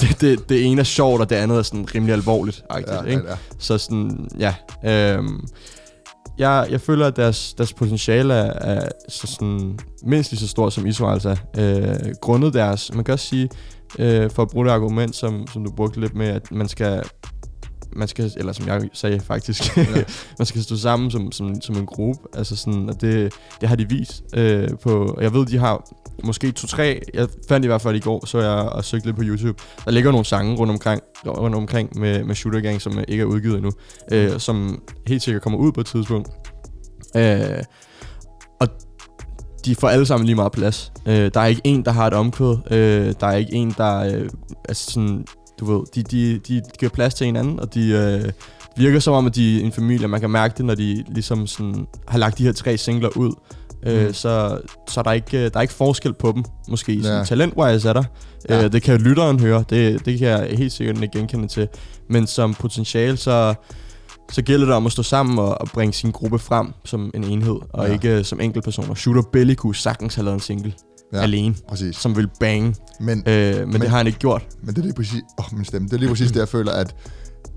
det, 0.00 0.20
det, 0.20 0.48
det 0.48 0.64
ene 0.66 0.80
er 0.80 0.84
sjovt, 0.84 1.20
og 1.20 1.30
det 1.30 1.36
andet 1.36 1.58
er 1.58 1.62
sådan 1.62 1.94
rimelig 1.94 2.12
alvorligt. 2.12 2.64
ja, 2.70 2.78
Ja, 2.78 2.94
ja, 2.94 3.02
ikke? 3.02 3.28
ja. 3.28 3.34
Så 3.58 3.78
sådan, 3.78 4.28
ja. 4.38 4.54
Øhm, 4.84 5.46
jeg, 6.38 6.66
jeg 6.70 6.80
føler, 6.80 7.06
at 7.06 7.16
deres, 7.16 7.54
deres 7.54 7.72
potentiale 7.72 8.34
er, 8.34 8.52
er 8.74 8.88
så 9.08 9.26
sådan, 9.26 9.78
mindst 10.06 10.30
lige 10.30 10.40
så 10.40 10.48
stort 10.48 10.72
som 10.72 10.86
Israels 10.86 11.24
er. 11.24 11.36
Øh, 11.58 12.14
grundet 12.20 12.54
deres, 12.54 12.94
man 12.94 13.04
kan 13.04 13.12
også 13.12 13.26
sige, 13.26 13.48
øh, 13.98 14.30
for 14.30 14.42
at 14.42 14.48
bruge 14.48 14.66
det 14.66 14.72
argument, 14.72 15.16
som, 15.16 15.46
som 15.52 15.64
du 15.64 15.72
brugte 15.76 16.00
lidt 16.00 16.14
med, 16.14 16.26
at 16.26 16.52
man 16.52 16.68
skal, 16.68 17.02
man 17.96 18.08
skal, 18.08 18.32
eller 18.36 18.52
som 18.52 18.66
jeg 18.66 18.88
sagde 18.92 19.20
faktisk, 19.20 19.76
Ja. 19.76 19.84
man 20.38 20.46
skal 20.46 20.62
stå 20.62 20.76
sammen 20.76 21.10
som, 21.10 21.32
som, 21.32 21.60
som 21.60 21.76
en 21.76 21.86
gruppe. 21.86 22.20
Altså 22.34 22.56
sådan, 22.56 22.88
og 22.88 23.00
det, 23.00 23.34
det 23.60 23.68
har 23.68 23.76
de 23.76 23.88
vist 23.88 24.22
øh, 24.34 24.68
på, 24.82 25.14
og 25.16 25.22
jeg 25.22 25.32
ved, 25.32 25.46
de 25.46 25.58
har 25.58 25.90
måske 26.24 26.52
to-tre, 26.52 27.00
jeg 27.14 27.28
fandt 27.48 27.64
i 27.64 27.66
hvert 27.66 27.82
fald 27.82 27.96
i 27.96 28.00
går, 28.00 28.26
så 28.26 28.38
jeg 28.38 28.50
og 28.50 28.84
søgte 28.84 29.06
lidt 29.06 29.16
på 29.16 29.22
YouTube, 29.24 29.62
der 29.84 29.90
ligger 29.90 30.10
nogle 30.10 30.24
sange 30.26 30.56
rundt 30.56 30.72
omkring, 30.72 31.00
rundt 31.26 31.56
omkring 31.56 31.98
med, 31.98 32.24
med 32.24 32.34
Shooter 32.34 32.60
Gang, 32.60 32.82
som 32.82 32.98
ikke 33.08 33.20
er 33.20 33.26
udgivet 33.26 33.56
endnu, 33.56 33.70
øh, 34.12 34.40
som 34.40 34.82
helt 35.06 35.22
sikkert 35.22 35.42
kommer 35.42 35.58
ud 35.58 35.72
på 35.72 35.80
et 35.80 35.86
tidspunkt. 35.86 36.28
Øh, 37.16 37.62
og 38.60 38.68
de 39.64 39.74
får 39.74 39.88
alle 39.88 40.06
sammen 40.06 40.26
lige 40.26 40.36
meget 40.36 40.52
plads. 40.52 40.92
Øh, 41.06 41.30
der 41.34 41.40
er 41.40 41.46
ikke 41.46 41.60
en, 41.64 41.84
der 41.84 41.90
har 41.90 42.06
et 42.06 42.14
omkvæd. 42.14 42.56
Øh, 42.70 43.14
der 43.20 43.26
er 43.26 43.36
ikke 43.36 43.54
en, 43.54 43.74
der 43.78 43.98
øh, 43.98 44.28
er 44.68 44.72
sådan, 44.72 45.26
du 45.60 45.64
ved, 45.78 45.86
de, 45.94 46.02
de, 46.02 46.38
de 46.48 46.62
giver 46.78 46.90
plads 46.90 47.14
til 47.14 47.24
hinanden, 47.26 47.60
og 47.60 47.74
de 47.74 47.88
øh, 47.90 48.32
virker 48.76 49.00
som 49.00 49.14
om, 49.14 49.26
at 49.26 49.34
de 49.34 49.60
er 49.60 49.64
en 49.64 49.72
familie. 49.72 50.08
Man 50.08 50.20
kan 50.20 50.30
mærke 50.30 50.54
det, 50.56 50.64
når 50.64 50.74
de 50.74 51.04
ligesom 51.08 51.46
sådan 51.46 51.86
har 52.08 52.18
lagt 52.18 52.38
de 52.38 52.44
her 52.44 52.52
tre 52.52 52.76
singler 52.76 53.08
ud. 53.16 53.32
Øh, 53.86 54.06
Mm. 54.06 54.12
så, 54.12 54.58
så 54.88 55.02
der 55.02 55.10
er 55.10 55.14
ikke, 55.14 55.44
der 55.48 55.56
er 55.56 55.60
ikke 55.62 55.74
forskel 55.74 56.12
på 56.12 56.32
dem, 56.32 56.44
måske. 56.68 56.94
Ja. 56.94 57.02
Sådan, 57.02 57.24
talent-wise 57.26 57.88
er 57.88 57.92
der. 57.92 58.04
Ja. 58.48 58.64
Øh, 58.64 58.72
det 58.72 58.82
kan 58.82 59.00
lytteren 59.00 59.40
høre, 59.40 59.64
det, 59.70 60.06
det 60.06 60.18
kan 60.18 60.28
jeg 60.28 60.48
helt 60.58 60.72
sikkert 60.72 61.02
ikke 61.02 61.18
genkende 61.18 61.48
til. 61.48 61.68
Men 62.10 62.26
som 62.26 62.54
potentiale, 62.54 63.16
så, 63.16 63.54
så 64.32 64.42
gælder 64.42 64.66
det 64.66 64.74
om 64.74 64.86
at 64.86 64.92
stå 64.92 65.02
sammen 65.02 65.38
og, 65.38 65.60
og 65.60 65.68
bringe 65.68 65.92
sin 65.92 66.10
gruppe 66.10 66.38
frem 66.38 66.72
som 66.84 67.10
en 67.14 67.24
enhed, 67.24 67.56
og 67.72 67.82
Ja. 67.84 67.86
ja. 67.86 67.92
ikke 67.92 68.18
øh, 68.18 68.24
som 68.24 68.40
enkeltpersoner. 68.40 68.94
Shooter 68.94 69.22
Belly 69.32 69.54
kunne 69.54 69.74
sagtens 69.74 70.14
have 70.14 70.24
lavet 70.24 70.34
en 70.34 70.40
single 70.40 70.72
Ja. 71.12 71.20
alene, 71.20 71.54
Præcis. 71.68 71.96
som 71.96 72.16
vil 72.16 72.28
bang, 72.40 72.76
Men, 73.00 73.22
øh, 73.26 73.56
men, 73.56 73.72
men 73.72 73.80
det 73.80 73.90
har 73.90 73.96
han 73.96 74.06
ikke 74.06 74.18
gjort. 74.18 74.46
men 74.62 74.68
det 74.74 74.78
er 74.78 74.82
lige 74.82 74.94
præcis... 74.94 75.22
Åh, 75.38 75.44
oh, 75.52 75.56
min 75.56 75.64
stemme. 75.64 75.88
Det 75.88 75.94
er 75.94 75.98
lige 75.98 76.08
præcis 76.08 76.32
det, 76.32 76.40
jeg 76.40 76.48
føler, 76.48 76.72
at, 76.72 76.94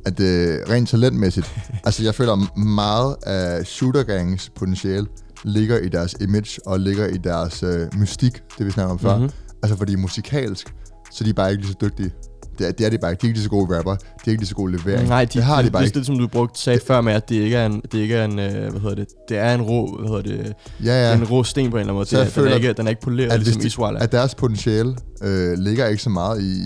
at 0.05 0.19
øh, 0.19 0.59
rent 0.69 0.89
talentmæssigt... 0.89 1.55
altså, 1.85 2.03
jeg 2.03 2.15
føler 2.15 2.59
meget 2.59 3.15
af 3.23 3.65
Shooter 3.65 4.03
Gangs 4.03 4.49
potentiale 4.55 5.07
ligger 5.43 5.77
i 5.77 5.89
deres 5.89 6.15
image 6.21 6.59
og 6.67 6.79
ligger 6.79 7.07
i 7.07 7.17
deres 7.17 7.63
øh, 7.63 7.87
mystik, 7.97 8.43
det 8.57 8.65
vi 8.65 8.71
snakker 8.71 8.91
om 8.91 8.99
før. 8.99 9.17
Mhm. 9.17 9.29
Altså, 9.63 9.77
fordi 9.77 9.95
musikalsk, 9.95 10.73
så 11.11 11.23
er 11.23 11.25
de 11.25 11.33
bare 11.33 11.51
ikke 11.51 11.63
lige 11.63 11.71
så 11.71 11.77
dygtige. 11.81 12.11
Det 12.59 12.67
er, 12.67 12.71
det 12.71 12.85
er 12.85 12.89
de 12.89 12.97
bare 12.97 13.11
ikke. 13.11 13.21
De 13.21 13.25
er 13.25 13.29
ikke 13.29 13.37
lige 13.37 13.43
så 13.43 13.49
gode 13.49 13.77
rapper. 13.77 13.95
De 13.95 14.01
er 14.25 14.29
ikke 14.29 14.41
lige 14.41 14.47
så 14.47 14.55
gode 14.55 14.71
levering. 14.71 15.07
Nej, 15.07 15.25
de, 15.25 15.29
det 15.33 15.43
har 15.43 15.61
de 15.61 15.69
bare 15.71 15.81
det, 15.81 15.87
ikke. 15.87 15.99
det, 15.99 16.05
som 16.05 16.17
du 16.17 16.27
brugte 16.27 16.59
sagde 16.61 16.79
før 16.87 17.01
med, 17.01 17.13
at 17.13 17.29
det 17.29 17.35
ikke 17.35 17.55
er 17.57 17.65
en, 17.65 17.81
det 17.91 17.93
ikke 17.99 18.15
er 18.15 18.25
en 18.25 18.39
øh, 18.39 18.69
hvad 18.71 18.81
hedder 18.81 18.95
det, 18.95 19.07
det 19.29 19.37
er 19.37 19.53
en 19.55 19.61
rå, 19.61 19.97
hvad 19.99 20.09
hedder 20.09 20.43
det, 20.43 20.53
Ja, 20.85 21.09
ja. 21.09 21.15
en 21.15 21.23
rå 21.27 21.43
sten 21.43 21.71
på 21.71 21.77
en 21.77 21.79
eller 21.79 21.93
anden 21.93 21.95
måde. 21.95 22.05
Så 22.05 22.15
Det, 22.15 22.17
jeg 22.17 22.21
er- 22.21 22.25
den, 22.25 22.33
føler, 22.33 22.51
er 22.51 22.55
ikke, 22.55 22.73
den 22.73 22.85
er 22.85 22.89
ikke 22.89 23.01
poleret, 23.01 23.31
at, 23.31 23.39
ligesom 23.39 23.61
de, 23.61 23.67
Israel 23.67 23.95
er. 23.95 23.99
at 23.99 24.11
deres 24.11 24.35
potentiale 24.35 24.95
øh, 25.23 25.57
ligger 25.57 25.85
ikke 25.87 26.03
så 26.03 26.09
meget 26.09 26.41
i... 26.41 26.61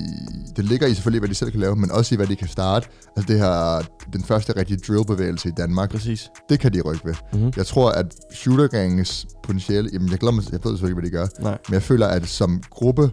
Det 0.55 0.65
ligger 0.65 0.87
i 0.87 0.93
selvfølgelig, 0.93 1.19
hvad 1.19 1.29
de 1.29 1.35
selv 1.35 1.51
kan 1.51 1.59
lave, 1.59 1.75
men 1.75 1.91
også 1.91 2.15
i, 2.15 2.17
hvad 2.17 2.27
de 2.27 2.35
kan 2.35 2.47
starte. 2.47 2.87
Altså 3.17 3.33
det 3.33 3.39
her, 3.41 3.81
den 4.13 4.23
første 4.23 4.53
rigtige 4.57 4.79
drillbevægelse 4.87 5.49
i 5.49 5.51
Danmark, 5.57 5.89
Præcis. 5.91 6.29
det 6.49 6.59
kan 6.59 6.73
de 6.73 6.81
rykke 6.81 7.05
ved. 7.05 7.13
Mm-hmm. 7.33 7.51
Jeg 7.57 7.65
tror, 7.65 7.89
at 7.91 8.05
Shooter 8.33 8.67
Gangs 8.67 9.25
potentiale... 9.43 9.89
Jamen, 9.93 10.09
jeg 10.11 10.17
mig, 10.21 10.43
jeg 10.51 10.59
ved 10.63 10.71
selvfølgelig 10.77 10.81
ikke, 10.81 11.17
hvad 11.17 11.27
de 11.27 11.31
gør. 11.39 11.43
Nej. 11.43 11.57
Men 11.67 11.73
jeg 11.73 11.83
føler, 11.83 12.07
at 12.07 12.27
som 12.27 12.61
gruppe, 12.69 13.09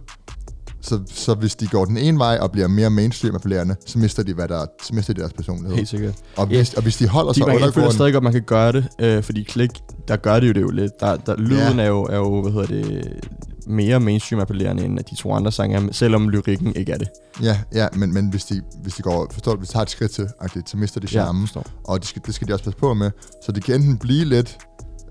så, 0.82 1.00
så 1.10 1.34
hvis 1.34 1.54
de 1.56 1.66
går 1.66 1.84
den 1.84 1.96
ene 1.96 2.18
vej 2.18 2.38
og 2.40 2.52
bliver 2.52 2.68
mere 2.68 2.90
mainstream 2.90 3.34
appellerende, 3.34 3.76
så 3.86 3.98
mister 3.98 4.22
de, 4.22 4.34
hvad 4.34 4.48
der, 4.48 4.66
så 4.82 4.94
mister 4.94 5.12
de 5.14 5.20
deres 5.20 5.32
personlighed. 5.32 5.76
Helt 5.76 5.88
sikkert. 5.88 6.14
Og 6.36 6.46
hvis, 6.46 6.74
og 6.74 6.82
hvis 6.82 6.96
de 6.96 7.08
holder 7.08 7.32
De, 7.32 7.38
sig 7.38 7.46
man, 7.46 7.54
jeg 7.54 7.60
føler 7.60 7.66
undergrunden... 7.68 7.92
stadig 7.92 8.12
godt, 8.12 8.24
man 8.24 8.32
kan 8.32 8.42
gøre 8.42 8.72
det, 8.72 8.88
øh, 9.00 9.22
fordi 9.22 9.42
klik, 9.42 9.70
der 10.08 10.16
gør 10.16 10.40
det 10.40 10.48
jo 10.48 10.52
det 10.52 10.60
jo 10.60 10.70
lidt. 10.70 11.00
Der, 11.00 11.16
der, 11.16 11.36
lyden 11.36 11.78
Ja. 11.78 11.82
er, 11.84 11.88
jo, 11.88 12.02
er 12.02 12.16
jo, 12.16 12.42
hvad 12.42 12.52
hedder 12.52 12.66
det, 12.66 13.06
mere 13.66 14.00
mainstream 14.00 14.40
appellerende 14.40 14.84
end 14.84 14.98
de 15.10 15.14
to 15.16 15.32
andre 15.32 15.52
sange 15.52 15.92
selvom 15.92 16.28
lyrikken 16.28 16.76
ikke 16.76 16.92
er 16.92 16.98
det. 16.98 17.08
Ja, 17.42 17.58
ja 17.74 17.88
men, 17.92 18.14
men 18.14 18.28
hvis, 18.28 18.44
de, 18.44 18.60
hvis 18.82 18.94
de 18.94 19.02
går, 19.02 19.26
forstår 19.32 19.52
du, 19.52 19.58
hvis 19.58 19.68
de 19.68 19.74
har 19.76 19.82
et 19.82 19.90
skridt 19.90 20.10
til, 20.10 20.28
så 20.66 20.76
mister 20.76 21.00
de 21.00 21.06
charmen. 21.06 21.42
forstår. 21.46 21.66
og 21.84 22.00
det 22.00 22.08
skal, 22.08 22.22
det 22.26 22.34
skal 22.34 22.48
de 22.48 22.52
også 22.52 22.64
passe 22.64 22.78
på 22.78 22.94
med. 22.94 23.10
Så 23.46 23.52
det 23.52 23.64
kan 23.64 23.74
enten 23.74 23.98
blive 23.98 24.24
lidt, 24.24 24.58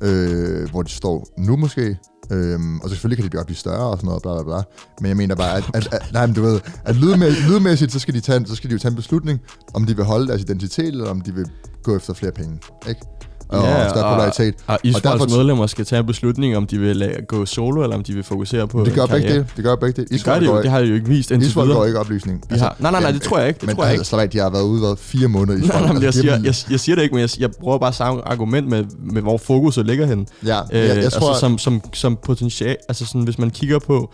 øh, 0.02 0.70
hvor 0.70 0.82
de 0.82 0.90
står 0.90 1.28
nu 1.38 1.56
måske, 1.56 1.98
øhm, 2.32 2.80
og 2.80 2.90
så 2.90 2.96
selvfølgelig 2.96 3.24
kan 3.24 3.32
de 3.32 3.38
godt 3.38 3.48
blive 3.48 3.58
større 3.58 3.88
og 3.92 3.98
sådan 3.98 4.08
noget, 4.08 4.22
bla 4.22 4.34
bla 4.34 4.44
bla. 4.44 4.62
Men 5.02 5.10
jeg 5.10 5.18
mener 5.18 5.36
bare, 5.36 5.58
at, 5.58 5.70
at, 5.74 5.94
at 5.94 6.14
nej, 6.14 6.26
men 6.26 6.36
du 6.36 6.42
ved, 6.42 6.60
at 6.86 6.96
lydmæssigt, 6.96 7.48
lydmæssigt 7.50 7.92
så, 7.92 8.00
skal 8.00 8.14
de 8.14 8.20
tage, 8.20 8.46
så 8.46 8.56
skal 8.56 8.70
de 8.70 8.74
jo 8.74 8.80
tage 8.80 8.90
en 8.90 8.96
beslutning, 8.96 9.40
om 9.74 9.86
de 9.86 9.96
vil 9.96 10.06
holde 10.06 10.28
deres 10.28 10.42
identitet, 10.42 10.88
eller 10.88 11.10
om 11.10 11.22
de 11.22 11.34
vil 11.34 11.46
gå 11.84 11.96
efter 11.96 12.14
flere 12.14 12.32
penge. 12.32 12.60
Ikke? 12.90 13.02
Og 13.50 13.64
Ja, 13.64 13.90
større 13.90 14.04
og- 14.06 14.12
popularitet. 14.12 14.56
Og 14.68 14.80
Israels 14.84 15.04
derfor- 15.04 15.26
derfor, 15.26 15.38
medlemmer 15.38 15.68
skal 15.68 15.86
tage 15.86 16.00
en 16.00 16.06
beslutning, 16.06 16.58
om 16.58 16.68
de 16.68 16.78
vil 16.80 16.96
lade, 16.96 17.14
gå 17.28 17.46
solo, 17.46 17.84
eller 17.84 17.96
om 17.96 18.04
de 18.04 18.14
vil 18.14 18.24
fokusere 18.24 18.68
på 18.68 18.84
Det 18.86 18.94
gør 18.94 19.06
begge 19.06 19.22
karriere. 19.22 19.34
dele. 19.34 19.48
Det 19.56 19.64
gør 19.64 19.76
begge 19.76 20.02
dele. 20.02 20.18
Det 20.18 20.24
gør 20.26 20.40
de 20.40 20.46
jo, 20.46 20.62
det 20.62 20.72
har 20.72 20.80
de 20.80 20.86
jo 20.88 20.94
ikke 20.94 21.08
vist 21.08 21.32
indtil 21.32 21.50
Israel 21.50 21.66
videre. 21.68 21.80
går 21.80 21.86
ikke 21.86 22.00
oplysning. 22.00 22.44
De 22.50 22.60
har, 22.60 22.76
nej, 22.80 22.92
nej, 22.92 23.02
nej, 23.02 23.12
det 23.12 23.22
tror 23.22 23.40
jeg 23.40 23.48
ikke. 23.48 23.60
Det 23.60 23.68
men 23.68 23.76
tror 23.76 23.84
jeg 23.84 23.94
ikke. 23.94 24.00
altså, 24.00 24.18
af, 24.18 24.30
de 24.30 24.38
har 24.38 24.50
været 24.50 24.64
ude 24.64 24.82
været 24.82 25.00
fire 25.00 25.28
måneder 25.28 25.54
i 25.58 25.58
Nej, 25.62 25.66
Israel. 25.66 25.84
nej, 25.84 25.94
men 25.94 26.02
jeg, 26.02 26.06
Altså, 26.08 26.22
siger, 26.22 26.32
det 26.38 26.40
er- 26.42 26.44
jeg, 26.66 26.72
jeg 26.72 26.80
siger 26.80 26.96
det 26.96 27.04
ikke, 27.04 27.16
men 27.16 27.22
jeg, 27.22 27.30
jeg 27.40 27.50
bruger 27.52 27.78
bare 27.78 27.94
samme 27.94 28.28
argument 28.28 28.68
med, 28.68 28.84
med 29.12 29.22
hvor 29.22 29.38
fokuset 29.38 29.86
ligger 29.86 30.06
hen. 30.06 30.28
Ja, 30.46 30.60
Øh, 30.74 30.80
jeg, 30.80 30.98
jeg 31.04 31.12
tror, 31.12 31.28
altså 31.30 31.40
som, 31.40 31.58
som, 31.58 31.82
som 31.94 32.18
potentiale, 32.24 32.76
altså 32.90 33.06
sådan, 33.06 33.22
hvis 33.22 33.40
man 33.40 33.50
kigger 33.50 33.80
på 33.80 34.14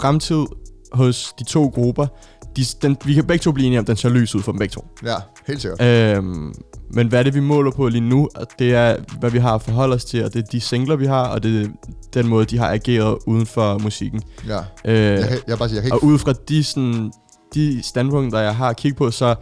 fremtid 0.00 0.44
hos 0.92 1.32
de 1.38 1.44
to 1.44 1.66
grupper, 1.74 2.06
de, 2.56 2.64
den, 2.82 2.96
vi 3.04 3.14
kan 3.14 3.24
begge 3.24 3.42
to 3.42 3.52
blive 3.52 3.66
enige 3.66 3.78
om, 3.78 3.84
den 3.84 3.96
ser 3.96 4.08
lys 4.08 4.34
ud 4.34 4.42
for 4.42 4.52
dem 4.52 4.58
begge 4.58 4.72
to. 4.72 4.84
ja, 5.04 5.14
helt 5.46 5.62
sikkert. 5.62 5.82
Øhm, 5.82 6.54
men 6.94 7.08
hvad 7.08 7.18
er 7.18 7.22
det, 7.22 7.34
vi 7.34 7.40
måler 7.40 7.70
på 7.70 7.88
lige 7.88 8.00
nu? 8.00 8.28
Det 8.58 8.74
er, 8.74 8.96
hvad 9.20 9.30
vi 9.30 9.38
har 9.38 9.54
at 9.54 9.62
forholde 9.62 9.94
os 9.94 10.04
til, 10.04 10.24
og 10.24 10.32
det 10.34 10.42
er 10.42 10.46
de 10.52 10.60
singler, 10.60 10.96
vi 10.96 11.06
har, 11.06 11.24
og 11.28 11.42
det 11.42 11.62
er 11.62 11.68
den 12.14 12.28
måde, 12.28 12.44
de 12.44 12.58
har 12.58 12.70
ageret 12.72 13.18
uden 13.26 13.46
for 13.46 13.78
musikken. 13.78 14.22
Ja. 14.48 14.58
Øh, 14.84 14.94
Jeg, 14.94 15.28
kan, 15.28 15.38
jeg, 15.48 15.58
bare 15.58 15.68
sige, 15.68 15.76
jeg 15.76 15.82
kan 15.82 15.96
ikke 15.96 16.04
og 16.04 16.04
ud 16.04 16.18
fra 16.18 16.32
de, 16.48 16.64
sådan, 16.64 17.12
de 17.54 17.82
standpunkter, 17.82 18.38
jeg 18.38 18.56
har 18.56 18.68
at 18.68 18.76
kigge 18.76 18.96
på, 18.98 19.10
så, 19.10 19.34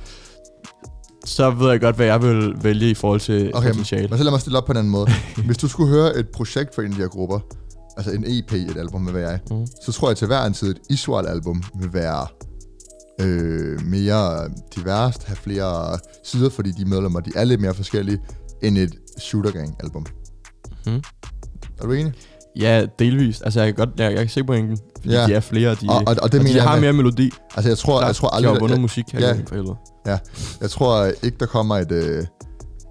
så 1.25 1.51
ved 1.51 1.71
jeg 1.71 1.81
godt, 1.81 1.97
hvad 1.97 2.07
jeg 2.07 2.23
vil 2.23 2.55
vælge 2.63 2.91
i 2.91 2.95
forhold 2.95 3.21
til 3.21 3.51
Okay, 3.55 3.69
potentiale. 3.69 4.09
Men 4.09 4.19
så 4.19 4.25
lad 4.25 4.31
mig 4.33 4.41
stille 4.41 4.59
op 4.59 4.65
på 4.65 4.73
en 4.73 4.79
anden 4.79 4.91
måde. 4.93 5.07
Hvis 5.47 5.59
du 5.59 5.69
skulle 5.69 5.91
høre 5.91 6.17
et 6.17 6.29
projekt 6.29 6.75
for 6.75 6.83
en 6.83 6.89
af 6.89 6.95
de 6.95 7.01
her 7.01 7.09
grupper, 7.09 7.39
altså 7.97 8.13
en 8.13 8.25
EP, 8.27 8.53
et 8.53 8.77
album, 8.77 9.03
hvad 9.03 9.13
ved 9.13 9.21
jeg, 9.21 9.39
Mhm. 9.51 9.67
så 9.85 9.93
tror 9.93 10.09
jeg 10.09 10.17
til 10.17 10.27
hver 10.27 10.45
en 10.45 10.53
tid, 10.53 10.71
et 10.71 10.79
Israel-album 10.91 11.63
vil 11.81 11.93
være 11.93 12.27
øh, 13.21 13.81
mere 13.85 14.49
diverst, 14.77 15.25
have 15.25 15.37
flere 15.37 15.99
sider, 16.25 16.51
fordi 16.51 16.71
de 16.71 16.85
medlemmer, 16.85 17.21
de 17.21 17.33
er 17.37 17.45
lidt 17.45 17.61
mere 17.61 17.75
forskellige. 17.75 18.19
end 18.63 18.79
et 18.79 18.95
Shooter 19.19 19.51
Gang 19.51 19.77
album. 19.83 20.07
Mhm. 20.87 21.03
Er 21.81 21.87
du 21.87 21.93
enig? 21.93 22.13
Ja, 22.57 22.87
delvist. 22.99 23.43
Altså, 23.45 23.61
jeg 23.61 23.75
kan 23.75 23.87
godt 23.87 24.01
jeg, 24.01 24.11
jeg 24.11 24.19
kan 24.19 24.29
se 24.29 24.45
pointen, 24.45 24.79
fordi 25.01 25.15
Ja. 25.15 25.21
ja. 25.21 25.27
de 25.27 25.35
er 25.35 25.41
flere, 25.41 25.71
og 25.71 25.81
de, 25.81 25.87
Og- 25.89 25.95
og- 25.95 26.03
og 26.07 26.15
det 26.15 26.21
og 26.23 26.31
mener 26.33 26.45
de 26.51 26.55
jeg 26.57 26.63
har 26.63 26.73
med- 26.75 26.81
mere 26.81 26.93
melodi. 26.93 27.31
Altså 27.57 27.71
jeg 27.71 27.79
tror, 27.79 27.99
Klart, 27.99 28.09
jeg 28.09 28.17
tror 28.17 28.29
de 28.29 28.35
aldrig... 28.35 28.51
har 28.51 28.55
jo 28.55 28.61
vundet 28.61 28.81
musik 28.81 29.05
her 29.13 29.21
ja. 29.21 29.27
ja. 29.35 29.41
for 29.47 29.55
helvede. 29.55 29.77
jeg 30.61 30.71
tror 30.71 31.05
ikke, 31.23 31.37
der 31.41 31.47
kommer 31.47 31.77
et, 31.77 31.93
øh, 31.93 32.27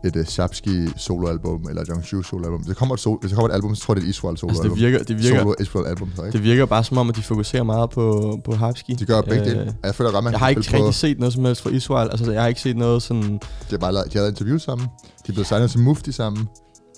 et 0.05 0.15
uh, 0.15 0.25
Shabski 0.25 0.87
soloalbum, 0.97 1.65
eller 1.69 1.85
Young 1.89 2.05
Shu 2.05 2.21
soloalbum. 2.21 2.59
Hvis 2.59 2.67
der 2.67 2.73
kommer 2.73 2.95
et, 2.95 2.99
sol, 3.01 3.17
hvis 3.21 3.31
der 3.31 3.35
kommer 3.35 3.49
et 3.49 3.53
album, 3.53 3.75
så 3.75 3.81
tror 3.81 3.93
jeg, 3.93 3.95
det 3.95 4.03
er 4.03 4.09
et 4.09 4.09
Israel 4.09 4.31
Altså, 4.31 4.41
soloalbum. 4.41 4.77
det 4.77 4.85
virker, 4.91 5.03
det 5.03 5.23
virker, 5.23 5.39
Solo 5.39 5.53
Israel 5.59 5.87
album, 5.87 6.09
så 6.15 6.21
ikke? 6.23 6.31
det 6.37 6.43
virker 6.43 6.65
bare 6.65 6.83
som 6.83 6.97
om, 6.97 7.09
at 7.09 7.15
de 7.15 7.21
fokuserer 7.21 7.63
meget 7.63 7.89
på, 7.89 8.37
på 8.45 8.55
Harpski. 8.55 8.93
De 8.93 9.05
gør 9.05 9.21
begge. 9.21 9.61
Øh, 9.61 9.67
Jeg 9.83 9.95
føler 9.95 10.11
godt, 10.11 10.23
man 10.23 10.33
Jeg 10.33 10.39
har 10.39 10.49
ikke 10.49 10.63
spille 10.63 10.79
på, 10.79 10.85
rigtig 10.85 10.99
set 10.99 11.19
noget 11.19 11.33
som 11.33 11.45
helst 11.45 11.61
fra 11.61 11.69
Israel. 11.69 12.09
Altså, 12.11 12.31
jeg 12.31 12.41
har 12.41 12.47
ikke 12.47 12.61
set 12.61 12.77
noget 12.77 13.01
sådan... 13.03 13.23
De 13.33 13.39
har 13.69 13.77
bare 13.77 13.93
lavet, 13.93 14.07
de 14.13 14.17
har 14.17 14.19
lavet 14.23 14.31
interview 14.31 14.57
sammen. 14.57 14.87
De 14.87 15.29
er 15.29 15.33
blevet 15.33 15.47
signet 15.47 15.71
til 15.71 15.79
Mufti 15.79 16.11
sammen. 16.11 16.49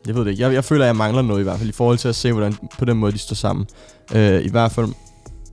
Jeg 0.07 0.15
ved 0.15 0.25
det 0.25 0.31
ikke. 0.31 0.43
Jeg, 0.43 0.53
jeg 0.53 0.63
føler, 0.63 0.83
at 0.83 0.87
jeg 0.87 0.95
mangler 0.95 1.21
noget 1.21 1.39
i 1.39 1.43
hvert 1.43 1.57
fald, 1.59 1.69
i 1.69 1.71
forhold 1.71 1.97
til 1.97 2.07
at 2.07 2.15
se, 2.15 2.31
hvordan 2.31 2.55
på 2.79 2.85
den 2.85 2.97
måde, 2.97 3.11
de 3.11 3.17
står 3.17 3.35
sammen. 3.35 3.65
Øh, 4.15 4.41
I 4.45 4.49
hvert 4.49 4.71
fald 4.71 4.87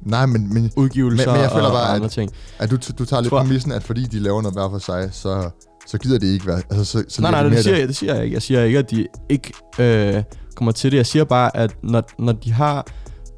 Nej, 0.03 0.27
men, 0.27 0.55
men 0.55 0.71
udgivelser 0.77 1.27
Men- 1.27 1.33
men 1.35 1.43
jeg 1.43 1.51
føler 1.53 1.67
og, 1.67 1.73
bare, 1.73 1.83
og 1.83 1.89
at- 1.91 1.95
andre 1.95 2.09
ting. 2.09 2.31
at 2.59 2.71
du, 2.71 2.79
du 2.99 3.05
tager 3.05 3.21
lidt 3.21 3.31
præmissen, 3.33 3.73
at 3.73 3.83
fordi 3.83 4.03
de 4.05 4.19
laver 4.19 4.43
noget 4.43 4.55
hver 4.57 4.71
for 4.71 4.79
sig, 4.79 5.09
så, 5.13 5.51
så 5.87 5.99
gider 5.99 6.19
det 6.19 6.27
ikke 6.27 6.47
være... 6.47 6.63
Altså, 6.71 6.85
så, 6.85 7.05
så 7.09 7.23
Nej, 7.23 7.31
nej, 7.31 7.41
de 7.41 7.45
det 7.45 7.53
mere 7.53 7.63
siger, 7.63 7.77
jeg, 7.77 7.89
det 7.89 7.97
siger 7.97 8.15
jeg 8.15 8.25
ikke. 8.25 8.35
Jeg 8.35 8.43
siger 8.43 8.63
ikke, 8.65 8.79
at 8.79 8.91
de 8.91 9.07
ikke 9.29 9.53
øh, 9.79 10.23
kommer 10.57 10.73
til 10.73 10.91
det. 10.91 10.97
Jeg 10.97 11.07
siger 11.07 11.25
bare, 11.25 11.57
at 11.57 11.77
når, 11.83 12.03
når 12.19 12.33
de 12.33 12.53
har... 12.53 12.87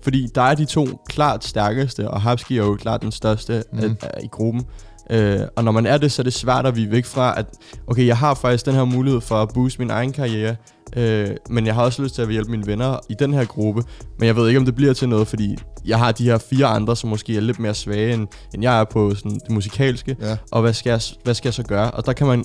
Fordi 0.03 0.29
der 0.35 0.43
er 0.43 0.55
de 0.55 0.65
to 0.65 0.87
klart 1.09 1.45
stærkeste, 1.45 2.11
og 2.11 2.21
Hapski 2.21 2.59
er 2.59 2.63
jo 2.65 2.77
klart 2.77 3.03
den 3.03 3.13
største 3.13 3.65
mm. 3.73 3.79
af, 3.79 3.97
af, 4.01 4.21
i 4.25 4.27
gruppen. 4.27 4.67
Øh, 5.11 5.41
og 5.57 5.65
når 5.65 5.73
man 5.73 5.87
er 5.87 5.99
det, 5.99 6.13
så 6.13 6.23
er 6.23 6.25
det 6.25 6.33
svært 6.35 6.67
at 6.67 6.77
vi 6.77 6.91
væk 6.91 7.05
fra, 7.05 7.39
at 7.39 7.47
okay, 7.87 8.07
jeg 8.07 8.17
har 8.19 8.35
faktisk 8.35 8.67
den 8.67 8.75
her 8.75 8.85
mulighed 8.85 9.21
for 9.21 9.35
at 9.35 9.49
booste 9.55 9.79
min 9.79 9.91
egen 9.91 10.13
karriere, 10.13 10.57
øh, 10.97 11.31
men 11.51 11.67
jeg 11.67 11.75
har 11.75 11.83
også 11.83 12.03
lyst 12.03 12.15
til 12.15 12.23
at 12.23 12.29
hjælpe 12.31 12.51
mine 12.51 12.67
venner 12.67 12.99
i 13.09 13.15
den 13.19 13.35
her 13.35 13.45
gruppe, 13.45 13.83
men 14.19 14.27
jeg 14.27 14.37
ved 14.37 14.49
ikke, 14.49 14.59
om 14.61 14.65
det 14.65 14.75
bliver 14.75 14.93
til 14.93 15.09
noget, 15.09 15.29
fordi 15.29 15.57
jeg 15.87 15.99
har 15.99 16.13
de 16.13 16.25
her 16.25 16.39
fire 16.39 16.67
andre, 16.67 16.97
som 16.97 17.11
måske 17.11 17.37
er 17.37 17.41
lidt 17.41 17.59
mere 17.59 17.75
svage, 17.75 18.15
end, 18.15 18.29
end 18.55 18.63
jeg 18.63 18.81
er 18.81 18.85
på 18.85 19.15
sådan, 19.15 19.31
det 19.33 19.51
musikalske, 19.51 20.17
Ja. 20.21 20.37
og 20.53 20.61
hvad 20.63 20.73
skal, 20.73 20.91
jeg, 20.91 21.01
hvad 21.25 21.35
skal 21.35 21.49
jeg 21.49 21.55
så 21.55 21.63
gøre? 21.63 21.91
Og 21.91 22.07
der 22.07 22.13
kan 22.13 22.27
man 22.27 22.45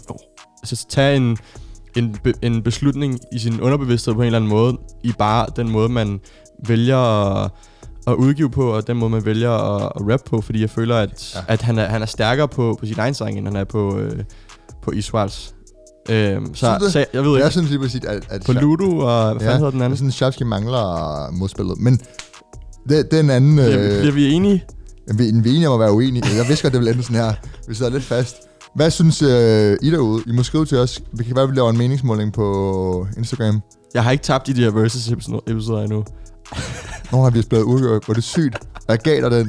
altså, 0.64 0.86
tage 0.90 1.18
en, 1.18 1.38
en, 1.98 2.16
be, 2.24 2.34
en 2.42 2.64
beslutning 2.64 3.20
i 3.34 3.40
sin 3.40 3.62
underbevidsthed 3.62 4.14
på 4.14 4.22
en 4.22 4.26
eller 4.26 4.40
anden 4.40 4.50
måde, 4.50 4.78
i 5.04 5.14
bare 5.20 5.46
den 5.56 5.72
måde, 5.72 5.90
man 5.90 6.20
vælger 6.68 6.98
at, 7.44 7.52
at 8.08 8.14
udgive 8.14 8.50
på, 8.50 8.70
og 8.74 8.88
den 8.88 8.98
måde, 8.98 9.12
man 9.12 9.26
vælger 9.26 9.52
at, 9.52 9.92
at 9.96 10.12
rappe 10.12 10.30
på, 10.30 10.42
fordi 10.42 10.62
jeg 10.62 10.70
føler, 10.70 10.96
at, 10.98 11.34
Ja. 11.36 11.54
at 11.54 11.62
han, 11.62 11.78
er, 11.80 11.86
han 11.86 12.02
er 12.02 12.06
stærkere 12.06 12.48
på, 12.48 12.78
på 12.80 12.86
sin 12.86 12.96
egen 13.00 13.14
sang, 13.14 13.38
end 13.38 13.48
han 13.48 13.56
er 13.56 13.64
på, 13.64 13.98
øh, 13.98 14.24
på 14.84 14.92
Israels. 14.92 15.56
Øhm, 16.10 16.56
så, 16.56 16.78
det? 16.82 16.92
så, 16.92 17.00
jeg, 17.00 17.08
jeg 17.14 17.24
ved 17.24 17.32
Jeg 17.32 17.40
ikke, 17.40 17.52
synes 17.52 17.70
lige 17.70 17.80
præcis, 17.80 18.02
at... 18.06 18.24
at 18.30 18.44
på 18.46 18.54
Ludo, 18.54 18.98
og 18.98 19.34
hvad 19.36 19.48
Ja, 19.48 19.54
hedder 19.56 19.70
den 19.70 19.80
jeg 19.80 19.86
anden? 19.86 19.98
synes, 19.98 20.16
Shabski 20.16 20.44
mangler 20.44 21.32
modspillet. 21.32 21.80
Men 21.80 21.98
det, 22.90 23.12
det 23.12 23.14
er 23.14 23.20
en 23.24 23.30
anden... 23.30 23.56
Bliver, 23.56 23.70
Øh, 23.96 24.00
bliver 24.00 24.14
vi 24.14 24.32
enige? 24.32 24.64
vi, 25.08 25.24
vi 25.24 25.50
er 25.50 25.54
enige 25.56 25.70
om 25.70 25.74
at 25.74 25.80
være 25.80 25.92
uenige. 25.94 26.36
Jeg 26.38 26.48
vidste 26.48 26.64
godt, 26.64 26.74
det 26.74 26.80
ville 26.80 26.92
ende 26.92 27.04
sådan 27.04 27.16
her. 27.16 27.34
Vi 27.68 27.74
sidder 27.76 27.92
lidt 27.92 28.04
fast. 28.04 28.36
Hvad 28.76 28.92
synes 28.92 29.22
øh, 29.22 29.78
I 29.82 29.92
derude? 29.92 30.24
I 30.28 30.32
må 30.32 30.44
skrive 30.44 30.66
til 30.66 30.78
os. 30.78 31.02
Vi 31.14 31.24
kan 31.24 31.36
være, 31.36 31.50
vi 31.50 31.56
laver 31.56 31.70
en 31.70 31.78
meningsmåling 31.78 32.34
på 32.34 33.08
Instagram. 33.18 33.62
Jeg 33.94 34.04
har 34.04 34.12
ikke 34.12 34.24
tabt 34.24 34.50
i 34.50 34.54
de 34.54 34.64
her 34.64 34.72
versus 34.72 35.08
episoder 35.48 35.82
endnu. 35.84 36.04
Nogle 37.12 37.26
har 37.26 37.32
vi 37.32 37.42
spillet 37.42 37.64
udgør, 37.66 38.00
hvor 38.06 38.14
det 38.14 38.22
er 38.22 38.22
sygt. 38.22 38.58
Jeg 38.88 39.00
gav 39.00 39.22
dig 39.22 39.32
den. 39.32 39.46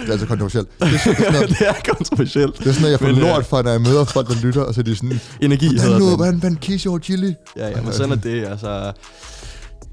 Det 0.00 0.08
er 0.08 0.12
altså 0.12 0.26
kontroversielt. 0.26 0.68
Det 0.80 0.94
er, 0.94 0.98
sådan, 0.98 1.16
det 1.20 1.26
er 1.28 1.32
noget, 1.32 1.48
det 1.58 1.68
er 1.68 1.74
kontroversielt. 1.88 2.58
det 2.58 2.66
er 2.66 2.72
sådan 2.72 2.80
noget, 2.80 2.92
jeg 2.92 3.00
får 3.00 3.06
Men, 3.06 3.16
øh, 3.16 3.22
lort 3.22 3.46
for, 3.46 3.62
når 3.62 3.70
jeg 3.70 3.80
møder 3.80 4.04
folk, 4.04 4.28
der 4.28 4.34
lytter, 4.42 4.62
og 4.62 4.74
så 4.74 4.80
er 4.80 4.82
de 4.82 4.96
sådan, 4.96 5.20
Energi 5.40 5.66
hedder 5.66 5.82
hvordan 5.82 6.00
nu, 6.00 6.08
den. 6.08 6.16
hvordan 6.16 6.42
vandt 6.42 6.60
Kishi 6.60 6.88
over 6.88 6.98
Chili? 6.98 7.34
Ja, 7.56 7.68
ja, 7.68 7.80
men 7.82 7.92
sådan 7.92 8.12
er 8.12 8.16
det, 8.16 8.46
altså... 8.46 8.92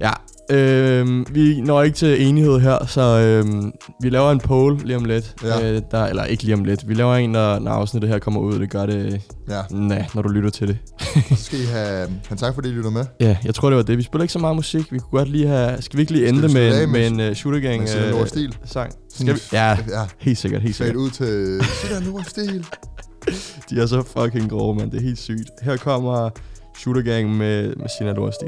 Ja, 0.02 0.12
øhm, 0.58 1.26
vi 1.32 1.62
når 1.62 1.84
ikke 1.84 1.98
til 1.98 2.28
enighed 2.28 2.60
her, 2.60 2.86
så 2.88 3.02
øhm, 3.02 3.72
vi 4.02 4.10
laver 4.10 4.32
en 4.32 4.40
poll 4.40 4.78
lige 4.86 4.98
om 4.98 5.06
lidt. 5.06 5.36
Ja. 5.44 5.72
Øh, 5.72 5.82
der, 5.92 6.06
eller 6.06 6.24
ikke 6.24 6.44
lige 6.44 6.54
om 6.56 6.64
lidt. 6.64 6.90
Vi 6.90 6.94
laver 6.94 7.16
en, 7.16 7.30
når, 7.30 7.60
når 7.60 7.72
afsnittet 7.72 8.10
her 8.10 8.20
kommer 8.20 8.40
ud. 8.42 8.60
Det 8.60 8.70
gør 8.70 8.86
det, 8.86 9.22
Ja, 9.50 9.62
nej, 9.70 10.06
når 10.16 10.22
du 10.22 10.30
lytter 10.30 10.50
til 10.50 10.68
det. 10.68 10.78
så 11.38 11.44
skal 11.44 11.60
I 11.60 11.66
have... 11.66 12.10
Han 12.30 12.38
tak 12.38 12.54
fordi 12.54 12.70
I 12.70 12.72
lytter 12.72 12.90
med. 12.90 13.06
Ja, 13.20 13.38
jeg 13.46 13.56
tror, 13.56 13.70
det 13.70 13.78
var 13.78 13.84
det. 13.84 13.98
Vi 13.98 14.04
spiller 14.04 14.24
ikke 14.24 14.34
så 14.34 14.40
meget 14.40 14.56
musik. 14.56 14.92
Vi 14.94 15.00
kunne 15.00 15.20
godt 15.20 15.30
lige 15.30 15.48
have... 15.48 15.82
Skal 15.82 15.98
vi 15.98 16.02
ikke 16.02 16.12
lige 16.14 16.28
ende 16.28 16.42
vi 16.48 16.54
med, 16.54 16.88
med- 16.88 16.88
med 16.88 17.08
en 17.26 17.30
uh, 17.30 17.36
shooter 17.36 17.60
gang 17.60 17.90
Sinan 17.90 18.14
øh, 18.14 18.28
Stil? 18.28 18.58
sang? 18.66 18.94
Skal 19.14 19.34
vi? 19.36 19.40
Ja, 19.54 19.78
Ja, 19.90 20.06
helt 20.20 20.38
sikkert, 20.38 20.62
helt 20.62 20.76
sikkert. 20.76 20.96
ud 20.96 21.10
til 21.10 21.62
Sinan 21.84 22.04
Nord 22.04 22.24
Stil. 22.28 22.66
De 23.70 23.82
er 23.82 23.86
så 23.86 24.04
fucking 24.18 24.50
grove, 24.50 24.76
mand. 24.76 24.92
Det 24.92 24.98
er 24.98 25.04
helt 25.04 25.20
sygt. 25.20 25.50
Her 25.62 25.78
kommer 25.78 26.30
shooter 26.80 27.02
gang 27.02 27.38
med, 27.38 27.76
med 27.76 27.88
Sina 28.00 28.12
Lorstil. 28.14 28.48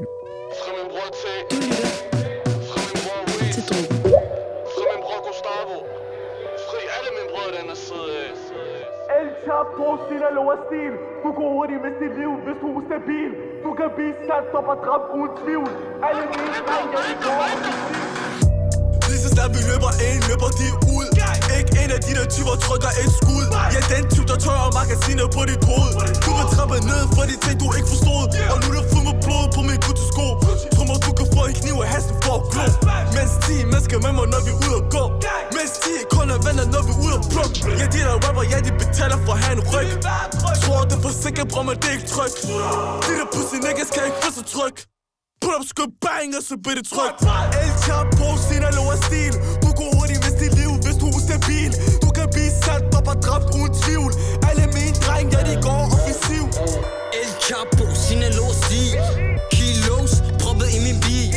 Stil. 10.65 10.93
Du 11.23 11.29
går 11.37 11.47
hurtigt 11.55 11.79
hvis 11.83 11.95
dit 12.01 12.13
liv, 12.21 12.31
hvis 12.45 12.57
du 12.63 12.67
er 12.79 12.83
stabil 12.89 13.29
Du 13.65 13.69
kan 13.79 13.89
vise 13.97 14.19
sat 14.27 14.45
op 14.59 14.67
og 14.73 14.77
dræbt 14.85 15.07
uden 15.17 15.33
tvivl. 15.41 15.69
Alle 16.07 16.23
mine 16.33 16.59
drenge, 16.67 16.97
de 17.07 17.13
går 17.25 17.37
Lige 19.09 19.21
så 19.25 19.29
snart 19.35 19.51
vi 19.57 19.61
løber 19.71 19.91
ind, 20.09 20.21
løber 20.29 20.49
de 20.59 20.67
ud 20.92 20.92
en 21.83 21.91
af 21.97 22.01
de 22.07 22.11
der 22.17 22.25
typer 22.35 22.55
trykker 22.65 22.91
et 23.01 23.11
skud. 23.19 23.45
Jeg 23.73 23.81
er 23.81 23.87
den 23.93 24.03
type, 24.13 24.27
der 24.31 24.37
tørrer 24.45 24.71
magasiner 24.79 25.27
på 25.35 25.41
dit 25.49 25.61
hoved. 25.69 25.93
Du 26.25 26.31
vil 26.37 26.47
trappe 26.55 26.77
ned 26.91 27.03
for 27.15 27.23
de 27.29 27.35
ting, 27.45 27.55
du 27.61 27.65
ikke 27.77 27.89
forstod. 27.93 28.23
Og 28.51 28.57
nu 28.61 28.65
er 28.71 28.75
der 28.79 28.85
fuld 28.91 29.05
med 29.09 29.17
blod 29.23 29.45
på 29.55 29.61
min 29.69 29.79
Gucci-sko 29.85 30.27
Tror 30.75 30.85
mig, 30.89 30.97
du 31.07 31.11
kan 31.19 31.27
få 31.35 31.41
en 31.49 31.55
kniv 31.61 31.75
og 31.83 31.87
hasten 31.93 32.15
for 32.23 32.35
at 32.39 32.43
glo 32.51 32.63
Mens 33.15 33.33
10 33.45 33.53
mennesker 33.73 33.97
med 34.05 34.11
mig, 34.17 34.25
når 34.33 34.41
vi 34.45 34.51
er 34.55 34.59
ude 34.63 34.75
at 34.81 34.85
gå. 34.95 35.03
Mens 35.55 35.73
10 35.83 35.89
kun 36.15 36.27
er 36.35 36.39
venner, 36.45 36.65
når 36.73 36.81
vi 36.87 36.91
er 36.95 36.99
ude 37.05 37.15
at 37.19 37.25
plukke. 37.33 37.57
Ja, 37.79 37.85
de 37.93 37.99
der 38.07 38.15
rapper, 38.25 38.43
ja, 38.51 38.57
de 38.65 38.71
betaler 38.83 39.17
for 39.25 39.33
at 39.37 39.41
have 39.43 39.55
en 39.59 39.63
ryg. 39.71 39.89
Tror 40.63 40.81
det 40.89 40.95
er 40.97 41.01
for 41.05 41.13
sikkert, 41.23 41.47
bror, 41.51 41.63
men 41.67 41.75
det 41.81 41.87
er 41.91 41.95
ikke 41.97 42.09
tryg. 42.15 42.33
De 43.05 43.11
der 43.19 43.27
pussy 43.33 43.57
niggas 43.65 43.89
kan 43.95 44.01
ikke 44.07 44.19
få 44.25 44.29
så 44.39 44.43
tryg. 44.55 44.75
Put 45.43 45.53
up, 45.57 45.65
skub, 45.71 45.91
bang, 46.05 46.29
og 46.39 46.43
så 46.49 46.55
bliver 46.63 46.77
det 46.79 46.87
trygt. 46.95 47.19
El 47.63 47.71
Chapo, 47.83 48.27
Sinaloa 48.47 48.95
stil 49.07 49.33
ustabil 51.23 51.71
Du 52.01 52.09
kan 52.09 52.27
vise 52.35 52.55
sat 52.65 52.95
op 52.97 53.07
og 53.07 53.17
dræbt 53.23 53.47
uden 53.55 53.73
tvivl. 53.81 54.11
Alle 54.49 54.65
mine 54.75 54.95
dreng, 55.05 55.27
ja, 55.33 55.39
de 55.49 55.55
går 55.61 55.81
offensiv. 55.95 56.43
El 57.19 57.29
Chapo, 57.43 57.85
Sinaloa 58.03 58.53
stil 58.63 58.93
Kilos, 59.51 60.13
proppet 60.41 60.69
i 60.77 60.79
min 60.87 60.97
bil. 61.05 61.29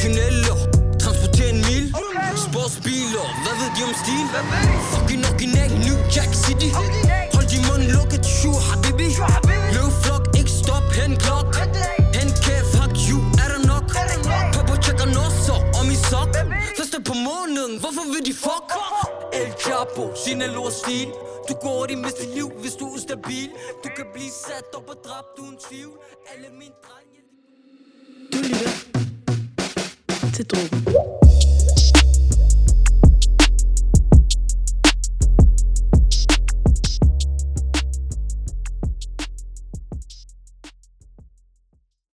Tunneller, 0.00 0.58
transporterer 1.02 1.48
en 1.48 1.60
mil. 1.68 1.86
Sportsbiler, 2.46 3.26
hvad 3.44 3.54
ved 3.60 3.70
de 3.76 3.80
om 3.88 3.94
stil? 4.02 4.26
Fucking 4.92 5.22
original, 5.30 5.70
New 5.86 5.98
Jack 6.14 6.30
City. 6.44 6.70
Hold 7.34 7.46
din 7.52 7.62
mund 7.68 7.84
lukket, 7.96 8.26
sure 8.26 8.60
habibi. 8.68 9.08
Løv 9.74 9.88
flok, 10.02 10.24
ikke 10.38 10.50
stop, 10.50 10.86
hen 10.98 11.16
klok 11.16 11.63
på 17.08 17.14
månen 17.14 17.70
hvorfor 17.80 18.04
vil 18.12 18.26
de 18.26 18.34
fuck? 18.34 18.68
El 19.32 19.52
Chapo, 19.60 20.04
Sinaloa 20.24 20.70
stil 20.70 21.08
Du 21.48 21.54
går 21.54 21.86
i 21.90 21.94
miste 21.94 22.34
liv, 22.34 22.50
hvis 22.60 22.72
du 22.72 22.84
er 22.86 22.94
ustabil 22.94 23.50
Du 23.84 23.88
kan 23.96 24.06
blive 24.14 24.30
sat 24.30 24.74
op 24.74 24.88
og 24.88 24.96
dræbt 25.04 25.38
uden 25.38 25.56
tvivl 25.68 25.98
Alle 26.34 26.48
mine 26.58 26.74
drenge 26.84 27.18
Du 28.32 28.38
lytter 28.48 28.70
til 30.34 30.46
Drogen. 30.46 31.33